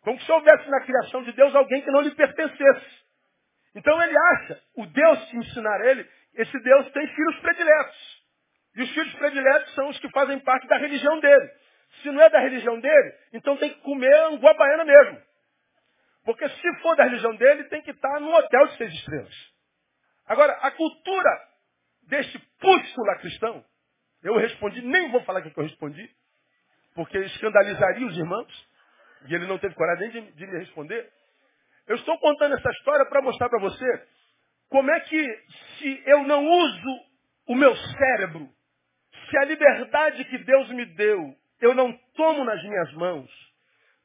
Como 0.02 0.20
se 0.20 0.32
houvesse 0.32 0.68
na 0.68 0.80
criação 0.80 1.22
de 1.22 1.32
Deus 1.32 1.54
alguém 1.54 1.82
que 1.82 1.90
não 1.90 2.00
lhe 2.00 2.14
pertencesse. 2.14 3.00
Então 3.74 4.02
ele 4.02 4.16
acha, 4.16 4.62
o 4.76 4.86
Deus 4.86 5.24
que 5.26 5.36
ensinar 5.36 5.80
ele, 5.86 6.08
esse 6.34 6.58
Deus 6.60 6.90
tem 6.92 7.06
filhos 7.06 7.40
prediletos. 7.40 8.20
E 8.76 8.82
os 8.82 8.90
filhos 8.90 9.14
prediletos 9.14 9.74
são 9.74 9.88
os 9.88 9.98
que 9.98 10.10
fazem 10.10 10.38
parte 10.40 10.66
da 10.66 10.76
religião 10.78 11.18
dele. 11.20 11.50
Se 12.02 12.10
não 12.10 12.22
é 12.22 12.30
da 12.30 12.38
religião 12.40 12.78
dele, 12.80 13.14
então 13.32 13.56
tem 13.56 13.70
que 13.70 13.80
comer 13.80 14.14
anguá 14.26 14.54
baiana 14.54 14.84
mesmo. 14.84 15.20
Porque 16.24 16.48
se 16.48 16.74
for 16.80 16.96
da 16.96 17.04
religião 17.04 17.34
dele, 17.36 17.64
tem 17.64 17.82
que 17.82 17.90
estar 17.90 18.20
num 18.20 18.32
hotel 18.32 18.66
de 18.68 18.76
seis 18.76 18.92
estrelas. 18.92 19.34
Agora, 20.26 20.52
a 20.62 20.70
cultura 20.70 21.40
deste 22.08 22.38
pústula 22.60 23.16
cristão, 23.16 23.64
eu 24.22 24.36
respondi, 24.36 24.82
nem 24.82 25.10
vou 25.10 25.22
falar 25.22 25.40
o 25.40 25.50
que 25.50 25.58
eu 25.58 25.64
respondi, 25.64 26.08
porque 26.94 27.18
escandalizaria 27.18 28.06
os 28.06 28.16
irmãos, 28.16 28.68
e 29.26 29.35
ele 29.35 29.46
não 29.46 29.59
teve 29.59 29.74
coragem 29.74 30.11
nem 30.11 30.24
de, 30.24 30.33
de 30.33 30.46
me 30.46 30.59
responder. 30.59 31.11
Eu 31.87 31.96
estou 31.96 32.18
contando 32.18 32.54
essa 32.56 32.70
história 32.70 33.06
para 33.06 33.22
mostrar 33.22 33.48
para 33.48 33.61
você 33.61 34.06
como 34.68 34.90
é 34.90 35.00
que, 35.00 35.38
se 35.78 36.02
eu 36.06 36.22
não 36.24 36.46
uso 36.46 37.00
o 37.48 37.54
meu 37.54 37.74
cérebro, 37.76 38.48
se 39.28 39.38
a 39.38 39.44
liberdade 39.44 40.24
que 40.24 40.38
Deus 40.38 40.68
me 40.70 40.85
deu, 40.94 41.35
eu 41.61 41.74
não 41.74 41.92
tomo 42.14 42.44
nas 42.44 42.62
minhas 42.62 42.92
mãos, 42.94 43.30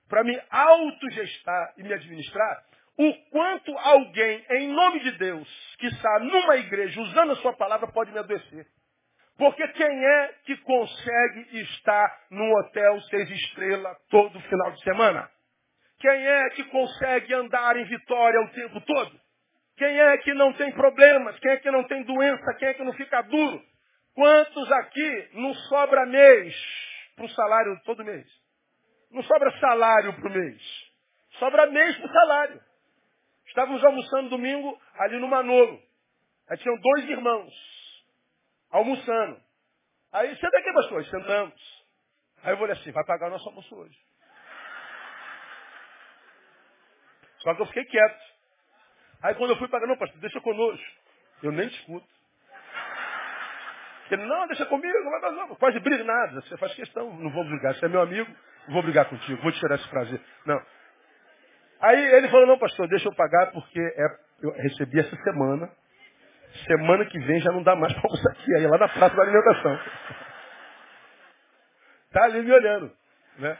para 0.10 0.23
me 0.23 0.39
autogestar 0.49 1.73
e 1.78 1.84
me 1.84 1.93
administrar, 1.93 2.63
o 2.97 3.13
quanto 3.30 3.78
alguém, 3.78 4.45
em 4.51 4.69
nome 4.69 4.99
de 5.01 5.12
Deus, 5.12 5.75
que 5.78 5.88
está 5.88 6.19
numa 6.19 6.58
igreja 6.58 6.99
usando 7.01 7.34
a 7.34 7.36
sua 7.38 7.54
palavra, 7.54 7.91
pode 7.91 8.12
me 8.12 8.19
adoecer. 8.19 8.65
Porque 9.38 9.67
quem 9.69 10.06
é 10.06 10.28
que 10.45 10.56
consegue 10.58 11.60
estar 11.62 12.26
num 12.32 12.54
hotel 12.54 13.02
seis 13.02 13.30
estrelas 13.30 13.98
todo 14.10 14.39
final 14.39 14.71
de 14.71 14.82
semana? 14.84 15.30
Quem 16.00 16.28
é 16.28 16.50
que 16.52 16.63
consegue 16.65 17.34
andar 17.34 17.76
em 17.76 17.86
vitória 17.86 18.41
o 18.41 18.52
tempo 18.52 18.80
todo? 18.82 19.19
Quem 19.78 20.00
é 20.00 20.17
que 20.19 20.34
não 20.34 20.54
tem 20.54 20.71
problemas? 20.71 21.38
Quem 21.39 21.52
é 21.52 21.58
que 21.58 21.69
não 21.69 21.84
tem 21.84 22.04
doença? 22.04 22.54
Quem 22.58 22.69
é 22.69 22.74
que 22.76 22.84
não 22.84 22.93
fica 22.93 23.21
duro? 23.24 23.62
Quantos 24.13 24.71
aqui 24.71 25.30
não 25.34 25.54
sobra 25.54 26.06
mês 26.06 26.56
para 27.17 27.26
o 27.26 27.30
salário 27.30 27.82
todo 27.84 28.06
mês? 28.06 28.26
Não 29.12 29.21
sobra 29.24 29.52
salário 29.60 30.13
para 30.13 30.30
o 30.30 30.32
mês. 30.32 30.62
Sobra 31.39 31.65
mês 31.65 31.98
para 31.98 32.08
o 32.08 32.13
salário. 32.13 32.62
Estávamos 33.48 33.84
almoçando 33.84 34.30
domingo 34.30 34.80
ali 34.98 35.19
no 35.19 35.28
Manolo. 35.28 35.82
Aí 36.50 36.58
tinham 36.58 36.78
dois 36.80 37.10
irmãos 37.10 37.75
almoçando. 38.71 39.41
Aí, 40.12 40.36
senta 40.38 40.58
aqui, 40.58 40.73
pastor. 40.73 41.06
Sentamos. 41.06 41.86
Aí 42.43 42.54
eu 42.54 42.58
falei 42.58 42.73
assim, 42.73 42.91
vai 42.91 43.04
pagar 43.06 43.28
o 43.28 43.32
nosso 43.32 43.49
almoço 43.49 43.75
hoje. 43.75 43.97
Só 47.39 47.54
que 47.56 47.62
eu 47.62 47.65
fiquei 47.67 47.86
quieto. 47.86 48.21
Aí 49.23 49.36
quando 49.36 49.51
eu 49.51 49.58
fui 49.58 49.67
pagar, 49.67 49.88
não, 49.88 49.97
pastor, 49.97 50.19
deixa 50.19 50.39
conosco. 50.41 50.86
Eu 51.41 51.51
nem 51.51 51.67
discuto. 51.67 52.08
Ele, 54.12 54.23
não, 54.25 54.47
deixa 54.47 54.65
comigo, 54.67 54.93
não, 54.99 55.32
não, 55.32 55.56
quase 55.56 55.80
briga 55.80 56.04
nada. 56.04 56.41
Você 56.41 56.58
faz 56.58 56.73
questão, 56.75 57.12
não 57.17 57.32
vou 57.32 57.43
brigar. 57.45 57.73
Você 57.73 57.86
é 57.86 57.89
meu 57.89 58.01
amigo, 58.01 58.32
vou 58.69 58.84
brigar 58.84 59.10
contigo, 59.10 59.41
vou 59.41 59.51
te 59.51 59.60
tirar 59.60 59.75
esse 59.75 59.89
prazer. 59.89 60.21
Não. 60.45 60.62
Aí 61.82 62.04
ele 62.15 62.30
falou, 62.30 62.47
não, 62.47 62.60
pastor, 62.60 62.88
deixa 62.88 63.08
eu 63.08 63.15
pagar 63.15 63.51
porque 63.51 63.80
é, 63.80 64.06
eu 64.43 64.51
recebi 64.51 64.99
essa 64.99 65.15
semana. 65.23 65.71
Semana 66.68 67.06
que 67.06 67.20
vem 67.20 67.39
já 67.41 67.52
não 67.52 67.63
dá 67.63 67.76
mais 67.76 67.94
para 68.00 68.04
almoçar 68.04 68.32
aqui, 68.32 68.56
aí 68.56 68.68
lá 68.68 68.78
na 68.78 68.89
praça 68.89 69.15
da 69.15 69.22
alimentação. 69.22 69.80
Tá 72.12 72.24
ali 72.24 72.41
me 72.41 72.52
olhando. 72.52 72.91
Né? 73.38 73.58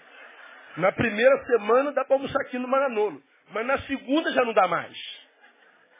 Na 0.78 0.92
primeira 0.92 1.44
semana 1.46 1.92
dá 1.92 2.06
para 2.06 2.16
almoçar 2.16 2.42
aqui 2.42 2.58
no 2.58 2.68
Maranolo. 2.68 3.22
Mas 3.52 3.66
na 3.66 3.78
segunda 3.80 4.32
já 4.32 4.44
não 4.44 4.54
dá 4.54 4.68
mais. 4.68 4.98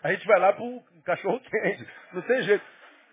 A 0.04 0.12
gente 0.12 0.26
vai 0.26 0.40
lá 0.40 0.54
para 0.54 0.64
o 0.64 0.84
cachorro 1.04 1.40
quente. 1.40 1.88
Não 2.14 2.22
tem 2.22 2.42
jeito. 2.44 2.64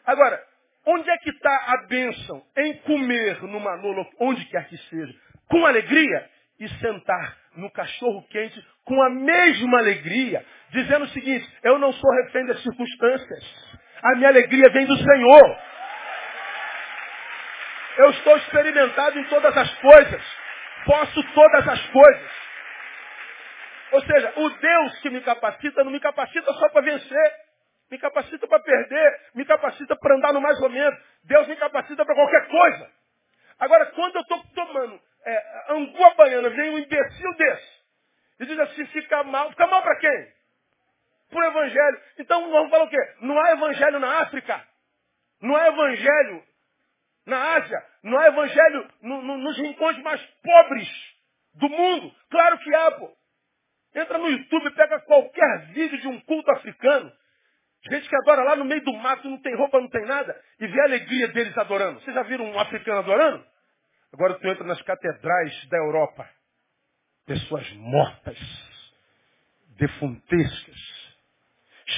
Agora, 0.07 0.43
onde 0.87 1.09
é 1.09 1.19
que 1.19 1.31
está 1.31 1.55
a 1.69 1.87
bênção? 1.87 2.43
Em 2.57 2.75
comer 2.79 3.43
no 3.43 3.61
Manolo, 3.61 4.07
onde 4.21 4.45
quer 4.47 4.69
que 4.69 4.77
seja, 4.77 5.15
com 5.49 5.65
alegria 5.65 6.31
e 6.59 6.69
sentar 6.69 7.37
no 7.57 7.71
cachorro 7.71 8.27
quente 8.29 8.65
com 8.85 9.01
a 9.03 9.11
mesma 9.11 9.79
alegria, 9.79 10.45
dizendo 10.71 11.05
o 11.05 11.09
seguinte, 11.09 11.49
eu 11.63 11.79
não 11.79 11.93
sou 11.93 12.11
refém 12.25 12.47
das 12.47 12.63
circunstâncias. 12.63 13.72
A 14.03 14.17
minha 14.17 14.29
alegria 14.29 14.69
vem 14.71 14.85
do 14.85 14.97
Senhor. 14.97 15.59
Eu 17.99 18.11
estou 18.11 18.37
experimentado 18.37 19.19
em 19.19 19.25
todas 19.25 19.57
as 19.57 19.75
coisas. 19.75 20.23
Posso 20.85 21.23
todas 21.35 21.69
as 21.69 21.87
coisas. 21.89 22.31
Ou 23.93 24.03
seja, 24.05 24.33
o 24.37 24.51
Deus 24.51 24.99
que 25.01 25.11
me 25.11 25.21
capacita 25.21 25.85
não 25.85 25.93
me 25.93 26.01
capacita 26.01 26.53
só 26.55 26.69
para 26.71 26.81
vencer. 26.81 27.33
Me 27.91 27.99
capacita 27.99 28.49
para 28.49 28.59
perder. 28.59 29.21
Me 29.35 29.45
capacita 29.45 29.95
para 29.95 30.17
andar 30.17 30.33
no 30.33 30.41
mais 30.41 30.61
ou 30.61 30.69
menos. 30.69 30.99
Deus 31.25 31.47
me 31.47 31.55
capacita 31.55 32.05
para 32.05 32.15
qualquer 32.15 32.49
coisa. 32.49 32.91
Agora, 33.61 33.87
quando 33.87 34.17
eu 34.17 34.23
estou 34.23 34.43
tomando 34.55 35.01
é, 35.25 35.65
angua 35.69 36.15
baiana, 36.15 36.49
vem 36.51 36.71
um 36.71 36.79
imbecil 36.79 37.37
desse. 37.37 37.83
E 38.41 38.47
diz 38.47 38.59
assim, 38.59 38.85
fica 38.87 39.23
mal. 39.23 39.51
Fica 39.51 39.67
mal 39.69 39.83
para 39.83 39.97
quem? 40.01 40.42
O 41.33 41.43
evangelho. 41.43 42.01
Então 42.19 42.51
vamos 42.51 42.71
falar 42.71 42.85
o 42.85 42.89
quê? 42.89 43.15
Não 43.21 43.39
há 43.41 43.53
evangelho 43.53 43.99
na 43.99 44.21
África. 44.21 44.63
Não 45.41 45.57
há 45.57 45.69
evangelho 45.69 46.45
na 47.27 47.55
Ásia. 47.57 47.87
Não 48.03 48.19
há 48.19 48.27
evangelho 48.29 48.89
no, 49.01 49.23
no, 49.23 49.39
nos 49.39 49.57
rincões 49.57 49.99
mais 50.03 50.21
pobres 50.43 50.89
do 51.55 51.69
mundo. 51.69 52.15
Claro 52.31 52.59
que 52.59 52.75
há, 52.75 52.91
pô. 52.93 53.11
Entra 53.95 54.19
no 54.19 54.29
YouTube, 54.29 54.71
pega 54.75 55.01
qualquer 55.01 55.67
vídeo 55.73 56.01
de 56.01 56.09
um 56.09 56.21
culto 56.21 56.51
africano. 56.53 57.13
Gente 57.91 58.09
que 58.09 58.17
adora 58.17 58.45
lá 58.45 58.57
no 58.57 58.65
meio 58.65 58.83
do 58.85 58.93
mato, 58.95 59.29
não 59.29 59.39
tem 59.39 59.57
roupa, 59.57 59.81
não 59.81 59.89
tem 59.89 60.07
nada, 60.07 60.41
e 60.61 60.67
vê 60.67 60.81
a 60.81 60.85
alegria 60.85 61.29
deles 61.29 61.57
adorando. 61.59 62.01
Vocês 62.01 62.15
já 62.15 62.23
viram 62.23 62.45
um 62.45 62.59
africano 62.59 63.01
adorando? 63.01 63.45
Agora 64.13 64.39
tu 64.39 64.47
entra 64.47 64.65
nas 64.65 64.81
catedrais 64.83 65.69
da 65.69 65.79
Europa. 65.79 66.29
Pessoas 67.27 67.71
mortas, 67.73 68.39
defuntescas, 69.79 71.02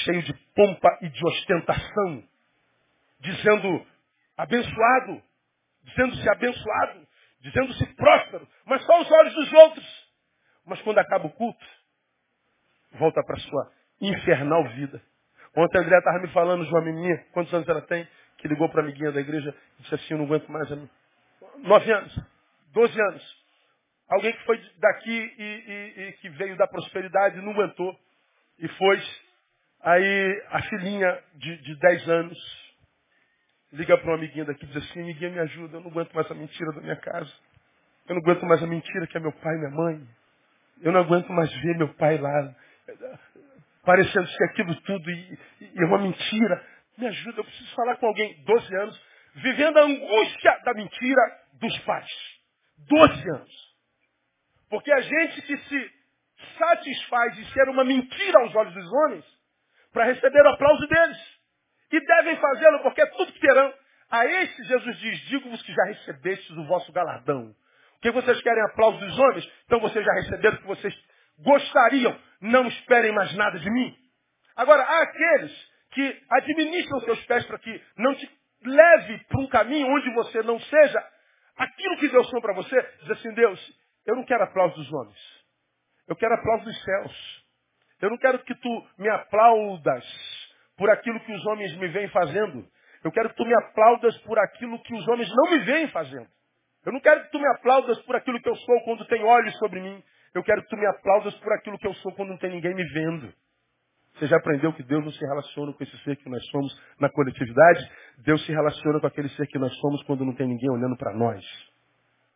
cheio 0.04 0.22
de 0.22 0.34
pompa 0.54 0.98
e 1.02 1.08
de 1.08 1.26
ostentação, 1.26 2.24
dizendo 3.20 3.86
abençoado, 4.36 5.22
dizendo-se 5.82 6.28
abençoado, 6.28 7.06
dizendo-se 7.40 7.86
próspero, 7.94 8.48
mas 8.64 8.82
só 8.84 9.00
os 9.00 9.10
olhos 9.10 9.34
dos 9.34 9.52
outros. 9.52 10.04
Mas 10.66 10.80
quando 10.82 10.98
acaba 10.98 11.26
o 11.26 11.30
culto, 11.30 11.64
volta 12.92 13.22
para 13.24 13.36
sua 13.38 13.72
infernal 14.00 14.64
vida. 14.70 15.02
Ontem 15.56 15.78
a 15.78 15.80
André 15.82 15.98
estava 15.98 16.18
me 16.18 16.28
falando 16.28 16.64
de 16.64 16.70
uma 16.70 16.82
menina, 16.82 17.24
quantos 17.32 17.52
anos 17.52 17.68
ela 17.68 17.82
tem, 17.82 18.08
que 18.38 18.48
ligou 18.48 18.68
para 18.68 18.80
a 18.80 18.84
amiguinha 18.84 19.12
da 19.12 19.20
igreja 19.20 19.54
e 19.78 19.82
disse 19.82 19.94
assim, 19.94 20.14
eu 20.14 20.18
não 20.18 20.24
aguento 20.24 20.50
mais 20.50 20.70
a 20.72 20.76
mim. 20.76 20.90
Nove 21.58 21.92
anos, 21.92 22.18
doze 22.72 23.00
anos. 23.00 23.44
Alguém 24.08 24.32
que 24.32 24.44
foi 24.44 24.58
daqui 24.78 25.34
e, 25.38 25.42
e, 25.42 26.02
e 26.02 26.12
que 26.14 26.28
veio 26.30 26.56
da 26.56 26.66
prosperidade 26.66 27.40
não 27.40 27.52
aguentou. 27.52 27.96
E 28.58 28.68
foi. 28.68 29.02
Aí 29.84 30.42
a 30.48 30.62
filhinha 30.62 31.22
de, 31.34 31.58
de 31.58 31.76
dez 31.76 32.08
anos 32.08 32.64
liga 33.70 33.98
para 33.98 34.06
uma 34.06 34.16
amiguinha 34.16 34.46
daqui 34.46 34.64
e 34.64 34.68
diz 34.68 34.76
assim, 34.78 35.02
amiguinha 35.02 35.30
me 35.30 35.38
ajuda, 35.40 35.76
eu 35.76 35.80
não 35.82 35.90
aguento 35.90 36.14
mais 36.14 36.30
a 36.30 36.34
mentira 36.34 36.72
da 36.72 36.80
minha 36.80 36.96
casa. 36.96 37.30
Eu 38.08 38.14
não 38.14 38.22
aguento 38.22 38.46
mais 38.46 38.62
a 38.62 38.66
mentira 38.66 39.06
que 39.06 39.18
é 39.18 39.20
meu 39.20 39.32
pai 39.32 39.54
e 39.54 39.58
minha 39.58 39.70
mãe. 39.70 40.08
Eu 40.80 40.90
não 40.90 41.00
aguento 41.00 41.30
mais 41.30 41.52
ver 41.52 41.76
meu 41.76 41.92
pai 41.94 42.16
lá, 42.16 42.54
parecendo 43.84 44.26
ser 44.26 44.44
aquilo 44.44 44.74
tudo 44.82 45.10
e, 45.10 45.38
e 45.60 45.82
é 45.82 45.84
uma 45.84 45.98
mentira. 45.98 46.66
Me 46.96 47.06
ajuda, 47.06 47.40
eu 47.40 47.44
preciso 47.44 47.74
falar 47.74 47.96
com 47.96 48.06
alguém. 48.06 48.42
Doze 48.44 48.74
anos, 48.76 49.02
vivendo 49.34 49.78
a 49.78 49.82
angústia 49.82 50.60
da 50.64 50.72
mentira 50.72 51.40
dos 51.60 51.78
pais. 51.80 52.10
Doze 52.88 53.30
anos. 53.30 53.74
Porque 54.70 54.90
a 54.90 55.00
gente 55.00 55.42
que 55.42 55.58
se 55.58 55.92
satisfaz 56.58 57.36
de 57.36 57.52
ser 57.52 57.68
uma 57.68 57.84
mentira 57.84 58.40
aos 58.40 58.54
olhos 58.54 58.72
dos 58.72 58.92
homens, 58.92 59.33
para 59.94 60.06
receber 60.06 60.42
o 60.42 60.48
aplauso 60.48 60.86
deles. 60.86 61.16
E 61.90 62.00
devem 62.00 62.36
fazê-lo, 62.36 62.80
porque 62.80 63.00
é 63.00 63.06
tudo 63.06 63.32
que 63.32 63.40
terão. 63.40 63.72
A 64.10 64.26
este 64.26 64.64
Jesus 64.64 64.98
diz, 64.98 65.18
digo-vos 65.28 65.62
que 65.62 65.72
já 65.72 65.84
recebestes 65.84 66.50
o 66.50 66.66
vosso 66.66 66.92
galardão. 66.92 67.54
Que 68.02 68.10
vocês 68.10 68.42
querem 68.42 68.62
aplauso 68.64 68.98
dos 68.98 69.18
homens? 69.18 69.50
Então 69.64 69.80
vocês 69.80 70.04
já 70.04 70.12
receberam 70.14 70.56
o 70.56 70.60
que 70.60 70.66
vocês 70.66 70.94
gostariam. 71.38 72.18
Não 72.40 72.66
esperem 72.66 73.12
mais 73.12 73.34
nada 73.34 73.58
de 73.58 73.70
mim. 73.70 73.96
Agora, 74.56 74.82
há 74.82 75.02
aqueles 75.02 75.72
que 75.92 76.22
administram 76.30 77.00
seus 77.00 77.24
pés 77.26 77.46
para 77.46 77.58
que 77.58 77.82
não 77.96 78.14
te 78.16 78.28
leve 78.64 79.18
para 79.28 79.40
um 79.40 79.46
caminho 79.46 79.86
onde 79.86 80.12
você 80.14 80.42
não 80.42 80.58
seja 80.60 81.08
aquilo 81.56 81.96
que 81.98 82.08
Deus 82.08 82.28
tem 82.30 82.40
para 82.40 82.54
você. 82.54 82.82
Diz 83.00 83.10
assim, 83.12 83.32
Deus, 83.34 83.80
eu 84.06 84.16
não 84.16 84.24
quero 84.24 84.42
aplauso 84.42 84.74
dos 84.74 84.92
homens. 84.92 85.18
Eu 86.08 86.16
quero 86.16 86.34
aplauso 86.34 86.64
dos 86.64 86.82
céus. 86.82 87.43
Eu 88.00 88.10
não 88.10 88.18
quero 88.18 88.38
que 88.40 88.54
tu 88.54 88.86
me 88.98 89.08
aplaudas 89.08 90.04
por 90.76 90.90
aquilo 90.90 91.20
que 91.20 91.32
os 91.32 91.46
homens 91.46 91.76
me 91.76 91.88
vêm 91.88 92.08
fazendo. 92.08 92.66
Eu 93.02 93.12
quero 93.12 93.30
que 93.30 93.36
tu 93.36 93.44
me 93.44 93.54
aplaudas 93.54 94.16
por 94.18 94.38
aquilo 94.38 94.82
que 94.82 94.94
os 94.94 95.08
homens 95.08 95.30
não 95.34 95.50
me 95.50 95.58
vêm 95.64 95.88
fazendo. 95.88 96.26
Eu 96.84 96.92
não 96.92 97.00
quero 97.00 97.22
que 97.22 97.30
tu 97.30 97.38
me 97.38 97.46
aplaudas 97.48 98.00
por 98.02 98.16
aquilo 98.16 98.40
que 98.40 98.48
eu 98.48 98.56
sou 98.56 98.80
quando 98.84 99.06
tem 99.06 99.22
olhos 99.22 99.56
sobre 99.58 99.80
mim. 99.80 100.02
Eu 100.34 100.42
quero 100.42 100.62
que 100.62 100.68
tu 100.68 100.76
me 100.76 100.86
aplaudas 100.86 101.34
por 101.36 101.52
aquilo 101.52 101.78
que 101.78 101.86
eu 101.86 101.94
sou 101.94 102.12
quando 102.14 102.30
não 102.30 102.38
tem 102.38 102.50
ninguém 102.50 102.74
me 102.74 102.84
vendo. 102.92 103.32
Você 104.14 104.26
já 104.26 104.36
aprendeu 104.36 104.72
que 104.72 104.82
Deus 104.82 105.04
não 105.04 105.10
se 105.10 105.24
relaciona 105.24 105.72
com 105.72 105.82
esse 105.82 105.96
ser 106.04 106.16
que 106.16 106.28
nós 106.28 106.44
somos 106.46 106.80
na 107.00 107.08
coletividade? 107.08 107.90
Deus 108.18 108.44
se 108.46 108.52
relaciona 108.52 109.00
com 109.00 109.06
aquele 109.06 109.28
ser 109.30 109.46
que 109.46 109.58
nós 109.58 109.74
somos 109.78 110.02
quando 110.04 110.24
não 110.24 110.34
tem 110.34 110.46
ninguém 110.46 110.70
olhando 110.70 110.96
para 110.96 111.12
nós. 111.14 111.44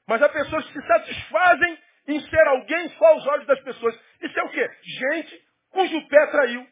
Mas 0.07 0.21
há 0.23 0.29
pessoas 0.29 0.67
que 0.67 0.73
se 0.73 0.87
satisfazem 0.87 1.79
em 2.09 2.21
ser 2.21 2.49
alguém 2.49 2.89
só 2.91 3.07
aos 3.07 3.27
olhos 3.27 3.47
das 3.47 3.61
pessoas. 3.61 3.95
Isso 4.23 4.39
é 4.39 4.43
o 4.43 4.51
quê? 4.51 4.69
Gente 4.83 5.48
cujo 5.71 6.09
pé 6.09 6.27
traiu. 6.27 6.67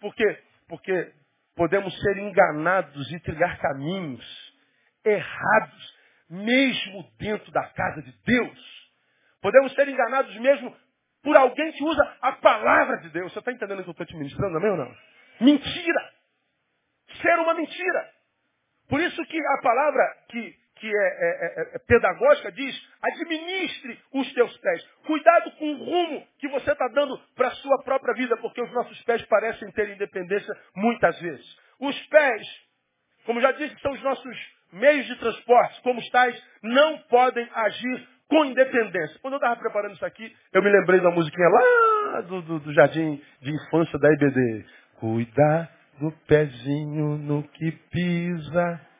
Por 0.00 0.14
quê? 0.14 0.38
Porque 0.68 1.12
podemos 1.54 1.94
ser 2.00 2.18
enganados 2.18 3.12
e 3.12 3.20
trilhar 3.20 3.58
caminhos 3.58 4.52
errados, 5.04 5.98
mesmo 6.30 7.10
dentro 7.18 7.50
da 7.52 7.64
casa 7.68 8.02
de 8.02 8.12
Deus. 8.24 8.90
Podemos 9.40 9.72
ser 9.74 9.88
enganados 9.88 10.34
mesmo 10.36 10.74
por 11.22 11.36
alguém 11.36 11.72
que 11.72 11.84
usa 11.84 12.16
a 12.20 12.32
palavra 12.32 12.98
de 12.98 13.10
Deus. 13.10 13.32
Você 13.32 13.38
está 13.38 13.52
entendendo 13.52 13.80
o 13.80 13.82
que 13.84 13.90
eu 13.90 13.92
estou 13.92 14.06
te 14.06 14.16
ministrando, 14.16 14.56
amém 14.56 14.70
ou 14.70 14.76
não? 14.76 14.96
Mentira. 15.40 16.12
Ser 17.20 17.38
uma 17.38 17.54
mentira. 17.54 18.10
Por 18.88 19.00
isso 19.00 19.24
que 19.24 19.38
a 19.38 19.62
palavra 19.62 20.16
que, 20.28 20.54
que 20.82 20.88
é, 20.88 20.90
é, 20.90 21.60
é, 21.60 21.76
é 21.76 21.78
pedagógica 21.86 22.50
diz, 22.50 22.88
administre 23.00 23.96
os 24.12 24.32
teus 24.34 24.58
pés. 24.58 24.84
Cuidado 25.06 25.52
com 25.52 25.72
o 25.74 25.76
rumo 25.76 26.26
que 26.40 26.48
você 26.48 26.72
está 26.72 26.88
dando 26.88 27.16
para 27.36 27.46
a 27.46 27.52
sua 27.52 27.84
própria 27.84 28.14
vida, 28.14 28.36
porque 28.38 28.60
os 28.60 28.72
nossos 28.72 29.00
pés 29.04 29.22
parecem 29.26 29.70
ter 29.70 29.90
independência 29.90 30.52
muitas 30.74 31.16
vezes. 31.20 31.46
Os 31.78 31.96
pés, 32.08 32.42
como 33.24 33.40
já 33.40 33.52
disse, 33.52 33.78
são 33.80 33.92
os 33.92 34.02
nossos 34.02 34.36
meios 34.72 35.06
de 35.06 35.14
transporte, 35.20 35.80
como 35.82 36.02
tais, 36.10 36.42
não 36.64 36.98
podem 37.02 37.48
agir 37.54 38.08
com 38.28 38.44
independência. 38.44 39.20
Quando 39.20 39.34
eu 39.34 39.38
estava 39.38 39.54
preparando 39.60 39.94
isso 39.94 40.04
aqui, 40.04 40.34
eu 40.52 40.62
me 40.64 40.70
lembrei 40.70 41.00
da 41.00 41.12
musiquinha 41.12 41.48
lá 41.48 42.20
do, 42.22 42.42
do, 42.42 42.58
do 42.58 42.74
jardim 42.74 43.22
de 43.40 43.54
infância 43.54 43.96
da 44.00 44.12
IBD. 44.12 44.66
Cuidar 44.98 45.70
do 46.00 46.10
pezinho 46.26 47.18
no 47.18 47.44
que 47.44 47.70
pisa. 47.70 48.91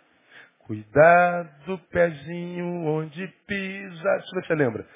Cuidar 0.73 1.43
do 1.67 1.77
pezinho 1.91 2.87
onde 2.87 3.29
pisa. 3.47 4.21
Se 4.23 4.41
você 4.41 4.55
lembra. 4.55 4.87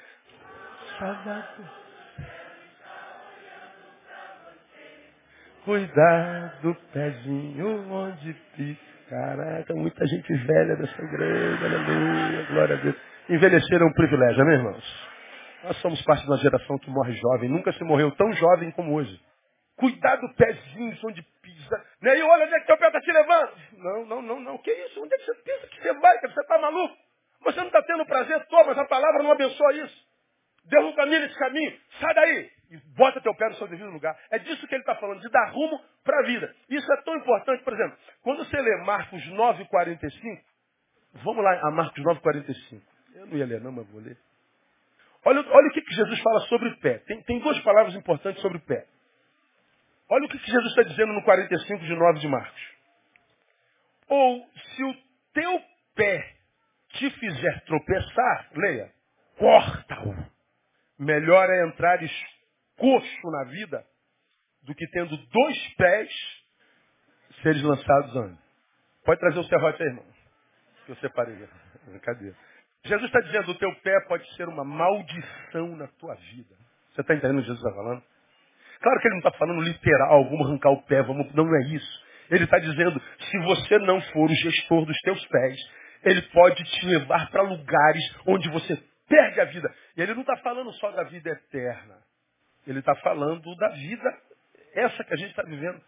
Cuidar 5.63 6.59
do 6.63 6.73
pezinho 6.91 7.91
onde 7.91 8.33
pisa. 8.55 8.79
Caraca, 9.07 9.75
muita 9.75 10.05
gente 10.07 10.33
velha 10.47 10.75
dessa 10.77 11.01
igreja, 11.01 11.65
aleluia, 11.65 12.45
glória 12.47 12.75
a 12.75 12.79
Deus. 12.81 12.95
Envelhecer 13.29 13.79
é 13.79 13.85
um 13.85 13.93
privilégio, 13.93 14.41
amém, 14.41 14.55
irmãos? 14.55 15.09
Nós 15.63 15.77
somos 15.77 16.01
parte 16.01 16.23
de 16.23 16.27
uma 16.27 16.37
geração 16.39 16.77
que 16.79 16.89
morre 16.89 17.13
jovem. 17.13 17.49
Nunca 17.49 17.71
se 17.73 17.83
morreu 17.83 18.09
tão 18.15 18.33
jovem 18.33 18.71
como 18.71 18.95
hoje. 18.95 19.15
Cuidado 19.77 20.27
do 20.27 20.33
pezinho, 20.33 20.97
onde 21.05 21.21
pisa. 21.41 21.85
Né? 22.01 22.17
E 22.17 22.21
olha 22.23 22.45
onde 22.45 22.55
é 22.55 22.59
que 22.59 22.65
teu 22.65 22.77
pé 22.77 22.87
está 22.87 22.99
te 22.99 23.11
levando. 23.11 23.51
Não, 23.73 24.05
não, 24.05 24.21
não, 24.21 24.39
não. 24.39 24.57
Que 24.57 24.71
isso? 24.71 25.01
Onde 25.01 25.13
é 25.13 25.17
que 25.19 25.25
você 25.25 25.35
pensa 25.35 25.67
que 25.67 25.81
você 25.81 25.93
vai? 25.93 26.19
Que 26.19 26.27
você 26.27 26.41
está 26.41 26.57
maluco? 26.57 26.97
Você 27.43 27.59
não 27.59 27.67
está 27.67 27.83
tendo 27.83 28.05
prazer? 28.05 28.43
Toma, 28.47 28.65
mas 28.65 28.77
a 28.79 28.85
palavra 28.85 29.21
não 29.21 29.31
abençoa 29.31 29.73
isso. 29.73 30.07
Deus 30.65 30.83
não 30.83 30.93
caminha 30.93 31.19
nesse 31.19 31.37
caminho. 31.37 31.79
Sai 31.99 32.13
daí. 32.13 32.49
E 32.71 32.77
bota 32.97 33.21
teu 33.21 33.33
pé 33.35 33.49
no 33.49 33.55
seu 33.55 33.67
devido 33.67 33.89
lugar. 33.91 34.17
É 34.31 34.39
disso 34.39 34.67
que 34.67 34.73
ele 34.73 34.81
está 34.81 34.95
falando, 34.95 35.21
de 35.21 35.29
dar 35.29 35.51
rumo 35.51 35.79
para 36.03 36.19
a 36.19 36.23
vida. 36.23 36.53
Isso 36.69 36.91
é 36.91 36.97
tão 37.03 37.15
importante, 37.15 37.63
por 37.63 37.73
exemplo, 37.73 37.97
quando 38.21 38.43
você 38.43 38.59
lê 38.59 38.77
Marcos 38.83 39.23
9,45, 39.29 40.41
vamos 41.23 41.43
lá 41.43 41.67
a 41.67 41.71
Marcos 41.71 42.03
9,45. 42.03 42.81
Eu 43.15 43.27
não 43.27 43.37
ia 43.37 43.45
ler 43.45 43.61
não, 43.61 43.71
mas 43.71 43.87
vou 43.89 44.01
ler. 44.01 44.17
Olha, 45.23 45.39
olha 45.39 45.67
o 45.67 45.71
que, 45.71 45.81
que 45.81 45.95
Jesus 45.95 46.19
fala 46.21 46.39
sobre 46.41 46.69
o 46.69 46.79
pé. 46.79 46.99
Tem, 46.99 47.21
tem 47.23 47.39
duas 47.39 47.59
palavras 47.61 47.95
importantes 47.95 48.41
sobre 48.41 48.57
o 48.57 48.61
pé. 48.61 48.85
Olha 50.09 50.25
o 50.25 50.29
que, 50.29 50.37
Jesus 50.37 50.69
está 50.69 50.83
dizendo 50.83 51.13
no 51.13 51.23
45 51.23 51.85
de 51.85 51.95
9 51.95 52.19
de 52.19 52.27
Marcos. 52.27 52.77
Ou 54.07 54.49
se 54.75 54.83
o 54.83 54.93
teu 55.33 55.61
pé 55.95 56.35
te 56.93 57.09
fizer 57.09 57.61
tropeçar, 57.65 58.49
leia, 58.53 58.91
corta-o. 59.37 60.15
Melhor 60.97 61.49
é 61.49 61.67
entrares 61.67 62.11
coxo 62.77 63.31
na 63.31 63.43
vida 63.45 63.85
do 64.63 64.73
que 64.73 64.87
tendo 64.87 65.15
dois 65.17 65.75
pés 65.75 66.09
seres 67.41 67.61
lançados 67.61 68.15
antes. 68.15 68.47
Pode 69.05 69.19
trazer 69.19 69.39
o 69.39 69.43
serrote 69.43 69.83
aí, 69.83 69.89
irmão. 69.89 70.05
Que 70.85 70.91
eu 70.91 70.95
separei. 70.97 71.47
Cadê? 72.01 72.33
Jesus 72.85 73.05
está 73.05 73.19
dizendo, 73.19 73.51
o 73.51 73.57
teu 73.57 73.73
pé 73.81 73.99
pode 74.07 74.35
ser 74.35 74.47
uma 74.47 74.63
maldição 74.63 75.75
na 75.75 75.87
tua 75.87 76.15
vida. 76.15 76.55
Você 76.93 77.01
está 77.01 77.13
entendendo 77.13 77.39
o 77.39 77.41
que 77.41 77.47
Jesus 77.47 77.63
está 77.63 77.75
falando? 77.75 78.03
Claro 78.81 78.99
que 78.99 79.07
ele 79.07 79.15
não 79.15 79.27
está 79.27 79.31
falando 79.37 79.61
literal, 79.61 80.23
vamos 80.25 80.47
arrancar 80.47 80.71
o 80.71 80.81
pé, 80.83 81.01
vamos. 81.03 81.33
Não 81.33 81.45
é 81.55 81.61
isso. 81.73 82.07
Ele 82.29 82.43
está 82.43 82.59
dizendo, 82.59 83.01
se 83.19 83.37
você 83.39 83.79
não 83.79 84.01
for 84.01 84.29
o 84.29 84.35
gestor 84.35 84.85
dos 84.85 84.97
teus 85.01 85.25
pés, 85.27 85.57
ele 86.03 86.21
pode 86.33 86.63
te 86.63 86.85
levar 86.85 87.29
para 87.31 87.41
lugares 87.41 88.15
onde 88.25 88.49
você 88.49 88.77
perde 89.07 89.41
a 89.41 89.45
vida. 89.45 89.73
E 89.95 90.01
ele 90.01 90.13
não 90.13 90.21
está 90.21 90.37
falando 90.37 90.71
só 90.73 90.91
da 90.91 91.03
vida 91.03 91.29
eterna. 91.29 91.95
Ele 92.65 92.79
está 92.79 92.93
falando 92.95 93.55
da 93.55 93.69
vida, 93.69 94.17
essa 94.75 95.03
que 95.03 95.13
a 95.13 95.17
gente 95.17 95.29
está 95.29 95.43
vivendo. 95.43 95.81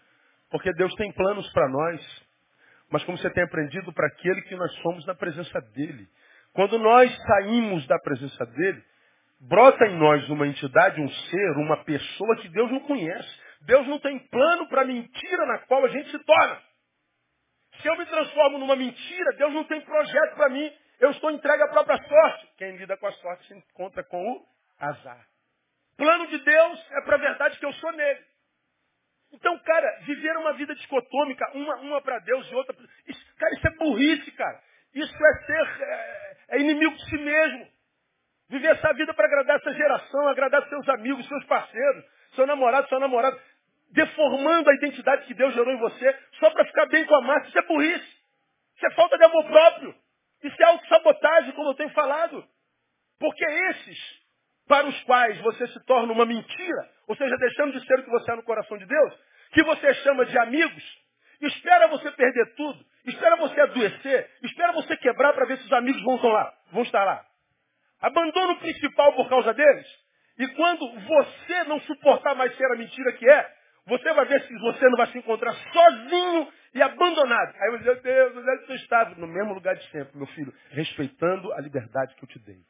Porque 0.49 0.71
Deus 0.73 0.93
tem 0.95 1.11
planos 1.11 1.51
para 1.51 1.67
nós. 1.67 2.29
Mas 2.89 3.03
como 3.03 3.17
você 3.17 3.29
tem 3.29 3.43
aprendido, 3.43 3.93
para 3.93 4.07
aquele 4.07 4.41
que 4.43 4.55
nós 4.55 4.73
somos 4.81 5.05
na 5.05 5.13
presença 5.13 5.59
dele. 5.73 6.07
Quando 6.53 6.79
nós 6.79 7.15
saímos 7.15 7.85
da 7.85 7.99
presença 7.99 8.45
dele, 8.45 8.83
brota 9.39 9.85
em 9.85 9.97
nós 9.97 10.29
uma 10.29 10.47
entidade, 10.47 11.01
um 11.01 11.09
ser, 11.09 11.51
uma 11.57 11.83
pessoa 11.83 12.35
que 12.37 12.49
Deus 12.49 12.71
não 12.71 12.81
conhece. 12.81 13.29
Deus 13.61 13.87
não 13.87 13.99
tem 13.99 14.19
plano 14.27 14.67
para 14.67 14.81
a 14.81 14.85
mentira 14.85 15.45
na 15.45 15.59
qual 15.59 15.83
a 15.85 15.89
gente 15.89 16.09
se 16.11 16.19
torna. 16.19 16.61
Se 17.81 17.87
eu 17.87 17.97
me 17.97 18.05
transformo 18.05 18.57
numa 18.57 18.75
mentira, 18.75 19.35
Deus 19.37 19.53
não 19.53 19.63
tem 19.63 19.81
projeto 19.81 20.35
para 20.35 20.49
mim. 20.49 20.71
Eu 20.99 21.11
estou 21.11 21.31
entregue 21.31 21.63
à 21.63 21.67
própria 21.69 21.97
sorte. 21.97 22.49
Quem 22.57 22.75
lida 22.75 22.97
com 22.97 23.07
a 23.07 23.11
sorte 23.13 23.47
se 23.47 23.53
encontra 23.53 24.03
com 24.03 24.21
o 24.21 24.45
azar. 24.79 25.25
Plano 25.95 26.27
de 26.27 26.37
Deus 26.39 26.91
é 26.91 27.01
para 27.01 27.15
a 27.15 27.19
verdade 27.19 27.59
que 27.59 27.65
eu 27.65 27.73
sou 27.73 27.91
nele. 27.93 28.19
Então, 29.31 29.57
cara, 29.59 29.99
viver 30.05 30.35
uma 30.37 30.53
vida 30.53 30.73
discotômica, 30.75 31.51
uma, 31.53 31.75
uma 31.77 32.01
para 32.01 32.19
Deus 32.19 32.49
e 32.49 32.55
outra 32.55 32.73
para... 32.73 32.85
Cara, 33.37 33.53
isso 33.55 33.67
é 33.67 33.71
burrice, 33.77 34.31
cara. 34.31 34.61
Isso 34.93 35.13
é 35.13 35.45
ser 35.45 35.83
é, 35.83 36.37
é 36.49 36.59
inimigo 36.59 36.95
de 36.95 37.09
si 37.09 37.17
mesmo. 37.17 37.67
Viver 38.49 38.69
essa 38.69 38.93
vida 38.93 39.13
para 39.13 39.25
agradar 39.25 39.57
essa 39.57 39.73
geração, 39.73 40.27
agradar 40.27 40.67
seus 40.67 40.87
amigos, 40.89 41.27
seus 41.27 41.45
parceiros, 41.45 42.03
seu 42.33 42.47
namorado, 42.47 42.87
sua 42.89 42.99
namorada, 42.99 43.39
deformando 43.91 44.69
a 44.69 44.75
identidade 44.75 45.25
que 45.25 45.33
Deus 45.33 45.53
gerou 45.53 45.71
em 45.71 45.77
você 45.77 46.19
só 46.39 46.49
para 46.49 46.65
ficar 46.65 46.87
bem 46.87 47.05
com 47.05 47.15
a 47.15 47.21
massa. 47.21 47.47
Isso 47.47 47.59
é 47.59 47.61
burrice. 47.61 48.19
Isso 48.75 48.87
é 48.87 48.91
falta 48.91 49.17
de 49.17 49.23
amor 49.23 49.45
próprio. 49.45 49.95
Isso 50.43 50.55
é 50.61 50.65
autossabotagem, 50.65 51.51
como 51.51 51.69
eu 51.69 51.75
tenho 51.75 51.89
falado. 51.89 52.43
Porque 53.19 53.43
esses, 53.43 53.99
para 54.67 54.87
os 54.87 55.03
quais 55.03 55.37
você 55.41 55.67
se 55.67 55.85
torna 55.85 56.11
uma 56.13 56.25
mentira, 56.25 56.89
ou 57.07 57.15
seja, 57.15 57.35
deixando 57.37 57.73
de 57.73 57.85
ser 57.85 57.99
o 57.99 58.03
que 58.03 58.09
você 58.09 58.31
é 58.31 58.35
no 58.35 58.43
coração 58.43 58.77
de 58.77 58.85
Deus, 58.85 59.13
que 59.51 59.63
você 59.63 59.93
chama 59.95 60.25
de 60.25 60.37
amigos, 60.37 60.83
espera 61.41 61.87
você 61.87 62.11
perder 62.11 62.55
tudo, 62.55 62.85
espera 63.05 63.35
você 63.35 63.59
adoecer, 63.59 64.31
espera 64.43 64.71
você 64.71 64.95
quebrar 64.97 65.33
para 65.33 65.45
ver 65.45 65.57
se 65.57 65.65
os 65.65 65.73
amigos 65.73 66.01
vão 66.03 66.15
estar 66.15 66.29
lá. 66.29 66.53
Vão 66.71 66.83
estar 66.83 67.03
lá. 67.03 67.25
Abandona 68.01 68.53
o 68.53 68.59
principal 68.59 69.13
por 69.13 69.29
causa 69.29 69.53
deles. 69.53 69.87
E 70.37 70.47
quando 70.49 70.89
você 71.01 71.63
não 71.65 71.79
suportar 71.81 72.33
mais 72.35 72.55
ser 72.55 72.65
a 72.71 72.75
mentira 72.75 73.11
que 73.13 73.29
é, 73.29 73.59
você 73.85 74.13
vai 74.13 74.25
ver 74.25 74.41
se 74.43 74.57
você 74.59 74.85
não 74.85 74.97
vai 74.97 75.07
se 75.07 75.17
encontrar 75.17 75.53
sozinho 75.53 76.47
e 76.73 76.81
abandonado. 76.81 77.55
Aí 77.59 77.71
você 77.71 77.93
diz, 77.93 78.03
Deus, 78.03 78.37
onde 78.37 78.49
é 78.49 78.57
que? 78.57 79.19
No 79.19 79.27
mesmo 79.27 79.53
lugar 79.53 79.75
de 79.75 79.89
sempre, 79.89 80.15
meu 80.15 80.27
filho, 80.27 80.53
respeitando 80.69 81.51
a 81.53 81.61
liberdade 81.61 82.15
que 82.15 82.23
eu 82.23 82.29
te 82.29 82.39
dei. 82.39 82.61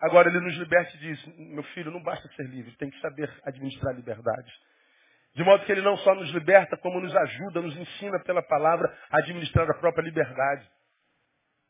Agora 0.00 0.28
ele 0.28 0.40
nos 0.40 0.54
liberta 0.56 0.94
e 0.96 0.98
diz, 0.98 1.26
meu 1.36 1.62
filho, 1.62 1.90
não 1.90 2.02
basta 2.02 2.28
ser 2.36 2.44
livre, 2.44 2.76
tem 2.76 2.90
que 2.90 3.00
saber 3.00 3.32
administrar 3.44 3.92
a 3.92 3.96
liberdade. 3.96 4.52
De 5.34 5.42
modo 5.42 5.64
que 5.64 5.72
ele 5.72 5.80
não 5.80 5.96
só 5.98 6.14
nos 6.14 6.30
liberta, 6.30 6.76
como 6.76 7.00
nos 7.00 7.16
ajuda, 7.16 7.60
nos 7.60 7.76
ensina 7.76 8.20
pela 8.20 8.42
palavra 8.42 8.86
a 9.10 9.18
administrar 9.18 9.68
a 9.68 9.74
própria 9.74 10.02
liberdade. 10.04 10.68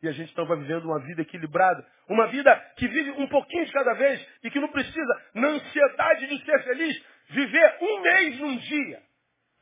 E 0.04 0.08
a 0.08 0.12
gente 0.12 0.30
então 0.32 0.44
vai 0.44 0.58
vivendo 0.58 0.84
uma 0.84 1.00
vida 1.00 1.22
equilibrada. 1.22 1.82
Uma 2.10 2.26
vida 2.26 2.54
que 2.76 2.86
vive 2.86 3.12
um 3.12 3.26
pouquinho 3.26 3.64
de 3.64 3.72
cada 3.72 3.94
vez 3.94 4.28
e 4.42 4.50
que 4.50 4.60
não 4.60 4.68
precisa, 4.68 5.22
na 5.32 5.48
ansiedade 5.48 6.26
de 6.26 6.44
ser 6.44 6.62
feliz, 6.62 7.04
viver 7.30 7.78
um 7.80 8.00
mês 8.02 8.38
num 8.38 8.54
dia. 8.58 9.02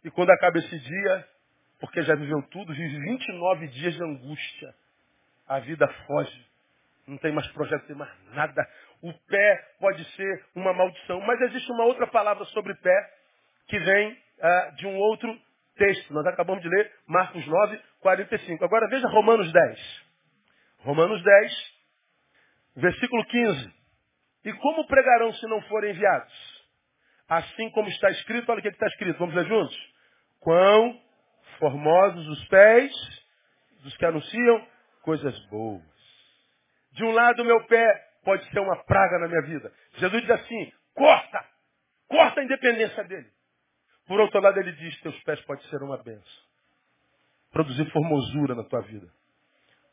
E 0.02 0.10
quando 0.10 0.30
acaba 0.30 0.58
esse 0.58 0.76
dia, 0.80 1.28
porque 1.78 2.02
já 2.02 2.16
viveu 2.16 2.42
tudo, 2.50 2.74
vive 2.74 2.98
29 2.98 3.68
dias 3.68 3.94
de 3.94 4.02
angústia. 4.02 4.74
A 5.46 5.60
vida 5.60 5.86
foge. 6.08 6.46
Não 7.06 7.18
tem 7.18 7.30
mais 7.30 7.46
projeto, 7.52 7.82
não 7.82 7.86
tem 7.86 7.96
mais 7.96 8.10
nada. 8.34 8.68
O 9.00 9.12
pé 9.12 9.74
pode 9.78 10.04
ser 10.16 10.44
uma 10.56 10.72
maldição. 10.72 11.20
Mas 11.20 11.40
existe 11.42 11.70
uma 11.70 11.84
outra 11.84 12.08
palavra 12.08 12.44
sobre 12.46 12.74
pé 12.74 13.10
que 13.68 13.78
vem 13.78 14.10
uh, 14.10 14.74
de 14.74 14.88
um 14.88 14.96
outro 14.96 15.40
texto. 15.76 16.12
Nós 16.12 16.26
acabamos 16.26 16.64
de 16.64 16.68
ler 16.68 16.90
Marcos 17.06 17.46
9, 17.46 17.80
45. 18.00 18.64
Agora 18.64 18.88
veja 18.88 19.06
Romanos 19.06 19.52
10. 19.52 20.01
Romanos 20.82 21.22
10, 21.22 21.52
versículo 22.76 23.24
15. 23.26 23.74
E 24.44 24.52
como 24.54 24.86
pregarão 24.86 25.32
se 25.34 25.46
não 25.46 25.62
forem 25.62 25.92
enviados? 25.92 26.62
Assim 27.28 27.70
como 27.70 27.88
está 27.88 28.10
escrito, 28.10 28.50
olha 28.50 28.58
o 28.58 28.62
que 28.62 28.68
está 28.68 28.86
escrito, 28.86 29.18
vamos 29.18 29.34
ler 29.34 29.46
juntos? 29.46 29.76
Quão 30.40 31.00
formosos 31.58 32.28
os 32.28 32.48
pés 32.48 32.92
dos 33.82 33.96
que 33.96 34.04
anunciam 34.04 34.66
coisas 35.02 35.38
boas. 35.46 35.82
De 36.92 37.04
um 37.04 37.12
lado, 37.12 37.44
meu 37.44 37.64
pé 37.66 38.08
pode 38.24 38.44
ser 38.50 38.60
uma 38.60 38.76
praga 38.84 39.18
na 39.18 39.28
minha 39.28 39.42
vida. 39.42 39.72
Jesus 39.94 40.22
diz 40.22 40.30
assim, 40.30 40.72
corta, 40.94 41.44
corta 42.08 42.40
a 42.40 42.44
independência 42.44 43.04
dele. 43.04 43.30
Por 44.06 44.20
outro 44.20 44.40
lado, 44.40 44.58
ele 44.58 44.72
diz, 44.72 45.00
teus 45.00 45.18
pés 45.22 45.40
podem 45.42 45.64
ser 45.68 45.82
uma 45.82 45.96
benção. 46.02 46.42
Produzir 47.52 47.90
formosura 47.90 48.54
na 48.54 48.64
tua 48.64 48.80
vida. 48.82 49.08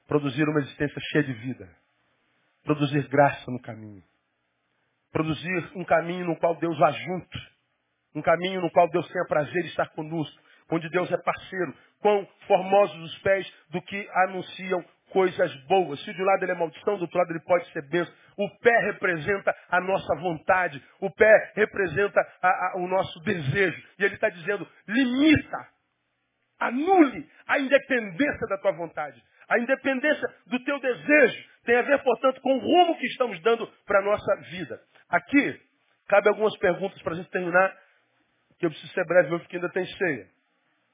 Produzir 0.10 0.44
uma 0.50 0.60
existência 0.62 1.00
cheia 1.12 1.24
de 1.24 1.34
vida. 1.34 1.70
Produzir 2.64 3.08
graça 3.10 3.52
no 3.52 3.62
caminho. 3.62 4.04
Produzir 5.12 5.72
um 5.76 5.86
caminho 5.86 6.26
no 6.26 6.36
qual 6.40 6.56
Deus 6.56 6.76
vá 6.80 6.92
junto. 6.92 7.38
Um 8.16 8.22
caminho 8.24 8.60
no 8.60 8.72
qual 8.72 8.90
Deus 8.90 9.08
tenha 9.08 9.24
prazer 9.26 9.64
em 9.64 9.68
estar 9.68 9.88
conosco. 9.90 10.42
Onde 10.72 10.90
Deus 10.90 11.12
é 11.12 11.18
parceiro. 11.18 11.76
Quão 12.00 12.28
formosos 12.48 13.00
os 13.04 13.20
pés 13.20 13.54
do 13.70 13.80
que 13.84 14.10
anunciam 14.26 14.84
coisas 15.12 15.54
boas. 15.66 16.04
Se 16.04 16.12
de 16.12 16.22
um 16.24 16.26
lado 16.26 16.44
ele 16.44 16.54
é 16.54 16.56
maldição, 16.56 16.98
do 16.98 17.02
outro 17.02 17.18
lado 17.20 17.32
ele 17.32 17.42
pode 17.42 17.72
ser 17.72 17.88
bênção. 17.88 18.12
O 18.36 18.50
pé 18.62 18.80
representa 18.86 19.56
a 19.70 19.80
nossa 19.80 20.16
vontade. 20.16 20.84
O 21.00 21.12
pé 21.12 21.52
representa 21.56 22.20
a, 22.42 22.48
a, 22.48 22.78
o 22.78 22.88
nosso 22.88 23.20
desejo. 23.20 23.80
E 24.00 24.06
ele 24.06 24.16
está 24.16 24.30
dizendo, 24.30 24.68
limita, 24.88 25.68
anule 26.60 27.30
a 27.48 27.60
independência 27.60 28.48
da 28.48 28.58
tua 28.58 28.72
vontade. 28.72 29.24
A 29.50 29.58
independência 29.58 30.28
do 30.46 30.64
teu 30.64 30.80
desejo 30.80 31.50
tem 31.66 31.76
a 31.76 31.82
ver, 31.82 32.02
portanto, 32.04 32.40
com 32.42 32.56
o 32.56 32.60
rumo 32.60 32.98
que 32.98 33.08
estamos 33.08 33.42
dando 33.42 33.68
para 33.86 34.00
a 34.00 34.04
nossa 34.04 34.36
vida. 34.52 34.80
Aqui, 35.10 35.60
cabe 36.08 36.30
algumas 36.30 36.56
perguntas 36.58 37.02
para 37.02 37.14
a 37.14 37.16
gente 37.16 37.30
terminar, 37.32 37.76
que 38.60 38.66
eu 38.66 38.70
preciso 38.70 38.94
ser 38.94 39.06
breve, 39.06 39.40
porque 39.40 39.56
ainda 39.56 39.70
tem 39.70 39.86
ceia. 39.86 40.28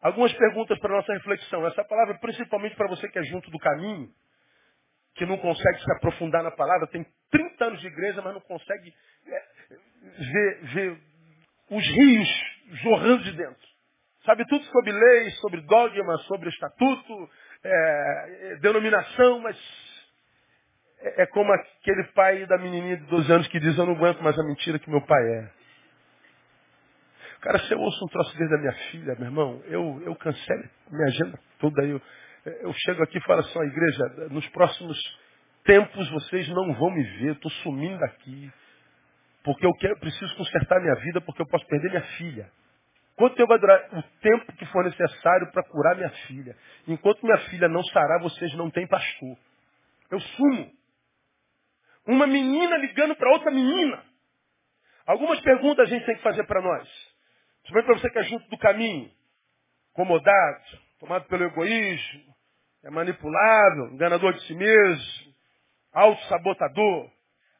Algumas 0.01 0.31
perguntas 0.33 0.79
para 0.79 0.93
a 0.93 0.97
nossa 0.97 1.13
reflexão. 1.13 1.65
Essa 1.67 1.83
palavra 1.83 2.15
é 2.15 2.17
principalmente 2.17 2.75
para 2.75 2.87
você 2.87 3.09
que 3.09 3.19
é 3.19 3.23
junto 3.23 3.49
do 3.51 3.59
caminho, 3.59 4.09
que 5.15 5.25
não 5.25 5.37
consegue 5.37 5.83
se 5.83 5.91
aprofundar 5.93 6.43
na 6.43 6.51
palavra, 6.51 6.87
tem 6.87 7.05
30 7.31 7.65
anos 7.65 7.81
de 7.81 7.87
igreja, 7.87 8.21
mas 8.21 8.33
não 8.33 8.41
consegue 8.41 8.93
é, 9.27 9.43
ver, 10.17 10.65
ver 10.73 10.97
os 11.71 11.87
rios 11.87 12.29
jorrando 12.83 13.23
de 13.23 13.31
dentro. 13.31 13.67
Sabe 14.25 14.45
tudo 14.47 14.63
sobre 14.65 14.91
lei, 14.91 15.29
sobre 15.41 15.61
dogma, 15.61 16.17
sobre 16.19 16.49
estatuto, 16.49 17.29
é, 17.65 18.57
denominação, 18.61 19.39
mas 19.39 19.57
é, 20.99 21.23
é 21.23 21.25
como 21.27 21.51
aquele 21.51 22.03
pai 22.13 22.45
da 22.45 22.57
menininha 22.57 22.97
de 22.97 23.05
12 23.05 23.31
anos 23.31 23.47
que 23.47 23.59
diz, 23.59 23.77
eu 23.77 23.85
não 23.85 23.95
aguento 23.95 24.21
mais 24.21 24.37
a 24.37 24.43
mentira 24.43 24.79
que 24.79 24.89
meu 24.89 25.01
pai 25.01 25.23
é. 25.23 25.49
Cara, 27.41 27.59
se 27.59 27.73
eu 27.73 27.79
ouço 27.79 28.05
um 28.05 28.07
troço 28.07 28.37
desde 28.37 28.55
a 28.55 28.57
minha 28.57 28.73
filha, 28.91 29.15
meu 29.15 29.25
irmão, 29.25 29.61
eu, 29.65 30.01
eu 30.05 30.15
cancelo 30.15 30.63
minha 30.89 31.07
agenda 31.07 31.39
toda. 31.59 31.83
Eu, 31.83 32.01
eu 32.45 32.73
chego 32.73 33.03
aqui 33.03 33.17
e 33.17 33.21
falo 33.21 33.41
assim, 33.41 33.59
ó, 33.59 33.63
igreja, 33.63 34.03
nos 34.31 34.47
próximos 34.49 34.97
tempos 35.63 36.09
vocês 36.09 36.47
não 36.49 36.73
vão 36.73 36.91
me 36.91 37.03
ver, 37.03 37.33
estou 37.33 37.51
sumindo 37.51 37.99
daqui. 37.99 38.51
Porque 39.43 39.65
eu 39.65 39.73
quero, 39.73 39.99
preciso 39.99 40.35
consertar 40.37 40.81
minha 40.81 40.95
vida, 40.95 41.21
porque 41.21 41.41
eu 41.41 41.47
posso 41.47 41.67
perder 41.67 41.89
minha 41.89 42.03
filha. 42.17 42.49
Quanto 43.15 43.35
tempo 43.35 43.47
vai 43.47 43.59
durar? 43.59 43.89
O 43.93 44.03
tempo 44.19 44.51
que 44.53 44.65
for 44.67 44.83
necessário 44.83 45.51
para 45.51 45.63
curar 45.63 45.95
minha 45.95 46.09
filha. 46.27 46.55
Enquanto 46.87 47.23
minha 47.23 47.37
filha 47.49 47.69
não 47.69 47.83
sarar, 47.85 48.21
vocês 48.21 48.53
não 48.55 48.69
têm 48.69 48.87
pastor. 48.87 49.37
Eu 50.11 50.19
sumo. 50.19 50.71
Uma 52.05 52.27
menina 52.27 52.77
ligando 52.77 53.15
para 53.15 53.31
outra 53.31 53.51
menina. 53.51 54.03
Algumas 55.05 55.39
perguntas 55.41 55.87
a 55.87 55.89
gente 55.89 56.05
tem 56.05 56.15
que 56.15 56.23
fazer 56.23 56.45
para 56.45 56.61
nós. 56.61 56.87
Principalmente 57.61 57.85
para 57.85 57.95
você 57.99 58.09
que 58.09 58.19
é 58.19 58.23
junto 58.23 58.49
do 58.49 58.57
caminho, 58.57 59.11
acomodado, 59.93 60.63
tomado 60.99 61.25
pelo 61.25 61.45
egoísmo, 61.45 62.35
é 62.83 62.89
manipulável, 62.89 63.93
enganador 63.93 64.33
de 64.33 64.41
si 64.45 64.53
mesmo, 64.53 65.33
auto-sabotador. 65.93 67.09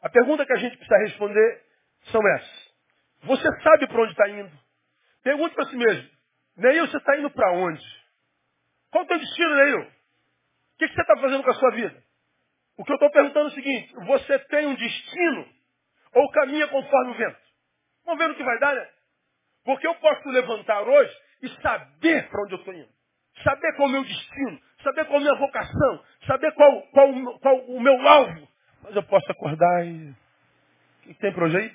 A 0.01 0.09
pergunta 0.09 0.45
que 0.45 0.53
a 0.53 0.57
gente 0.57 0.77
precisa 0.77 0.97
responder 0.99 1.63
são 2.11 2.21
essas. 2.35 2.75
Você 3.23 3.47
sabe 3.63 3.87
para 3.87 4.01
onde 4.01 4.11
está 4.11 4.29
indo? 4.29 4.64
Pergunte 5.25 5.55
para 5.55 5.65
si 5.65 5.75
mesmo. 5.75 6.07
Neil, 6.55 6.87
você 6.87 6.97
está 6.97 7.17
indo 7.17 7.31
para 7.31 7.51
onde? 7.51 7.83
Qual 8.91 9.03
o 9.03 9.07
teu 9.07 9.17
destino, 9.17 9.55
Neil? 9.55 9.81
O 9.81 10.77
que, 10.77 10.87
você 10.87 11.01
está 11.01 11.17
fazendo 11.17 11.43
com 11.43 11.49
a 11.49 11.55
sua 11.55 11.71
vida? 11.71 12.03
O 12.77 12.85
que 12.85 12.91
eu 12.91 12.95
estou 12.95 13.09
perguntando 13.09 13.49
é 13.49 13.51
o 13.51 13.55
seguinte, 13.55 13.91
você 14.05 14.37
tem 14.37 14.67
um 14.67 14.75
destino 14.75 15.49
ou 16.13 16.29
caminha 16.29 16.67
conforme 16.67 17.11
o 17.11 17.17
vento? 17.17 17.39
Vamos 18.05 18.19
ver 18.19 18.27
no 18.27 18.35
que 18.35 18.43
vai 18.43 18.59
dar, 18.59 18.75
né? 18.75 18.87
Porque 19.63 19.87
eu 19.87 19.95
posso 19.95 20.29
levantar 20.29 20.83
hoje 20.83 21.17
e 21.41 21.49
saber 21.59 22.29
para 22.29 22.43
onde 22.43 22.53
eu 22.53 22.59
estou 22.59 22.73
indo. 22.75 22.89
Saber 23.43 23.75
qual 23.75 23.87
é 23.87 23.89
o 23.89 23.93
meu 23.93 24.03
destino. 24.03 24.61
Saber 24.83 25.05
qual 25.05 25.15
é 25.15 25.17
a 25.17 25.21
minha 25.21 25.35
vocação. 25.39 26.05
Saber 26.27 26.51
qual, 26.51 26.81
qual, 26.89 27.39
qual 27.39 27.57
o 27.65 27.81
meu 27.81 28.07
alvo. 28.07 28.47
Mas 28.83 28.95
eu 28.95 29.03
posso 29.03 29.31
acordar 29.31 29.87
e... 29.87 30.11
O 30.11 31.01
que 31.07 31.13
tem 31.15 31.33
para 31.33 31.45
hoje 31.45 31.57
aí? 31.57 31.73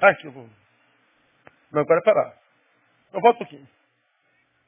Ah, 0.00 0.14
que 0.16 0.26
eu 0.26 0.32
vou... 0.32 0.50
Não, 1.70 1.82
agora 1.82 2.00
é 2.00 2.02
parar. 2.02 2.37
Eu 3.12 3.20
volto 3.20 3.38
pouquinho. 3.38 3.68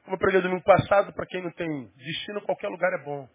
Como 0.03 0.15
eu 0.15 0.19
preguei 0.19 0.41
domingo 0.41 0.63
passado, 0.63 1.13
para 1.13 1.25
quem 1.27 1.41
não 1.41 1.51
tem 1.51 1.87
destino, 1.95 2.41
qualquer 2.41 2.69
lugar 2.69 2.91
é 2.93 3.03
bom. 3.03 3.29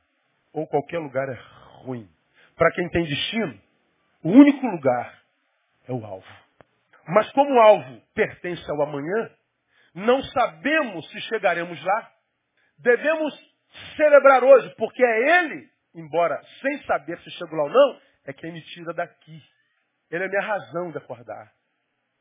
Ou 0.53 0.67
qualquer 0.67 0.99
lugar 0.99 1.29
é 1.29 1.39
ruim. 1.83 2.09
Para 2.57 2.73
quem 2.73 2.89
tem 2.91 3.05
destino, 3.05 3.61
o 4.23 4.31
único 4.31 4.67
lugar 4.67 5.23
é 5.87 5.93
o 5.93 6.05
alvo. 6.05 6.27
Mas 7.09 7.31
como 7.33 7.55
o 7.55 7.61
alvo 7.61 8.03
pertence 8.15 8.69
ao 8.71 8.83
amanhã, 8.83 9.31
não 9.95 10.23
sabemos 10.23 11.09
se 11.11 11.21
chegaremos 11.23 11.83
lá. 11.85 12.13
Devemos 12.79 13.35
celebrar 13.97 14.43
hoje, 14.43 14.75
porque 14.77 15.05
é 15.05 15.39
Ele, 15.39 15.71
embora 15.95 16.43
sem 16.61 16.83
saber 16.85 17.19
se 17.21 17.31
chego 17.31 17.55
lá 17.55 17.65
ou 17.65 17.71
não, 17.71 18.01
é 18.25 18.33
quem 18.33 18.53
me 18.53 18.61
tira 18.63 18.93
daqui. 18.93 19.43
Ele 20.11 20.25
é 20.25 20.27
a 20.27 20.31
minha 20.31 20.43
razão 20.43 20.91
de 20.91 20.99
acordar. 20.99 21.53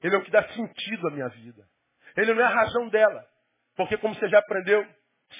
Ele 0.03 0.15
é 0.15 0.17
o 0.19 0.23
que 0.23 0.31
dá 0.31 0.47
sentido 0.49 1.07
à 1.07 1.11
minha 1.11 1.27
vida. 1.29 1.67
Ele 2.15 2.33
não 2.33 2.41
é 2.41 2.45
a 2.45 2.49
razão 2.49 2.89
dela. 2.89 3.25
Porque 3.75 3.97
como 3.97 4.15
você 4.15 4.27
já 4.29 4.39
aprendeu, 4.39 4.85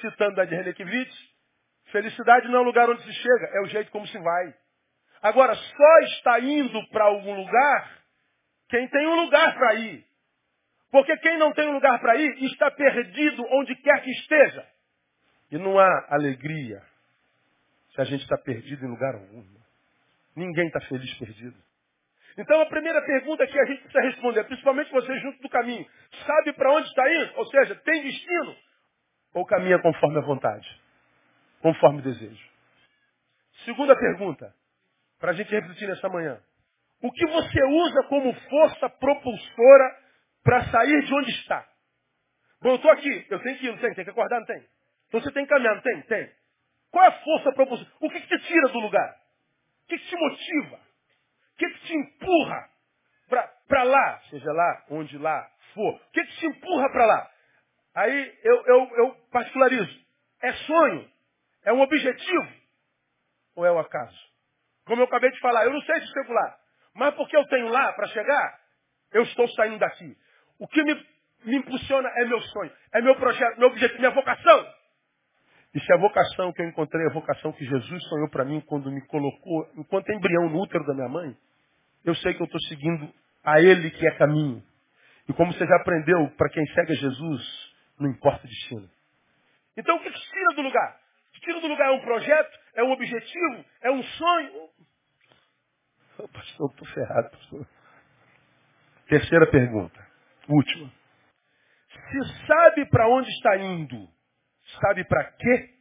citando 0.01 0.41
a 0.41 0.45
de 0.45 0.55
Renekiewicz, 0.55 1.15
felicidade 1.91 2.47
não 2.47 2.59
é 2.59 2.61
o 2.61 2.65
lugar 2.65 2.89
onde 2.89 3.03
se 3.03 3.13
chega, 3.13 3.45
é 3.53 3.61
o 3.61 3.67
jeito 3.67 3.91
como 3.91 4.07
se 4.07 4.17
vai. 4.19 4.53
Agora, 5.21 5.55
só 5.55 5.99
está 6.01 6.39
indo 6.39 6.88
para 6.89 7.05
algum 7.05 7.33
lugar 7.33 8.03
quem 8.69 8.88
tem 8.89 9.07
um 9.07 9.23
lugar 9.23 9.55
para 9.55 9.75
ir. 9.75 10.05
Porque 10.91 11.15
quem 11.17 11.38
não 11.38 11.51
tem 11.53 11.67
um 11.67 11.73
lugar 11.73 11.99
para 11.99 12.15
ir 12.15 12.43
está 12.45 12.69
perdido 12.71 13.45
onde 13.51 13.75
quer 13.75 14.01
que 14.01 14.11
esteja. 14.11 14.67
E 15.51 15.57
não 15.57 15.79
há 15.79 16.07
alegria 16.09 16.81
se 17.93 18.01
a 18.01 18.03
gente 18.03 18.21
está 18.21 18.38
perdido 18.38 18.85
em 18.85 18.89
lugar 18.89 19.15
algum. 19.15 19.43
Ninguém 20.35 20.67
está 20.67 20.81
feliz 20.81 21.13
perdido. 21.17 21.57
Então 22.38 22.60
a 22.62 22.65
primeira 22.65 23.02
pergunta 23.02 23.48
que 23.48 23.60
a 23.60 23.65
gente 23.65 23.82
precisa 23.82 24.02
responder, 24.02 24.43
principalmente 24.43 24.91
você 24.91 25.19
junto 25.19 25.41
do 25.41 25.50
caminho, 25.50 25.86
sabe 26.26 26.54
para 26.54 26.71
onde 26.71 26.88
está 26.88 27.13
indo? 27.13 27.38
Ou 27.38 27.45
seja, 27.48 27.76
tem 27.76 28.04
destino? 28.04 28.56
Ou 29.34 29.45
caminha 29.45 29.80
conforme 29.80 30.17
a 30.17 30.21
vontade? 30.21 30.82
Conforme 31.62 32.00
o 32.00 32.04
desejo? 32.04 32.50
Segunda 33.63 33.96
pergunta, 33.96 34.54
para 35.19 35.31
a 35.31 35.33
gente 35.33 35.50
refletir 35.50 35.88
nessa 35.88 36.10
manhã. 36.10 36.40
O 37.02 37.12
que 37.12 37.25
você 37.25 37.63
usa 37.63 38.04
como 38.10 38.33
força 38.33 38.90
propulsora 38.90 39.98
para 40.44 40.65
sair 40.65 41.04
de 41.06 41.13
onde 41.13 41.31
está? 41.31 41.65
Bom, 42.62 42.71
eu 42.71 42.75
estou 42.75 42.92
aqui, 42.92 43.27
eu 43.29 43.40
tenho 43.40 43.58
que 43.58 43.65
ir, 43.65 43.71
não 43.71 43.77
tem? 43.77 43.94
Tem 43.94 44.04
que 44.04 44.12
acordar, 44.12 44.40
não 44.40 44.46
tem? 44.46 44.65
Então 45.08 45.21
você 45.21 45.31
tem 45.31 45.44
que 45.46 45.50
caminhar, 45.50 45.75
não 45.75 45.81
tem? 45.81 46.02
Tem. 46.04 46.31
Qual 46.92 47.06
é 47.06 47.08
a 47.08 47.19
força 47.23 47.52
propulsora? 47.54 47.90
O 48.02 48.10
que, 48.10 48.19
que 48.19 48.27
te 48.27 48.48
tira 48.48 48.69
do 48.69 48.79
lugar? 48.79 49.15
O 49.83 49.88
que, 49.88 49.98
que 49.98 50.08
te 50.08 50.15
motiva? 50.15 50.85
O 51.56 51.58
que, 51.58 51.69
que 51.69 51.79
te 51.87 51.93
empurra 51.95 52.69
para 53.67 53.83
lá? 53.83 54.21
Seja 54.29 54.51
lá, 54.51 54.85
onde 54.89 55.17
lá 55.17 55.49
for. 55.73 55.95
O 55.95 56.12
que, 56.12 56.21
que 56.21 56.37
te 56.37 56.47
empurra 56.47 56.91
para 56.91 57.06
lá? 57.06 57.31
Aí 57.95 58.39
eu, 58.43 58.65
eu, 58.65 58.91
eu 58.97 59.15
particularizo. 59.31 60.06
É 60.41 60.51
sonho? 60.51 61.10
É 61.63 61.71
um 61.71 61.79
objetivo? 61.79 62.53
Ou 63.56 63.65
é 63.65 63.71
o 63.71 63.75
um 63.75 63.79
acaso? 63.79 64.19
Como 64.85 65.01
eu 65.01 65.06
acabei 65.06 65.31
de 65.31 65.39
falar, 65.39 65.63
eu 65.63 65.71
não 65.71 65.81
sei 65.81 66.01
se 66.01 66.27
lá. 66.27 66.58
Mas 66.93 67.15
porque 67.15 67.37
eu 67.37 67.47
tenho 67.47 67.69
lá 67.69 67.93
para 67.93 68.08
chegar, 68.08 68.60
eu 69.13 69.23
estou 69.23 69.47
saindo 69.49 69.79
daqui. 69.79 70.15
O 70.60 70.67
que 70.67 70.83
me, 70.83 70.93
me 71.45 71.56
impulsiona 71.58 72.10
é 72.17 72.25
meu 72.25 72.41
sonho, 72.41 72.71
é 72.93 73.01
meu 73.01 73.15
projeto, 73.15 73.58
meu 73.58 73.69
objetivo, 73.69 73.99
minha 73.99 74.12
vocação. 74.12 74.75
E 75.76 75.80
se 75.82 75.94
a 75.94 75.98
vocação 75.98 76.54
que 76.54 76.62
eu 76.62 76.69
encontrei 76.69 77.06
a 77.06 77.13
vocação 77.13 77.52
que 77.52 77.65
Jesus 77.65 78.04
sonhou 78.08 78.30
para 78.30 78.46
mim 78.46 78.62
quando 78.62 78.90
me 78.90 79.06
colocou, 79.08 79.69
enquanto 79.76 80.10
embrião 80.10 80.50
no 80.50 80.62
útero 80.62 80.86
da 80.86 80.94
minha 80.94 81.10
mãe, 81.10 81.36
eu 82.06 82.15
sei 82.15 82.34
que 82.34 82.42
eu 82.42 82.46
estou 82.46 82.62
seguindo 82.62 83.13
a 83.44 83.60
Ele 83.60 83.92
que 83.92 84.08
é 84.08 84.12
caminho. 84.12 84.63
E 85.28 85.34
como 85.34 85.52
você 85.52 85.67
já 85.67 85.76
aprendeu, 85.76 86.30
para 86.38 86.50
quem 86.50 86.65
segue 86.67 86.94
Jesus, 86.96 87.73
não 88.00 88.10
importa 88.10 88.46
o 88.46 88.50
destino. 88.50 88.90
Então 89.76 89.98
o 89.98 90.00
que 90.02 90.12
te 90.12 90.32
tira 90.32 90.56
do 90.56 90.62
lugar? 90.62 91.00
Tira 91.42 91.60
do 91.60 91.67
lugar 91.67 91.90
é 91.90 91.92
um 91.92 92.02
projeto, 92.02 92.60
é 92.76 92.84
um 92.84 92.92
objetivo, 92.92 93.65
é 93.82 93.92
um 93.92 94.02
sonho. 94.02 94.69
Oh, 96.17 96.28
pastor, 96.30 96.71
estou 96.71 96.88
ferrado, 96.88 97.30
pastor. 97.32 97.67
Terceira 99.10 99.52
pergunta. 99.52 100.08
Última. 100.48 100.90
Se 101.90 102.48
sabe 102.48 102.86
para 102.90 103.10
onde 103.10 103.30
está 103.30 103.58
indo, 103.58 104.14
sabe 104.82 105.06
para 105.06 105.26
quê 105.34 105.76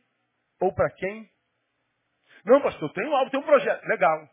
ou 0.61 0.73
para 0.75 0.91
quem? 0.93 1.31
Não, 2.45 2.61
pastor, 2.63 2.89
eu 2.89 2.95
tenho 2.95 3.15
algo, 3.15 3.31
tenho 3.31 3.43
um 3.43 3.47
projeto. 3.47 3.85
Legal. 3.87 4.29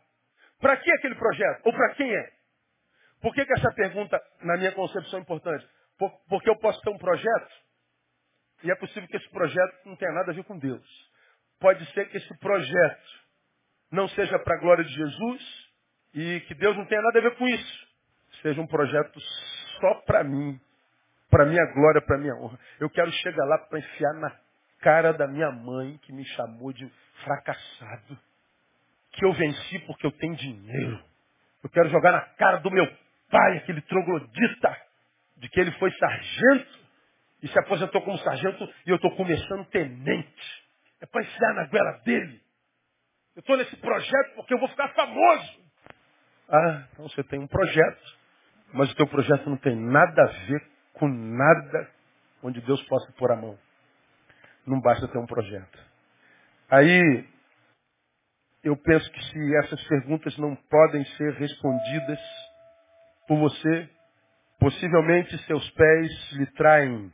Para 0.60 0.76
que 0.78 0.92
aquele 0.92 1.14
projeto? 1.16 1.62
Ou 1.66 1.72
para 1.72 1.94
quem 1.94 2.14
é? 2.14 2.32
Por 3.20 3.34
que, 3.34 3.44
que 3.46 3.52
essa 3.54 3.72
pergunta, 3.74 4.20
na 4.42 4.56
minha 4.56 4.72
concepção, 4.72 5.20
é 5.20 5.22
importante? 5.22 5.68
Por, 5.98 6.10
porque 6.28 6.50
eu 6.50 6.56
posso 6.58 6.80
ter 6.82 6.90
um 6.90 6.98
projeto 6.98 7.52
e 8.64 8.70
é 8.70 8.76
possível 8.76 9.08
que 9.08 9.16
esse 9.16 9.30
projeto 9.30 9.86
não 9.86 9.96
tenha 9.96 10.12
nada 10.12 10.32
a 10.32 10.34
ver 10.34 10.44
com 10.44 10.58
Deus. 10.58 11.12
Pode 11.60 11.84
ser 11.92 12.08
que 12.10 12.16
esse 12.18 12.38
projeto 12.38 13.22
não 13.92 14.08
seja 14.10 14.38
para 14.40 14.56
a 14.56 14.60
glória 14.60 14.84
de 14.84 14.92
Jesus 14.94 15.70
e 16.14 16.40
que 16.42 16.54
Deus 16.56 16.76
não 16.76 16.86
tenha 16.86 17.02
nada 17.02 17.18
a 17.18 17.22
ver 17.22 17.36
com 17.36 17.48
isso. 17.48 17.88
Seja 18.42 18.60
um 18.60 18.66
projeto 18.66 19.20
só 19.80 19.94
para 20.02 20.24
mim, 20.24 20.60
para 21.30 21.46
minha 21.46 21.64
glória, 21.74 22.02
para 22.02 22.18
minha 22.18 22.34
honra. 22.36 22.58
Eu 22.80 22.90
quero 22.90 23.12
chegar 23.12 23.46
lá 23.46 23.58
para 23.58 23.80
enfiar 23.80 24.14
na 24.14 24.41
cara 24.82 25.12
da 25.12 25.26
minha 25.28 25.50
mãe 25.50 25.96
que 26.02 26.12
me 26.12 26.24
chamou 26.24 26.72
de 26.72 26.86
fracassado. 27.24 28.18
Que 29.12 29.24
eu 29.24 29.32
venci 29.32 29.78
porque 29.80 30.06
eu 30.06 30.12
tenho 30.12 30.36
dinheiro. 30.36 31.02
Eu 31.62 31.70
quero 31.70 31.88
jogar 31.88 32.12
na 32.12 32.20
cara 32.20 32.58
do 32.58 32.70
meu 32.70 32.86
pai, 33.30 33.58
aquele 33.58 33.80
troglodita, 33.82 34.76
de 35.36 35.48
que 35.48 35.60
ele 35.60 35.70
foi 35.72 35.90
sargento 35.92 36.80
e 37.42 37.48
se 37.48 37.58
aposentou 37.58 38.02
como 38.02 38.18
sargento 38.18 38.68
e 38.86 38.90
eu 38.90 38.96
estou 38.96 39.14
começando 39.16 39.64
tenente. 39.66 40.64
É 41.00 41.06
para 41.06 41.22
enfiar 41.22 41.54
na 41.54 41.66
goela 41.66 41.92
dele. 42.04 42.40
Eu 43.36 43.40
estou 43.40 43.56
nesse 43.56 43.76
projeto 43.76 44.34
porque 44.34 44.54
eu 44.54 44.58
vou 44.58 44.68
ficar 44.68 44.88
famoso. 44.88 45.62
Ah, 46.48 46.86
então 46.92 47.08
você 47.08 47.22
tem 47.24 47.38
um 47.38 47.46
projeto, 47.46 48.18
mas 48.74 48.90
o 48.90 48.96
teu 48.96 49.06
projeto 49.06 49.48
não 49.48 49.56
tem 49.56 49.76
nada 49.76 50.22
a 50.22 50.26
ver 50.46 50.62
com 50.94 51.08
nada 51.08 51.90
onde 52.42 52.60
Deus 52.60 52.82
possa 52.84 53.10
pôr 53.12 53.30
a 53.32 53.36
mão. 53.36 53.58
Não 54.66 54.80
basta 54.80 55.08
ter 55.08 55.18
um 55.18 55.26
projeto. 55.26 55.78
Aí, 56.70 57.26
eu 58.62 58.76
penso 58.76 59.10
que 59.10 59.24
se 59.24 59.56
essas 59.56 59.82
perguntas 59.88 60.36
não 60.38 60.54
podem 60.54 61.04
ser 61.16 61.32
respondidas 61.34 62.20
por 63.26 63.38
você, 63.38 63.88
possivelmente 64.58 65.36
seus 65.46 65.68
pés 65.72 66.32
lhe 66.32 66.46
traem, 66.52 67.12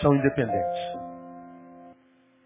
são 0.00 0.14
independentes. 0.14 0.80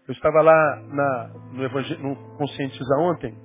Eu 0.07 0.13
estava 0.13 0.41
lá 0.41 0.75
na, 0.87 1.27
no, 1.53 1.63
Evangel... 1.63 1.99
no 1.99 2.37
Conscientiza 2.37 2.95
ontem, 2.99 3.35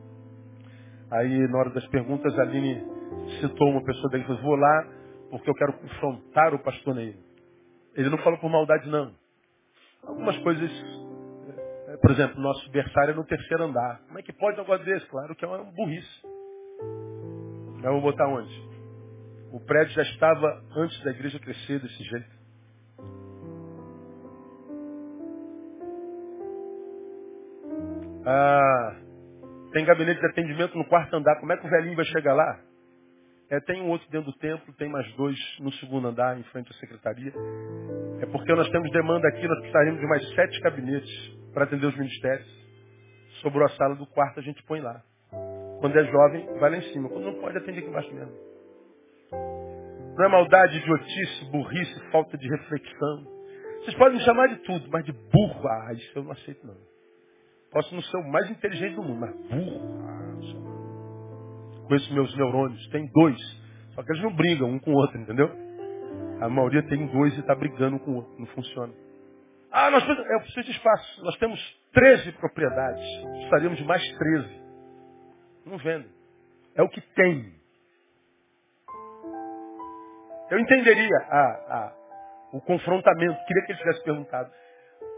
aí 1.10 1.48
na 1.48 1.58
hora 1.58 1.70
das 1.70 1.86
perguntas 1.88 2.36
a 2.38 2.42
Aline 2.42 2.84
citou 3.40 3.70
uma 3.70 3.84
pessoa 3.84 4.10
dele 4.10 4.24
e 4.24 4.26
falou, 4.26 4.42
vou 4.42 4.56
lá 4.56 4.86
porque 5.30 5.48
eu 5.48 5.54
quero 5.54 5.72
confrontar 5.74 6.52
o 6.54 6.58
pastor 6.58 6.94
Neil. 6.94 7.16
Ele 7.94 8.10
não 8.10 8.18
falou 8.18 8.38
por 8.38 8.50
maldade 8.50 8.88
não. 8.88 9.14
Algumas 10.02 10.36
coisas, 10.38 10.70
é, 11.88 11.96
por 11.98 12.10
exemplo, 12.10 12.40
nosso 12.40 12.70
berçário 12.70 13.12
é 13.12 13.14
no 13.14 13.24
terceiro 13.24 13.64
andar. 13.64 14.00
Como 14.06 14.18
é 14.18 14.22
que 14.22 14.32
pode 14.32 14.58
um 14.58 14.62
negócio 14.62 14.84
desse? 14.84 15.06
Claro 15.06 15.34
que 15.36 15.44
é 15.44 15.48
uma 15.48 15.64
burrice. 15.64 16.22
Eu 17.82 17.92
vou 17.92 18.02
botar 18.02 18.26
onde? 18.28 18.70
O 19.52 19.60
prédio 19.60 19.94
já 19.94 20.02
estava 20.02 20.62
antes 20.76 21.02
da 21.02 21.10
igreja 21.10 21.38
crescer 21.40 21.80
desse 21.80 22.02
jeito. 22.04 22.40
Ah, 28.26 28.96
tem 29.72 29.84
gabinete 29.84 30.20
de 30.20 30.26
atendimento 30.26 30.76
no 30.76 30.86
quarto 30.86 31.14
andar. 31.16 31.38
Como 31.40 31.52
é 31.52 31.56
que 31.56 31.66
o 31.66 31.70
velhinho 31.70 31.96
vai 31.96 32.04
chegar 32.06 32.34
lá? 32.34 32.60
É, 33.50 33.58
tem 33.60 33.82
um 33.82 33.88
outro 33.88 34.08
dentro 34.10 34.30
do 34.30 34.38
templo, 34.38 34.72
tem 34.74 34.88
mais 34.88 35.12
dois 35.14 35.36
no 35.58 35.72
segundo 35.72 36.06
andar, 36.06 36.38
em 36.38 36.42
frente 36.44 36.70
à 36.70 36.74
secretaria. 36.74 37.32
É 38.20 38.26
porque 38.26 38.54
nós 38.54 38.68
temos 38.70 38.88
demanda 38.92 39.26
aqui, 39.26 39.46
nós 39.46 39.58
precisaríamos 39.58 40.00
de 40.00 40.06
mais 40.06 40.34
sete 40.34 40.60
gabinetes 40.60 41.36
para 41.52 41.64
atender 41.64 41.86
os 41.86 41.96
ministérios. 41.96 42.48
Sobrou 43.42 43.64
a 43.64 43.70
sala 43.70 43.96
do 43.96 44.06
quarto, 44.06 44.38
a 44.38 44.42
gente 44.42 44.62
põe 44.64 44.80
lá. 44.80 45.02
Quando 45.80 45.98
é 45.98 46.04
jovem, 46.04 46.46
vai 46.60 46.70
lá 46.70 46.76
em 46.76 46.92
cima. 46.92 47.08
Quando 47.08 47.24
não 47.24 47.40
pode, 47.40 47.58
atende 47.58 47.80
aqui 47.80 47.88
embaixo 47.88 48.14
mesmo. 48.14 48.32
Não 50.16 50.26
é 50.26 50.28
maldade, 50.28 50.76
idiotice, 50.76 51.44
burrice, 51.46 52.00
falta 52.12 52.38
de 52.38 52.48
reflexão. 52.48 53.26
Vocês 53.80 53.96
podem 53.96 54.18
me 54.18 54.24
chamar 54.24 54.48
de 54.48 54.56
tudo, 54.58 54.88
mas 54.92 55.04
de 55.04 55.12
burro, 55.12 55.66
ah, 55.66 55.92
isso 55.94 56.12
eu 56.14 56.22
não 56.22 56.32
aceito 56.32 56.66
não. 56.66 56.76
Posso 57.72 57.94
não 57.94 58.02
ser 58.02 58.16
o 58.18 58.30
mais 58.30 58.50
inteligente 58.50 58.94
do 58.94 59.02
mundo, 59.02 59.20
mas 59.20 59.34
burro, 59.48 60.06
ah, 60.06 60.19
conheço 61.90 62.14
meus 62.14 62.36
neurônios, 62.36 62.88
tem 62.88 63.06
dois. 63.12 63.38
Só 63.94 64.02
que 64.02 64.12
eles 64.12 64.22
não 64.22 64.34
brigam 64.34 64.70
um 64.70 64.78
com 64.78 64.92
o 64.92 64.94
outro, 64.94 65.18
entendeu? 65.18 65.50
A 66.40 66.48
maioria 66.48 66.82
tem 66.84 67.06
dois 67.08 67.36
e 67.36 67.40
está 67.40 67.54
brigando 67.54 67.98
com 67.98 68.12
o 68.12 68.14
outro, 68.16 68.34
não 68.38 68.46
funciona. 68.46 68.92
Ah, 69.72 69.90
nós 69.90 70.02
precisamos, 70.04 70.56
eu 70.56 70.62
de 70.62 70.70
espaço. 70.70 71.24
Nós 71.24 71.36
temos 71.38 71.80
13 71.92 72.32
propriedades. 72.32 73.04
Precisaríamos 73.22 73.78
de 73.78 73.84
mais 73.84 74.02
13. 74.18 74.62
Não 75.66 75.78
vende. 75.78 76.08
É 76.74 76.82
o 76.82 76.88
que 76.88 77.00
tem. 77.00 77.52
Eu 80.50 80.58
entenderia 80.58 81.16
a, 81.28 81.40
a, 81.40 81.92
o 82.52 82.60
confrontamento. 82.62 83.44
Queria 83.46 83.66
que 83.66 83.72
ele 83.72 83.78
tivesse 83.78 84.02
perguntado. 84.02 84.50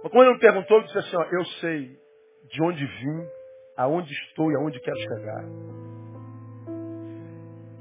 Mas 0.03 0.12
quando 0.12 0.27
ele 0.27 0.35
me 0.35 0.41
perguntou, 0.41 0.79
ele 0.79 0.87
disse 0.87 0.99
assim, 0.99 1.16
ó, 1.16 1.23
eu 1.25 1.45
sei 1.61 1.99
de 2.51 2.62
onde 2.62 2.85
vim, 2.85 3.27
aonde 3.77 4.12
estou 4.12 4.51
e 4.51 4.57
aonde 4.57 4.81
quero 4.81 4.99
chegar. 4.99 5.45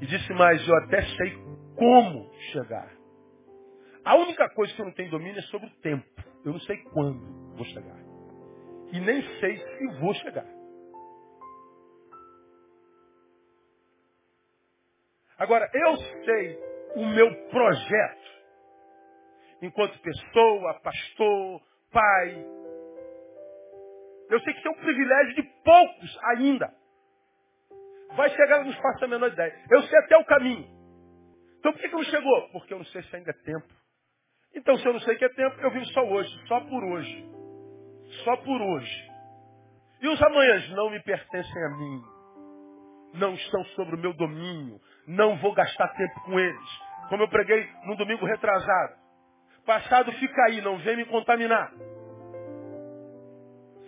E 0.02 0.06
disse 0.06 0.32
mais, 0.32 0.66
eu 0.66 0.76
até 0.78 1.00
sei 1.00 1.32
como 1.76 2.28
chegar. 2.50 2.90
A 4.04 4.16
única 4.16 4.48
coisa 4.50 4.74
que 4.74 4.80
eu 4.82 4.86
não 4.86 4.92
tenho 4.94 5.12
domínio 5.12 5.38
é 5.38 5.42
sobre 5.42 5.68
o 5.68 5.80
tempo. 5.80 6.04
Eu 6.44 6.54
não 6.54 6.60
sei 6.62 6.76
quando 6.92 7.54
vou 7.54 7.64
chegar. 7.66 7.96
E 8.92 8.98
nem 8.98 9.22
sei 9.38 9.58
se 9.58 10.00
vou 10.00 10.12
chegar. 10.14 10.44
Agora, 15.38 15.70
eu 15.72 15.96
sei 16.24 16.58
o 16.96 17.06
meu 17.06 17.48
projeto. 17.50 18.32
Enquanto 19.62 20.00
pessoa, 20.00 20.80
pastor, 20.80 21.62
pai. 21.92 22.44
Eu 24.28 24.40
sei 24.40 24.52
que 24.54 24.66
é 24.66 24.70
um 24.72 24.82
privilégio 24.82 25.34
de 25.36 25.42
poucos 25.62 26.18
ainda. 26.24 26.81
Vai 28.16 28.30
chegar, 28.30 28.64
nos 28.64 28.76
faça 28.76 29.04
a 29.04 29.08
menor 29.08 29.28
ideia. 29.28 29.54
Eu 29.70 29.82
sei 29.82 29.98
até 30.00 30.16
o 30.16 30.24
caminho. 30.24 30.68
Então 31.58 31.72
por 31.72 31.80
que, 31.80 31.88
que 31.88 31.94
não 31.94 32.04
chegou? 32.04 32.48
Porque 32.50 32.74
eu 32.74 32.78
não 32.78 32.86
sei 32.86 33.02
se 33.02 33.16
ainda 33.16 33.30
é 33.30 33.44
tempo. 33.44 33.68
Então 34.54 34.76
se 34.78 34.86
eu 34.86 34.92
não 34.92 35.00
sei 35.00 35.16
que 35.16 35.24
é 35.24 35.28
tempo, 35.30 35.60
eu 35.60 35.70
vivo 35.70 35.86
só 35.86 36.04
hoje. 36.04 36.46
Só 36.46 36.60
por 36.60 36.84
hoje. 36.84 37.30
Só 38.24 38.36
por 38.38 38.60
hoje. 38.60 39.10
E 40.00 40.08
os 40.08 40.22
amanhãs 40.22 40.68
não 40.70 40.90
me 40.90 41.00
pertencem 41.02 41.64
a 41.64 41.70
mim 41.70 42.12
não 43.14 43.34
estão 43.34 43.64
sobre 43.76 43.94
o 43.94 43.98
meu 43.98 44.12
domínio. 44.14 44.80
Não 45.06 45.36
vou 45.36 45.52
gastar 45.52 45.88
tempo 45.88 46.20
com 46.24 46.38
eles. 46.38 46.80
Como 47.08 47.22
eu 47.22 47.28
preguei 47.28 47.68
no 47.84 47.96
domingo 47.96 48.24
retrasado. 48.24 48.94
Passado 49.66 50.12
fica 50.12 50.44
aí, 50.44 50.60
não 50.60 50.78
vem 50.78 50.96
me 50.96 51.04
contaminar. 51.04 51.72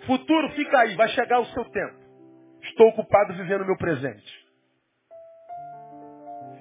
Futuro 0.07 0.51
fica 0.51 0.79
aí, 0.81 0.95
vai 0.97 1.09
chegar 1.09 1.41
o 1.41 1.47
seu 1.47 1.65
tempo. 1.71 2.04
Estou 2.65 2.89
ocupado 2.89 3.35
vivendo 3.35 3.63
o 3.63 3.67
meu 3.67 3.77
presente. 3.77 4.45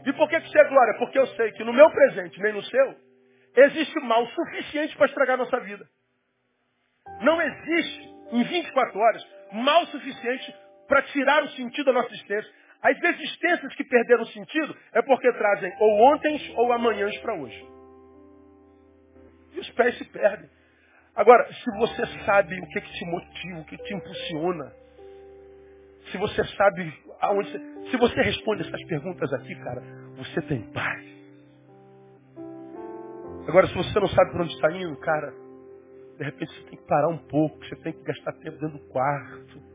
E 0.06 0.14
por 0.14 0.28
que, 0.30 0.38
isso 0.38 0.58
é 0.58 0.68
glória? 0.68 0.98
Porque 1.00 1.18
eu 1.18 1.28
sei 1.28 1.52
que 1.54 1.64
no 1.64 1.74
meu 1.74 1.90
presente, 1.90 2.40
nem 2.42 2.54
no 2.54 2.62
seu, 2.64 2.96
existe 3.56 4.00
mal 4.02 4.26
suficiente 4.28 4.96
para 4.98 5.06
estragar 5.06 5.36
a 5.36 5.44
nossa 5.44 5.60
vida. 5.62 5.88
Não 7.22 7.42
existe, 7.42 8.10
em 8.32 8.44
24 8.44 9.00
horas, 9.00 9.28
mal 9.54 9.86
suficiente 9.88 10.56
para 10.88 11.02
tirar 11.04 11.44
o 11.44 11.50
sentido 11.50 11.86
da 11.86 11.94
nossa 11.94 12.14
existência. 12.14 12.52
As 12.82 13.02
existências 13.02 13.74
que 13.76 13.84
perderam 13.86 14.26
sentido 14.26 14.78
é 14.94 15.02
porque 15.02 15.32
trazem 15.32 15.74
ou 15.80 16.14
ontem 16.14 16.54
ou 16.58 16.74
amanhãs 16.74 17.18
para 17.20 17.36
hoje. 17.36 17.66
E 19.54 19.60
os 19.60 19.70
pés 19.72 19.98
se 19.98 20.06
perdem. 20.06 20.50
Agora, 21.16 21.48
se 21.54 21.72
você 21.78 22.06
sabe 22.26 22.60
o 22.60 22.68
que, 22.68 22.82
que 22.82 22.92
te 22.92 23.06
motiva, 23.06 23.60
o 23.60 23.66
que 23.66 23.78
te 23.78 23.94
impulsiona, 23.94 24.74
se 26.12 26.18
você 26.18 26.44
sabe 26.56 26.94
aonde 27.22 27.52
você, 27.52 27.90
se 27.92 27.98
você 27.98 28.22
responde 28.22 28.62
essas 28.68 28.84
perguntas 28.86 29.34
aqui, 29.34 29.56
cara, 29.56 29.82
você 30.18 30.42
tem 30.44 30.62
paz. 30.72 31.14
Agora, 33.48 33.68
se 33.68 33.74
você 33.76 34.00
não 34.00 34.08
sabe 34.08 34.32
para 34.32 34.44
onde 34.44 34.54
está 34.54 34.72
indo, 34.72 34.96
cara, 34.98 35.34
de 36.18 36.24
repente 36.24 36.54
você 36.54 36.70
tem 36.70 36.78
que 36.78 36.88
parar 36.88 37.10
um 37.10 37.18
pouco, 37.18 37.58
você 37.66 37.76
tem 37.78 37.94
que 37.94 38.04
gastar 38.04 38.34
tempo 38.34 38.58
dentro 38.60 38.78
do 38.78 38.88
quarto. 38.90 39.74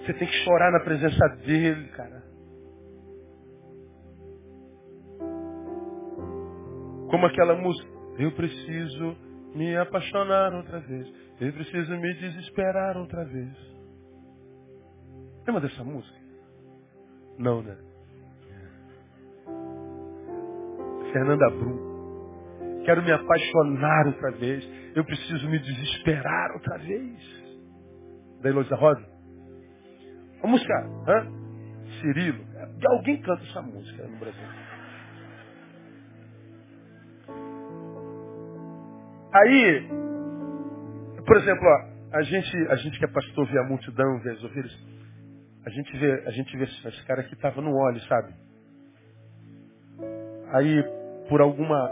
Você 0.00 0.14
tem 0.14 0.28
que 0.28 0.44
chorar 0.44 0.70
na 0.72 0.80
presença 0.80 1.28
dele, 1.44 1.88
cara. 1.88 2.22
Como 7.10 7.26
aquela 7.26 7.54
música. 7.56 7.90
Eu 8.18 8.32
preciso 8.32 9.16
me 9.54 9.76
apaixonar 9.76 10.54
outra 10.54 10.80
vez. 10.80 11.08
Eu 11.40 11.52
preciso 11.54 11.96
me 11.96 12.14
desesperar 12.14 12.98
outra 12.98 13.24
vez. 13.24 13.56
Lembra 15.46 15.62
dessa 15.62 15.82
música? 15.82 16.18
Não, 17.38 17.62
né? 17.62 17.76
Fernanda 21.12 21.50
Brum. 21.50 22.82
Quero 22.84 23.02
me 23.02 23.12
apaixonar 23.12 24.06
outra 24.06 24.30
vez. 24.32 24.68
Eu 24.94 25.04
preciso 25.04 25.48
me 25.48 25.58
desesperar 25.58 26.52
outra 26.52 26.76
vez. 26.78 27.18
Da 28.42 28.50
Heloísa 28.50 28.76
Rosa. 28.76 29.08
A 30.42 30.46
música, 30.46 30.74
hã? 31.08 31.26
Cirilo. 32.00 32.44
Alguém 32.86 33.20
canta 33.22 33.42
essa 33.44 33.62
música 33.62 34.06
no 34.06 34.18
Brasil. 34.18 34.48
Aí, 39.32 40.09
por 41.30 41.36
exemplo, 41.36 41.64
ó, 41.64 42.16
a 42.18 42.22
gente, 42.22 42.56
a 42.70 42.74
gente 42.74 42.98
que 42.98 43.04
é 43.04 43.08
pastor 43.08 43.46
vê 43.46 43.60
a 43.60 43.62
multidão, 43.62 44.18
vê 44.18 44.32
as 44.32 44.42
ovelhas, 44.42 44.76
a 45.64 45.70
gente 45.70 45.96
vê, 45.96 46.24
a 46.26 46.30
gente 46.32 46.56
vê 46.56 46.64
esse 46.64 47.06
cara 47.06 47.22
que 47.22 47.34
estava 47.34 47.62
no 47.62 47.72
óleo, 47.72 48.00
sabe? 48.08 48.34
Aí, 50.52 50.82
por 51.28 51.40
alguma 51.40 51.88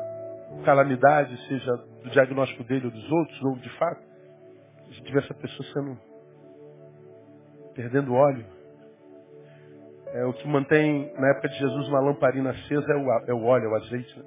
calamidade, 0.64 1.36
seja 1.46 1.72
do 2.02 2.10
diagnóstico 2.10 2.64
dele 2.64 2.86
ou 2.86 2.90
dos 2.90 3.12
outros, 3.12 3.42
ou 3.44 3.56
de 3.58 3.70
fato, 3.78 4.02
a 4.88 4.92
gente 4.92 5.12
vê 5.12 5.20
essa 5.20 5.34
pessoa 5.34 5.68
sendo 5.72 5.98
perdendo 7.76 8.14
óleo. 8.14 8.44
É, 10.14 10.24
o 10.24 10.32
que 10.32 10.48
mantém, 10.48 11.12
na 11.14 11.30
época 11.30 11.48
de 11.48 11.58
Jesus, 11.60 11.86
uma 11.86 12.00
lamparina 12.00 12.50
acesa 12.50 12.92
é 12.92 12.96
o, 12.96 13.30
é 13.30 13.34
o 13.34 13.44
óleo, 13.44 13.66
é 13.66 13.68
o 13.68 13.76
azeite. 13.76 14.18
Né? 14.18 14.24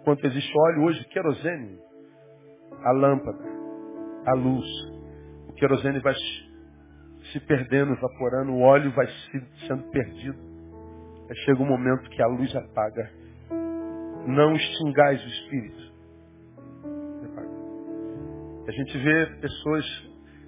Enquanto 0.00 0.24
existe 0.24 0.52
óleo, 0.56 0.84
hoje, 0.84 1.04
querosene, 1.06 1.80
a 2.84 2.92
lâmpada, 2.92 3.55
a 4.26 4.34
luz. 4.34 4.66
O 5.48 5.52
querosene 5.54 6.00
vai 6.00 6.14
se 7.32 7.40
perdendo, 7.40 7.92
evaporando, 7.92 8.52
o 8.52 8.60
óleo 8.60 8.92
vai 8.92 9.06
sendo 9.66 9.84
perdido. 9.90 10.38
Aí 11.28 11.36
chega 11.44 11.62
um 11.62 11.66
momento 11.66 12.08
que 12.10 12.22
a 12.22 12.26
luz 12.26 12.54
apaga. 12.54 13.10
Não 14.26 14.54
extingais 14.54 15.24
o 15.24 15.28
espírito. 15.28 15.86
A 18.66 18.72
gente 18.72 18.98
vê 18.98 19.26
pessoas. 19.40 19.84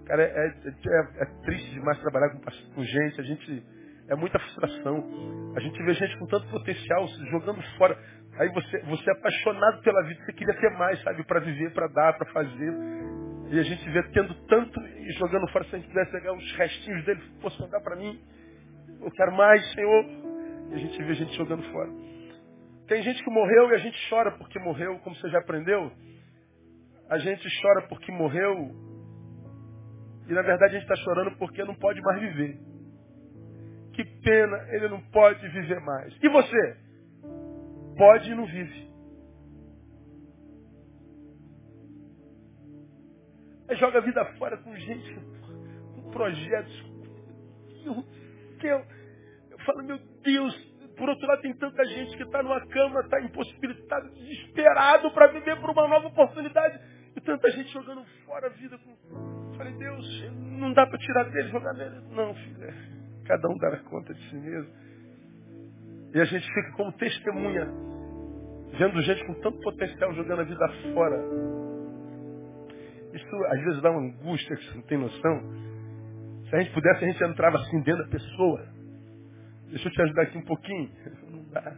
Cara, 0.07 0.23
é, 0.23 0.47
é, 0.47 1.23
é 1.23 1.25
triste 1.45 1.71
demais 1.71 1.99
trabalhar 2.01 2.31
com, 2.31 2.41
com 2.75 2.83
gente. 2.83 3.21
A 3.21 3.25
gente. 3.25 3.63
É 4.09 4.17
muita 4.17 4.39
frustração. 4.39 5.05
A 5.55 5.61
gente 5.61 5.83
vê 5.85 5.93
gente 5.95 6.19
com 6.19 6.27
tanto 6.27 6.49
potencial 6.49 7.07
se 7.09 7.27
jogando 7.27 7.63
fora. 7.77 7.97
Aí 8.39 8.49
você, 8.51 8.79
você 8.85 9.11
é 9.11 9.13
apaixonado 9.15 9.83
pela 9.83 10.03
vida, 10.05 10.25
você 10.25 10.33
queria 10.33 10.55
ter 10.55 10.71
mais, 10.79 11.03
sabe? 11.03 11.25
Para 11.25 11.41
viver, 11.41 11.73
para 11.73 11.89
dar, 11.89 12.17
para 12.17 12.33
fazer. 12.33 12.73
E 13.51 13.59
a 13.59 13.63
gente 13.63 13.91
vê 13.91 14.03
tendo 14.11 14.33
tanto 14.47 14.81
e 14.81 15.11
jogando 15.13 15.49
fora, 15.51 15.65
se 15.65 15.75
a 15.75 15.79
gente 15.79 15.89
pudesse 15.89 16.13
pegar 16.13 16.33
os 16.33 16.53
restinhos 16.53 17.05
dele, 17.05 17.21
fosse 17.41 17.61
mandar 17.61 17.81
para 17.81 17.97
mim. 17.97 18.21
Eu 19.01 19.11
quero 19.11 19.33
mais, 19.33 19.73
Senhor. 19.73 20.05
E 20.71 20.75
a 20.75 20.79
gente 20.79 21.03
vê 21.03 21.15
gente 21.15 21.35
jogando 21.37 21.63
fora. 21.73 21.91
Tem 22.87 23.03
gente 23.03 23.23
que 23.25 23.31
morreu 23.31 23.71
e 23.71 23.75
a 23.75 23.79
gente 23.79 23.99
chora 24.09 24.31
porque 24.33 24.59
morreu, 24.61 24.99
como 25.01 25.17
você 25.17 25.29
já 25.31 25.39
aprendeu. 25.39 25.91
A 27.11 27.19
gente 27.19 27.49
chora 27.61 27.89
porque 27.89 28.13
morreu. 28.13 28.71
E 30.29 30.33
na 30.33 30.43
verdade 30.43 30.77
a 30.77 30.79
gente 30.79 30.91
está 30.91 30.97
chorando 30.97 31.37
porque 31.39 31.65
não 31.65 31.75
pode 31.75 32.01
mais 32.03 32.21
viver. 32.21 32.59
Que 33.95 34.05
pena, 34.23 34.57
ele 34.71 34.89
não 34.89 35.01
pode 35.11 35.47
viver 35.49 35.81
mais. 35.81 36.17
E 36.23 36.29
você? 36.29 36.88
Pode 37.99 38.31
e 38.31 38.35
não 38.35 38.47
vive. 38.47 38.89
Aí 43.69 43.77
joga 43.77 43.99
a 43.99 44.03
vida 44.03 44.25
fora 44.39 44.57
com 44.59 44.75
gente, 44.77 45.15
com 45.95 46.11
projetos. 46.11 46.87
Eu, 47.85 48.87
eu 49.51 49.59
falo, 49.67 49.83
meu 49.85 49.99
Deus, 50.23 50.55
por 50.97 51.09
outro 51.09 51.27
lado, 51.27 51.43
tem 51.43 51.55
tanta 51.55 51.85
gente 51.85 52.17
que 52.17 52.23
está 52.23 52.43
numa 52.43 52.65
cama, 52.69 53.01
está 53.01 53.21
impossibilitado, 53.21 54.11
desesperado 54.11 55.11
para 55.11 55.27
viver 55.29 55.61
por 55.61 55.71
uma 55.71 55.89
nova 55.89 56.09
oportunidade. 56.09 56.81
E 57.17 57.21
tanta 57.21 57.51
gente 57.51 57.73
jogando 57.73 58.05
fora 58.25 58.47
a 58.47 58.51
vida. 58.51 58.79
Com... 58.79 59.55
Falei, 59.57 59.73
Deus, 59.75 60.31
não 60.33 60.73
dá 60.73 60.87
para 60.87 60.99
tirar 60.99 61.25
dele, 61.25 61.49
jogar 61.49 61.73
nele. 61.75 62.01
Não, 62.11 62.35
filho, 62.35 62.65
é, 62.65 62.75
cada 63.27 63.49
um 63.49 63.57
dá 63.59 63.77
conta 63.79 64.15
de 64.15 64.31
si 64.31 64.37
mesmo. 64.37 64.88
E 66.15 66.21
a 66.21 66.25
gente 66.25 66.47
fica 66.47 66.73
como 66.77 66.93
testemunha, 66.93 67.67
vendo 68.79 69.03
gente 69.03 69.27
com 69.27 69.35
tanto 69.35 69.61
potencial 69.61 70.13
jogando 70.15 70.41
a 70.41 70.45
vida 70.45 70.69
fora. 70.95 71.23
Isso 73.13 73.45
às 73.47 73.61
vezes 73.65 73.83
dá 73.83 73.91
uma 73.91 74.01
angústia 74.01 74.57
que 74.57 74.65
você 74.65 74.75
não 74.75 74.83
tem 74.83 74.99
noção. 74.99 75.43
Se 76.49 76.57
a 76.57 76.61
gente 76.61 76.73
pudesse, 76.73 77.05
a 77.05 77.09
gente 77.09 77.25
entrava 77.25 77.59
assim 77.59 77.81
dentro 77.83 78.05
da 78.05 78.11
pessoa 78.11 78.79
Deixa 79.71 79.87
eu 79.87 79.93
te 79.93 80.03
ajudar 80.03 80.23
aqui 80.23 80.39
um 80.39 80.45
pouquinho. 80.45 80.91
Não 81.31 81.45
dá. 81.51 81.77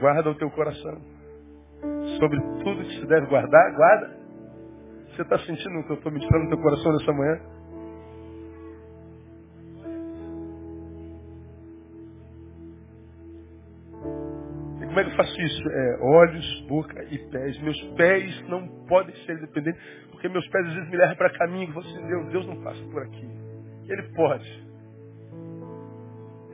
Guarda 0.00 0.30
o 0.30 0.34
teu 0.36 0.50
coração. 0.50 1.00
Sobre 2.18 2.40
tudo 2.64 2.84
que 2.84 3.00
se 3.00 3.06
deve 3.06 3.26
guardar, 3.26 3.74
guarda. 3.74 4.18
Você 5.10 5.22
está 5.22 5.38
sentindo 5.40 5.80
o 5.80 5.84
que 5.84 5.90
eu 5.90 5.96
estou 5.96 6.12
ministrando 6.12 6.44
no 6.44 6.50
teu 6.50 6.62
coração 6.62 6.92
nessa 6.92 7.12
manhã? 7.12 7.57
Como 15.56 15.70
é 15.70 15.98
olhos, 16.00 16.60
boca 16.68 17.04
e 17.10 17.18
pés. 17.30 17.60
Meus 17.60 17.80
pés 17.96 18.48
não 18.48 18.66
podem 18.86 19.14
ser 19.24 19.38
dependentes, 19.40 19.80
porque 20.10 20.28
meus 20.28 20.46
pés 20.48 20.66
às 20.66 20.74
vezes 20.74 20.90
me 20.90 20.96
levam 20.96 21.16
para 21.16 21.30
caminho. 21.38 21.72
Você, 21.72 22.00
Deus, 22.06 22.28
Deus 22.30 22.46
não 22.46 22.62
passa 22.62 22.82
por 22.84 23.02
aqui. 23.02 23.28
Ele 23.88 24.02
pode. 24.14 24.68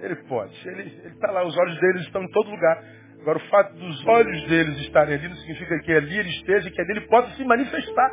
Ele 0.01 0.16
pode. 0.28 0.68
Ele 0.68 1.09
está 1.09 1.30
lá, 1.30 1.47
os 1.47 1.57
olhos 1.57 1.80
deles 1.80 2.03
estão 2.03 2.22
em 2.22 2.30
todo 2.30 2.51
lugar. 2.51 2.82
Agora, 3.20 3.38
o 3.38 3.49
fato 3.49 3.74
dos 3.74 4.07
olhos 4.07 4.49
deles 4.49 4.78
estarem 4.80 5.14
ali 5.14 5.28
não 5.28 5.36
significa 5.36 5.78
que 5.80 5.92
ali 5.92 6.18
ele 6.18 6.28
esteja 6.28 6.68
e 6.68 6.70
que 6.70 6.80
ali 6.80 6.90
ele 6.90 7.07
possa 7.09 7.34
se 7.36 7.45
manifestar. 7.45 8.12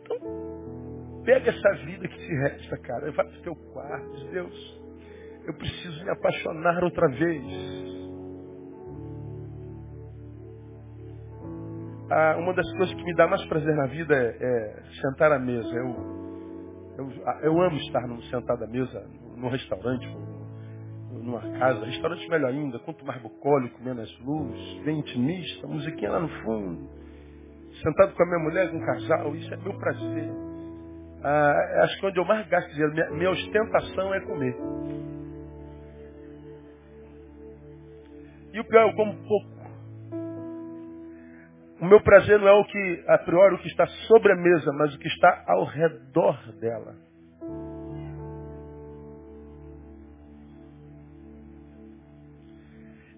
Então, 0.00 1.22
pega 1.24 1.50
essa 1.50 1.84
vida 1.84 2.08
que 2.08 2.18
te 2.18 2.34
resta, 2.42 2.76
cara. 2.78 3.12
Vai 3.12 3.24
para 3.26 3.38
o 3.38 3.42
teu 3.42 3.54
quarto. 3.54 4.10
Diz, 4.10 4.30
Deus, 4.30 4.77
eu 5.48 5.54
preciso 5.54 6.04
me 6.04 6.10
apaixonar 6.10 6.84
outra 6.84 7.08
vez. 7.08 7.44
Ah, 12.10 12.36
uma 12.38 12.54
das 12.54 12.70
coisas 12.76 12.94
que 12.94 13.04
me 13.04 13.14
dá 13.14 13.26
mais 13.26 13.44
prazer 13.46 13.74
na 13.74 13.86
vida 13.86 14.14
é, 14.14 14.36
é 14.40 14.82
sentar 15.00 15.32
à 15.32 15.38
mesa. 15.38 15.68
Eu 15.74 16.18
eu, 16.98 17.08
eu 17.42 17.62
amo 17.62 17.76
estar 17.76 18.02
sentado 18.28 18.64
à 18.64 18.66
mesa, 18.66 19.06
num 19.36 19.48
restaurante, 19.48 20.04
numa 21.12 21.40
casa. 21.58 21.86
Restaurante 21.86 22.28
melhor 22.28 22.50
ainda, 22.50 22.78
quanto 22.80 23.06
mais 23.06 23.22
bucólico, 23.22 23.80
menos 23.84 24.18
luz, 24.20 24.82
bem 24.84 24.98
intimista, 24.98 25.66
musiquinha 25.68 26.10
lá 26.10 26.20
no 26.20 26.28
fundo. 26.42 26.90
Sentado 27.82 28.14
com 28.14 28.22
a 28.24 28.26
minha 28.26 28.38
mulher, 28.40 28.70
com 28.70 28.78
um 28.78 28.84
casal, 28.84 29.36
isso 29.36 29.54
é 29.54 29.56
meu 29.58 29.78
prazer. 29.78 30.28
Ah, 31.22 31.84
acho 31.84 32.00
que 32.00 32.06
onde 32.06 32.18
eu 32.18 32.24
mais 32.24 32.48
gasto 32.48 32.68
dinheiro, 32.70 32.92
minha, 32.92 33.10
minha 33.10 33.30
ostentação 33.30 34.14
é 34.14 34.20
comer. 34.22 34.56
E 38.52 38.60
o 38.60 38.64
pior, 38.64 38.88
eu 38.88 38.94
como 38.94 39.14
pouco. 39.26 39.58
O 41.80 41.86
meu 41.86 42.00
prazer 42.00 42.38
não 42.40 42.48
é 42.48 42.52
o 42.52 42.64
que, 42.64 43.04
a 43.06 43.18
priori, 43.18 43.54
o 43.54 43.58
que 43.58 43.68
está 43.68 43.86
sobre 43.86 44.32
a 44.32 44.36
mesa, 44.36 44.72
mas 44.72 44.94
o 44.94 44.98
que 44.98 45.06
está 45.06 45.44
ao 45.46 45.64
redor 45.64 46.36
dela. 46.60 46.96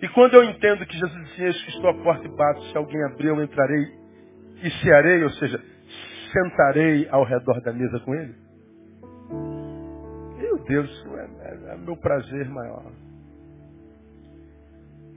E 0.02 0.08
quando 0.08 0.34
eu 0.34 0.44
entendo 0.44 0.86
que 0.86 0.96
Jesus 0.96 1.28
disse, 1.28 1.42
eis 1.42 1.62
que 1.64 1.70
estou 1.70 1.90
à 1.90 1.94
porta 2.02 2.26
e 2.26 2.36
bato, 2.36 2.62
se 2.64 2.76
alguém 2.76 3.02
abrir, 3.04 3.28
eu 3.28 3.42
entrarei 3.42 3.84
e 4.62 4.70
cearei, 4.82 5.22
ou 5.22 5.30
seja, 5.30 5.62
sentarei 6.32 7.08
ao 7.10 7.24
redor 7.24 7.60
da 7.62 7.72
mesa 7.72 8.00
com 8.00 8.14
ele. 8.14 8.34
Meu 10.38 10.58
Deus, 10.64 11.06
é, 11.16 11.48
é, 11.48 11.74
é 11.74 11.76
meu 11.76 11.96
prazer 11.96 12.48
maior. 12.48 12.92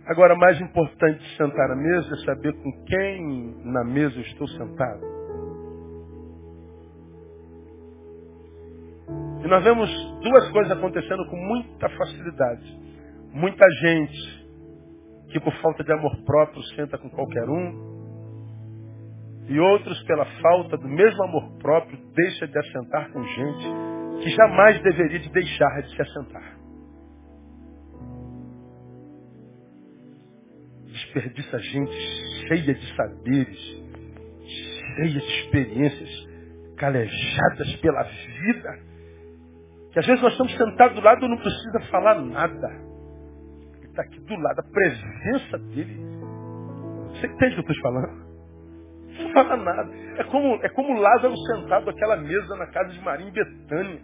Agora, 0.05 0.35
mais 0.35 0.59
importante 0.59 1.19
de 1.19 1.37
sentar 1.37 1.71
à 1.71 1.75
mesa 1.75 2.13
é 2.13 2.25
saber 2.25 2.53
com 2.61 2.71
quem 2.85 3.55
na 3.63 3.85
mesa 3.85 4.15
eu 4.17 4.21
estou 4.21 4.47
sentado. 4.49 5.01
E 9.43 9.47
nós 9.47 9.63
vemos 9.63 9.89
duas 10.21 10.51
coisas 10.51 10.77
acontecendo 10.77 11.25
com 11.29 11.37
muita 11.37 11.89
facilidade. 11.89 12.79
Muita 13.33 13.65
gente 13.81 14.43
que 15.31 15.39
por 15.39 15.53
falta 15.61 15.83
de 15.83 15.91
amor 15.91 16.15
próprio 16.25 16.61
senta 16.75 16.97
com 16.97 17.09
qualquer 17.09 17.49
um. 17.49 17.93
E 19.47 19.59
outros, 19.59 20.01
pela 20.03 20.25
falta 20.41 20.77
do 20.77 20.87
mesmo 20.87 21.23
amor 21.23 21.57
próprio, 21.59 21.97
deixa 22.13 22.47
de 22.47 22.57
assentar 22.57 23.11
com 23.11 23.23
gente 23.23 24.23
que 24.23 24.29
jamais 24.29 24.81
deveria 24.81 25.19
de 25.19 25.29
deixar 25.29 25.81
de 25.81 25.95
se 25.95 26.01
assentar. 26.01 26.62
Desperdiça 31.13 31.59
gente 31.59 31.91
cheia 32.47 32.73
de 32.73 32.95
saberes, 32.95 33.59
cheia 34.95 35.09
de 35.09 35.17
experiências, 35.19 36.09
calejadas 36.77 37.75
pela 37.81 38.03
vida, 38.03 38.79
Que 39.91 39.99
às 39.99 40.07
vezes 40.07 40.21
nós 40.23 40.31
estamos 40.31 40.57
sentados 40.57 40.95
do 40.95 41.01
lado 41.01 41.23
e 41.23 41.29
não 41.29 41.37
precisa 41.37 41.79
falar 41.91 42.15
nada. 42.15 42.67
Ele 43.77 43.87
está 43.87 44.01
aqui 44.01 44.19
do 44.21 44.35
lado, 44.35 44.59
a 44.59 44.63
presença 44.63 45.57
dele. 45.59 45.99
Você 47.09 47.27
entende 47.27 47.59
o 47.59 47.63
que 47.63 47.71
eu 47.71 47.75
estou 47.75 47.91
falando? 47.91 48.23
Não 49.19 49.31
fala 49.33 49.57
nada. 49.57 49.93
É 50.17 50.23
como, 50.23 50.55
é 50.63 50.69
como 50.69 50.99
Lázaro 50.99 51.37
sentado 51.37 51.85
naquela 51.85 52.17
mesa 52.17 52.55
na 52.55 52.65
casa 52.67 52.89
de 52.89 52.99
Maria 53.01 53.27
em 53.27 53.31
Betânia. 53.31 54.01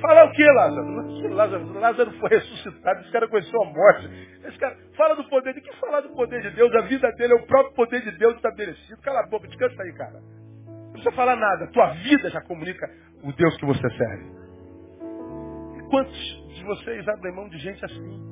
Fala 0.00 0.24
o 0.24 0.32
que, 0.32 0.44
Lázaro? 0.44 1.34
Lázaro? 1.34 1.72
Lázaro 1.78 2.12
foi 2.12 2.30
ressuscitado, 2.30 3.00
esse 3.00 3.12
cara 3.12 3.28
conheceu 3.28 3.62
a 3.62 3.66
morte. 3.66 4.08
Esse 4.44 4.58
cara 4.58 4.76
fala 4.96 5.14
do 5.14 5.24
poder 5.24 5.54
de 5.54 5.60
que 5.60 5.72
falar 5.76 6.00
do 6.00 6.10
poder 6.10 6.40
de 6.42 6.50
Deus? 6.50 6.74
A 6.74 6.82
vida 6.82 7.10
dele 7.12 7.34
é 7.34 7.36
o 7.36 7.46
próprio 7.46 7.74
poder 7.74 8.00
de 8.02 8.12
Deus 8.12 8.34
estabelecido. 8.36 9.00
Cala 9.02 9.20
a 9.20 9.26
boca, 9.26 9.46
descansa 9.46 9.82
aí, 9.82 9.92
cara. 9.92 10.20
Não 10.66 10.92
precisa 10.92 11.12
falar 11.12 11.36
nada. 11.36 11.66
Tua 11.68 11.92
vida 11.94 12.30
já 12.30 12.40
comunica 12.42 12.88
o 13.22 13.32
Deus 13.32 13.56
que 13.58 13.66
você 13.66 13.90
serve. 13.90 14.24
E 15.76 15.90
quantos 15.90 16.46
de 16.54 16.64
vocês 16.64 17.06
abrem 17.08 17.34
mão 17.34 17.48
de 17.48 17.58
gente 17.58 17.84
assim? 17.84 18.30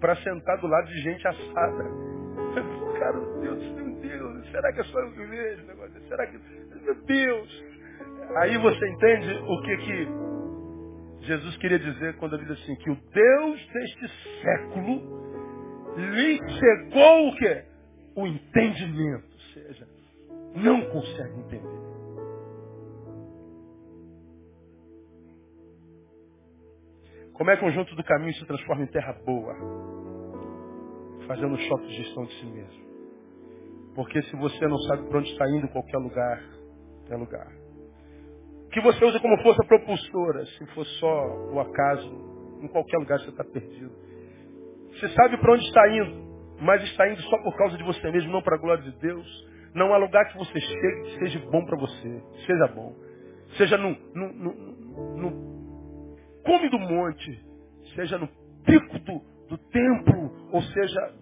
Para 0.00 0.16
sentar 0.16 0.58
do 0.58 0.66
lado 0.66 0.86
de 0.86 0.98
gente 1.02 1.26
assada. 1.26 1.84
Cara, 2.98 3.18
Deus, 3.40 3.62
meu 3.72 3.94
Deus, 4.00 4.50
será 4.50 4.72
que 4.74 4.80
é 4.80 4.84
só 4.84 4.98
eu 5.00 5.12
que 5.12 5.24
vejo? 5.24 5.62
Será 6.08 6.26
que. 6.26 6.38
Meu 6.84 6.94
Deus! 7.04 7.69
Aí 8.36 8.56
você 8.58 8.88
entende 8.88 9.42
o 9.48 9.62
que, 9.62 9.76
que 9.78 10.08
Jesus 11.26 11.56
queria 11.56 11.78
dizer 11.78 12.16
quando 12.16 12.36
ele 12.36 12.44
diz 12.46 12.62
assim, 12.62 12.76
que 12.76 12.90
o 12.90 12.94
Deus 12.94 13.66
deste 13.72 14.08
século 14.40 15.20
lhe 15.96 16.38
chegou 16.58 17.28
o 17.28 17.36
quê? 17.36 17.64
O 18.16 18.26
entendimento. 18.26 19.24
Ou 19.32 19.40
seja, 19.52 19.88
não 20.54 20.80
consegue 20.90 21.40
entender. 21.40 21.80
Como 27.32 27.50
é 27.50 27.56
que 27.56 27.64
o 27.64 27.66
conjunto 27.66 27.96
do 27.96 28.04
caminho 28.04 28.34
se 28.34 28.46
transforma 28.46 28.84
em 28.84 28.86
terra 28.88 29.12
boa? 29.24 29.54
Fazendo 31.26 31.56
choque 31.56 31.86
de 31.86 31.96
gestão 31.96 32.24
de 32.24 32.34
si 32.34 32.46
mesmo. 32.46 32.90
Porque 33.94 34.22
se 34.22 34.36
você 34.36 34.68
não 34.68 34.78
sabe 34.78 35.08
para 35.08 35.18
onde 35.18 35.32
está 35.32 35.50
indo, 35.50 35.68
qualquer 35.68 35.98
lugar 35.98 36.42
é 37.10 37.16
lugar 37.16 37.59
que 38.72 38.80
você 38.80 39.04
usa 39.04 39.20
como 39.20 39.42
força 39.42 39.64
propulsora. 39.64 40.46
Se 40.46 40.66
for 40.74 40.86
só 40.86 41.26
o 41.52 41.60
acaso, 41.60 42.58
em 42.62 42.68
qualquer 42.68 42.98
lugar 42.98 43.18
você 43.20 43.30
está 43.30 43.44
perdido. 43.44 43.92
Você 44.92 45.08
sabe 45.10 45.36
para 45.38 45.52
onde 45.52 45.64
está 45.64 45.88
indo, 45.88 46.56
mas 46.60 46.82
está 46.84 47.08
indo 47.08 47.20
só 47.22 47.38
por 47.42 47.56
causa 47.56 47.76
de 47.76 47.84
você 47.84 48.10
mesmo, 48.10 48.32
não 48.32 48.42
para 48.42 48.56
a 48.56 48.60
glória 48.60 48.82
de 48.82 48.92
Deus. 48.98 49.50
Não 49.74 49.94
há 49.94 49.98
lugar 49.98 50.26
que 50.30 50.38
você 50.38 50.60
chegue 50.60 51.02
que 51.02 51.18
seja 51.18 51.38
bom 51.50 51.64
para 51.64 51.78
você. 51.78 52.22
Seja 52.46 52.66
bom. 52.74 52.94
Seja 53.56 53.76
no, 53.76 53.96
no, 54.14 54.32
no, 54.32 55.16
no 55.16 55.30
cume 56.44 56.68
do 56.68 56.78
monte, 56.78 57.44
seja 57.94 58.18
no 58.18 58.28
pico 58.64 58.98
do, 59.00 59.20
do 59.48 59.58
templo, 59.58 60.48
ou 60.52 60.62
seja 60.62 61.14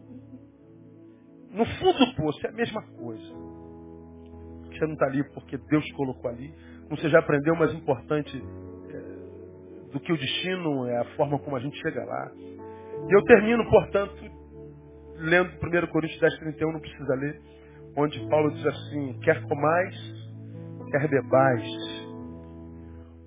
no 1.50 1.64
fundo 1.64 1.98
do 1.98 2.14
poço. 2.14 2.46
É 2.46 2.50
a 2.50 2.52
mesma 2.52 2.82
coisa. 2.82 3.32
Você 4.66 4.86
não 4.86 4.92
está 4.92 5.06
ali 5.06 5.24
porque 5.32 5.56
Deus 5.56 5.90
colocou 5.92 6.30
ali. 6.30 6.54
Você 6.90 7.08
já 7.10 7.18
aprendeu, 7.18 7.54
mas 7.56 7.72
importante 7.74 8.36
é, 8.36 9.92
do 9.92 10.00
que 10.00 10.12
o 10.12 10.16
destino 10.16 10.86
é 10.86 10.98
a 10.98 11.04
forma 11.16 11.38
como 11.38 11.56
a 11.56 11.60
gente 11.60 11.78
chega 11.80 12.04
lá. 12.04 12.32
E 13.08 13.12
eu 13.14 13.22
termino, 13.24 13.68
portanto, 13.68 14.16
lendo 15.16 15.50
1 15.62 15.86
Coríntios 15.88 16.20
10, 16.20 16.38
31, 16.38 16.72
não 16.72 16.80
precisa 16.80 17.14
ler, 17.14 17.40
onde 17.96 18.28
Paulo 18.28 18.50
diz 18.52 18.66
assim, 18.66 19.18
quer 19.20 19.42
comais, 19.46 19.94
quer 20.90 21.08
bebais, 21.08 21.66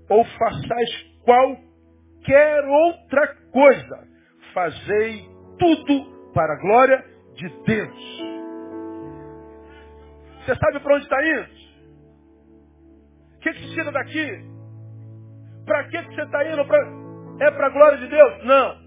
ou 0.09 0.26
façais 0.26 1.12
qualquer 1.24 2.64
outra 2.66 3.36
coisa, 3.51 4.07
fazei 4.53 5.26
tudo 5.59 6.32
para 6.34 6.53
a 6.53 6.57
glória 6.57 7.05
de 7.36 7.49
Deus. 7.66 8.22
Você 10.39 10.55
sabe 10.55 10.80
para 10.80 10.95
onde 10.95 11.03
está 11.03 11.24
indo? 11.24 11.61
O 13.42 13.44
que, 13.44 13.54
que 13.54 13.60
te 13.60 13.74
tira 13.74 13.92
daqui? 13.92 14.46
Para 15.66 15.84
que, 15.86 16.04
que 16.04 16.14
você 16.14 16.22
está 16.22 16.48
indo? 16.48 16.64
Pra... 16.64 16.78
É 17.39 17.50
para 17.50 17.66
a 17.66 17.70
glória 17.72 17.98
de 17.98 18.08
Deus? 18.08 18.44
Não. 18.44 18.78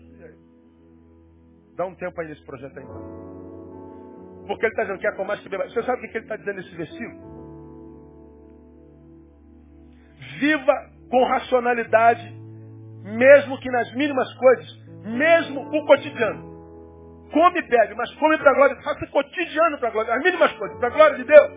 Dá 1.76 1.86
um 1.86 1.94
tempo 1.96 2.20
aí 2.20 2.28
nesse 2.28 2.44
projeto 2.44 2.78
aí. 2.78 2.86
Porque 4.46 4.64
ele 4.64 4.72
está 4.72 4.82
dizendo 4.84 5.00
que 5.00 5.09
é 5.09 5.12
com 5.16 5.24
mais 5.24 5.40
que 5.40 5.48
beba. 5.48 5.68
Você 5.68 5.82
sabe 5.82 6.07
o 6.07 6.09
que 6.09 6.16
ele 6.16 6.24
está 6.24 6.36
dizendo 6.36 6.55
nesse 6.55 6.76
versículo? 6.76 7.34
Viva 10.38 10.72
com 11.11 11.24
racionalidade, 11.24 12.32
mesmo 13.02 13.59
que 13.59 13.70
nas 13.72 13.92
mínimas 13.96 14.32
coisas, 14.34 14.86
mesmo 15.05 15.62
o 15.62 15.84
cotidiano. 15.84 16.55
Come 17.32 17.59
e 17.59 17.68
bebe, 17.68 17.94
mas 17.96 18.14
come 18.14 18.38
para 18.38 18.52
a 18.52 18.55
glória, 18.55 18.82
faça 18.82 19.05
cotidiano 19.09 19.78
para 19.78 19.88
a 19.88 19.90
glória, 19.90 20.14
as 20.14 20.22
mínimas 20.22 20.52
coisas, 20.52 20.78
para 20.78 20.86
a 20.86 20.92
glória 20.92 21.16
de 21.16 21.24
Deus. 21.24 21.50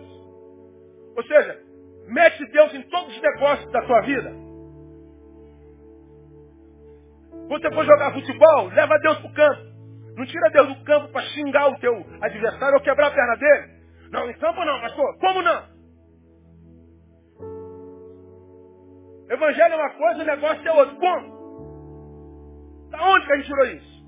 Ou 1.16 1.22
seja, 1.22 1.67
Mete 2.08 2.44
Deus 2.46 2.72
em 2.74 2.82
todos 2.82 3.14
os 3.14 3.22
negócios 3.22 3.70
da 3.70 3.82
tua 3.82 4.00
vida. 4.00 4.30
Quando 7.48 7.62
você 7.62 7.70
for 7.70 7.84
jogar 7.84 8.12
futebol, 8.12 8.68
leva 8.68 8.98
Deus 8.98 9.18
para 9.18 9.30
o 9.30 9.34
campo. 9.34 9.62
Não 10.16 10.26
tira 10.26 10.50
Deus 10.50 10.68
do 10.68 10.84
campo 10.84 11.08
para 11.12 11.22
xingar 11.26 11.68
o 11.68 11.78
teu 11.78 11.94
adversário 12.20 12.74
ou 12.76 12.82
quebrar 12.82 13.08
a 13.08 13.10
perna 13.10 13.36
dele. 13.36 13.78
Não, 14.10 14.28
em 14.28 14.34
campo 14.38 14.64
não, 14.64 14.80
pastor. 14.80 15.18
Como 15.18 15.42
não? 15.42 15.78
Evangelho 19.30 19.74
é 19.74 19.76
uma 19.76 19.90
coisa, 19.90 20.22
o 20.22 20.26
negócio 20.26 20.66
é 20.66 20.72
outro. 20.72 20.96
Como? 20.96 21.38
Da 22.90 23.04
onde 23.04 23.26
que 23.26 23.32
a 23.32 23.36
gente 23.36 23.46
tirou 23.46 23.66
isso? 23.66 23.98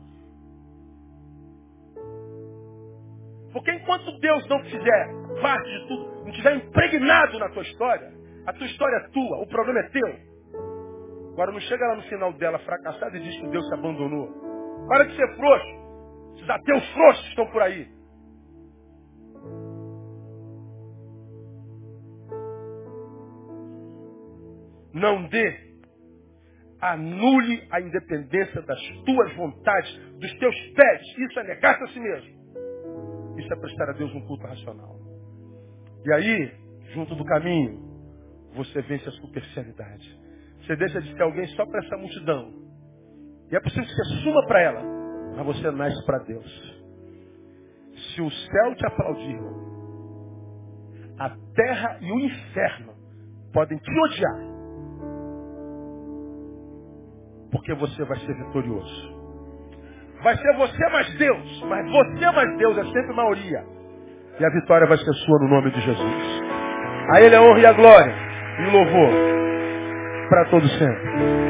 Porque 3.53 3.73
enquanto 3.73 4.19
Deus 4.21 4.49
não 4.49 4.65
fizer 4.65 5.20
parte 5.41 5.69
de 5.69 5.89
tudo, 5.89 6.23
não 6.23 6.29
estiver 6.29 6.57
impregnado 6.57 7.39
na 7.39 7.49
tua 7.51 7.63
história, 7.63 8.13
a 8.47 8.53
tua 8.53 8.67
história 8.67 8.97
é 8.97 9.09
tua, 9.11 9.39
o 9.43 9.47
problema 9.49 9.81
é 9.81 9.89
teu. 9.91 10.31
Agora 11.33 11.53
não 11.53 11.61
chega 11.61 11.87
lá 11.87 11.97
no 11.97 12.03
final 12.03 12.33
dela 12.35 12.59
fracassado 12.61 13.17
e 13.17 13.21
diz 13.21 13.37
que 13.41 13.49
Deus 13.49 13.67
se 13.69 13.75
abandonou. 13.75 14.29
Para 14.89 15.05
de 15.05 15.17
ser 15.17 15.37
frouxo. 15.37 15.81
Esses 16.37 16.51
ateus 16.51 16.93
frouxos 16.93 17.27
estão 17.29 17.47
por 17.51 17.63
aí. 17.63 17.89
Não 24.93 25.29
dê. 25.29 25.71
Anule 26.81 27.69
a 27.71 27.81
independência 27.81 28.63
das 28.63 28.81
tuas 29.05 29.35
vontades, 29.37 29.97
dos 30.19 30.33
teus 30.39 30.57
pés. 30.73 31.03
Isso 31.19 31.41
é 31.41 31.45
negar-se 31.45 31.85
a 31.85 31.87
si 31.89 32.01
mesmo. 32.01 32.41
Isso 33.39 33.53
é 33.53 33.57
prestar 33.57 33.91
a 33.91 33.93
Deus 33.93 34.15
um 34.15 34.27
culto 34.27 34.47
racional. 34.47 35.10
E 36.05 36.13
aí, 36.13 36.53
junto 36.95 37.15
do 37.15 37.25
caminho, 37.25 37.79
você 38.55 38.81
vence 38.83 39.09
a 39.09 39.13
superficialidade. 39.13 40.19
Você 40.61 40.77
deixa 40.77 41.01
de 41.01 41.13
ser 41.15 41.23
alguém 41.23 41.47
só 41.49 41.67
para 41.67 41.85
essa 41.85 41.97
multidão. 41.97 42.53
E 43.51 43.57
é 43.57 43.61
possível 43.61 43.85
que 43.85 43.91
você 43.91 44.15
assuma 44.15 44.47
para 44.47 44.61
ela, 44.61 44.83
mas 45.37 45.47
você 45.47 45.71
nasce 45.71 46.05
para 46.07 46.19
Deus. 46.25 46.81
Se 48.15 48.23
o 48.23 48.31
céu 48.31 48.75
te 48.77 48.87
aplaudir, 48.87 49.41
a 51.19 51.31
terra 51.55 51.99
e 52.01 52.13
o 52.13 52.21
inferno 52.21 52.95
podem 53.53 53.77
te 53.79 54.01
odiar. 54.01 54.51
Porque 57.51 57.75
você 57.75 58.05
vai 58.05 58.19
ser 58.21 58.35
vitorioso. 58.47 59.21
Vai 60.23 60.37
ser 60.37 60.57
você 60.57 60.89
mais 60.91 61.19
Deus, 61.19 61.63
mas 61.65 61.91
você 61.91 62.31
mais 62.31 62.59
Deus 62.59 62.79
é 62.79 62.85
sempre 62.85 63.15
maioria. 63.15 63.80
E 64.41 64.45
a 64.45 64.49
vitória 64.49 64.87
vai 64.87 64.97
ser 64.97 65.13
sua 65.13 65.39
no 65.39 65.49
nome 65.49 65.71
de 65.71 65.81
Jesus. 65.83 66.43
A 67.15 67.21
Ele 67.21 67.37
a 67.37 67.43
honra 67.43 67.61
e 67.61 67.67
a 67.67 67.73
glória 67.75 68.15
e 68.59 68.67
o 68.69 68.71
louvor 68.71 69.11
para 70.31 70.45
todos 70.47 70.79
sempre. 70.79 71.50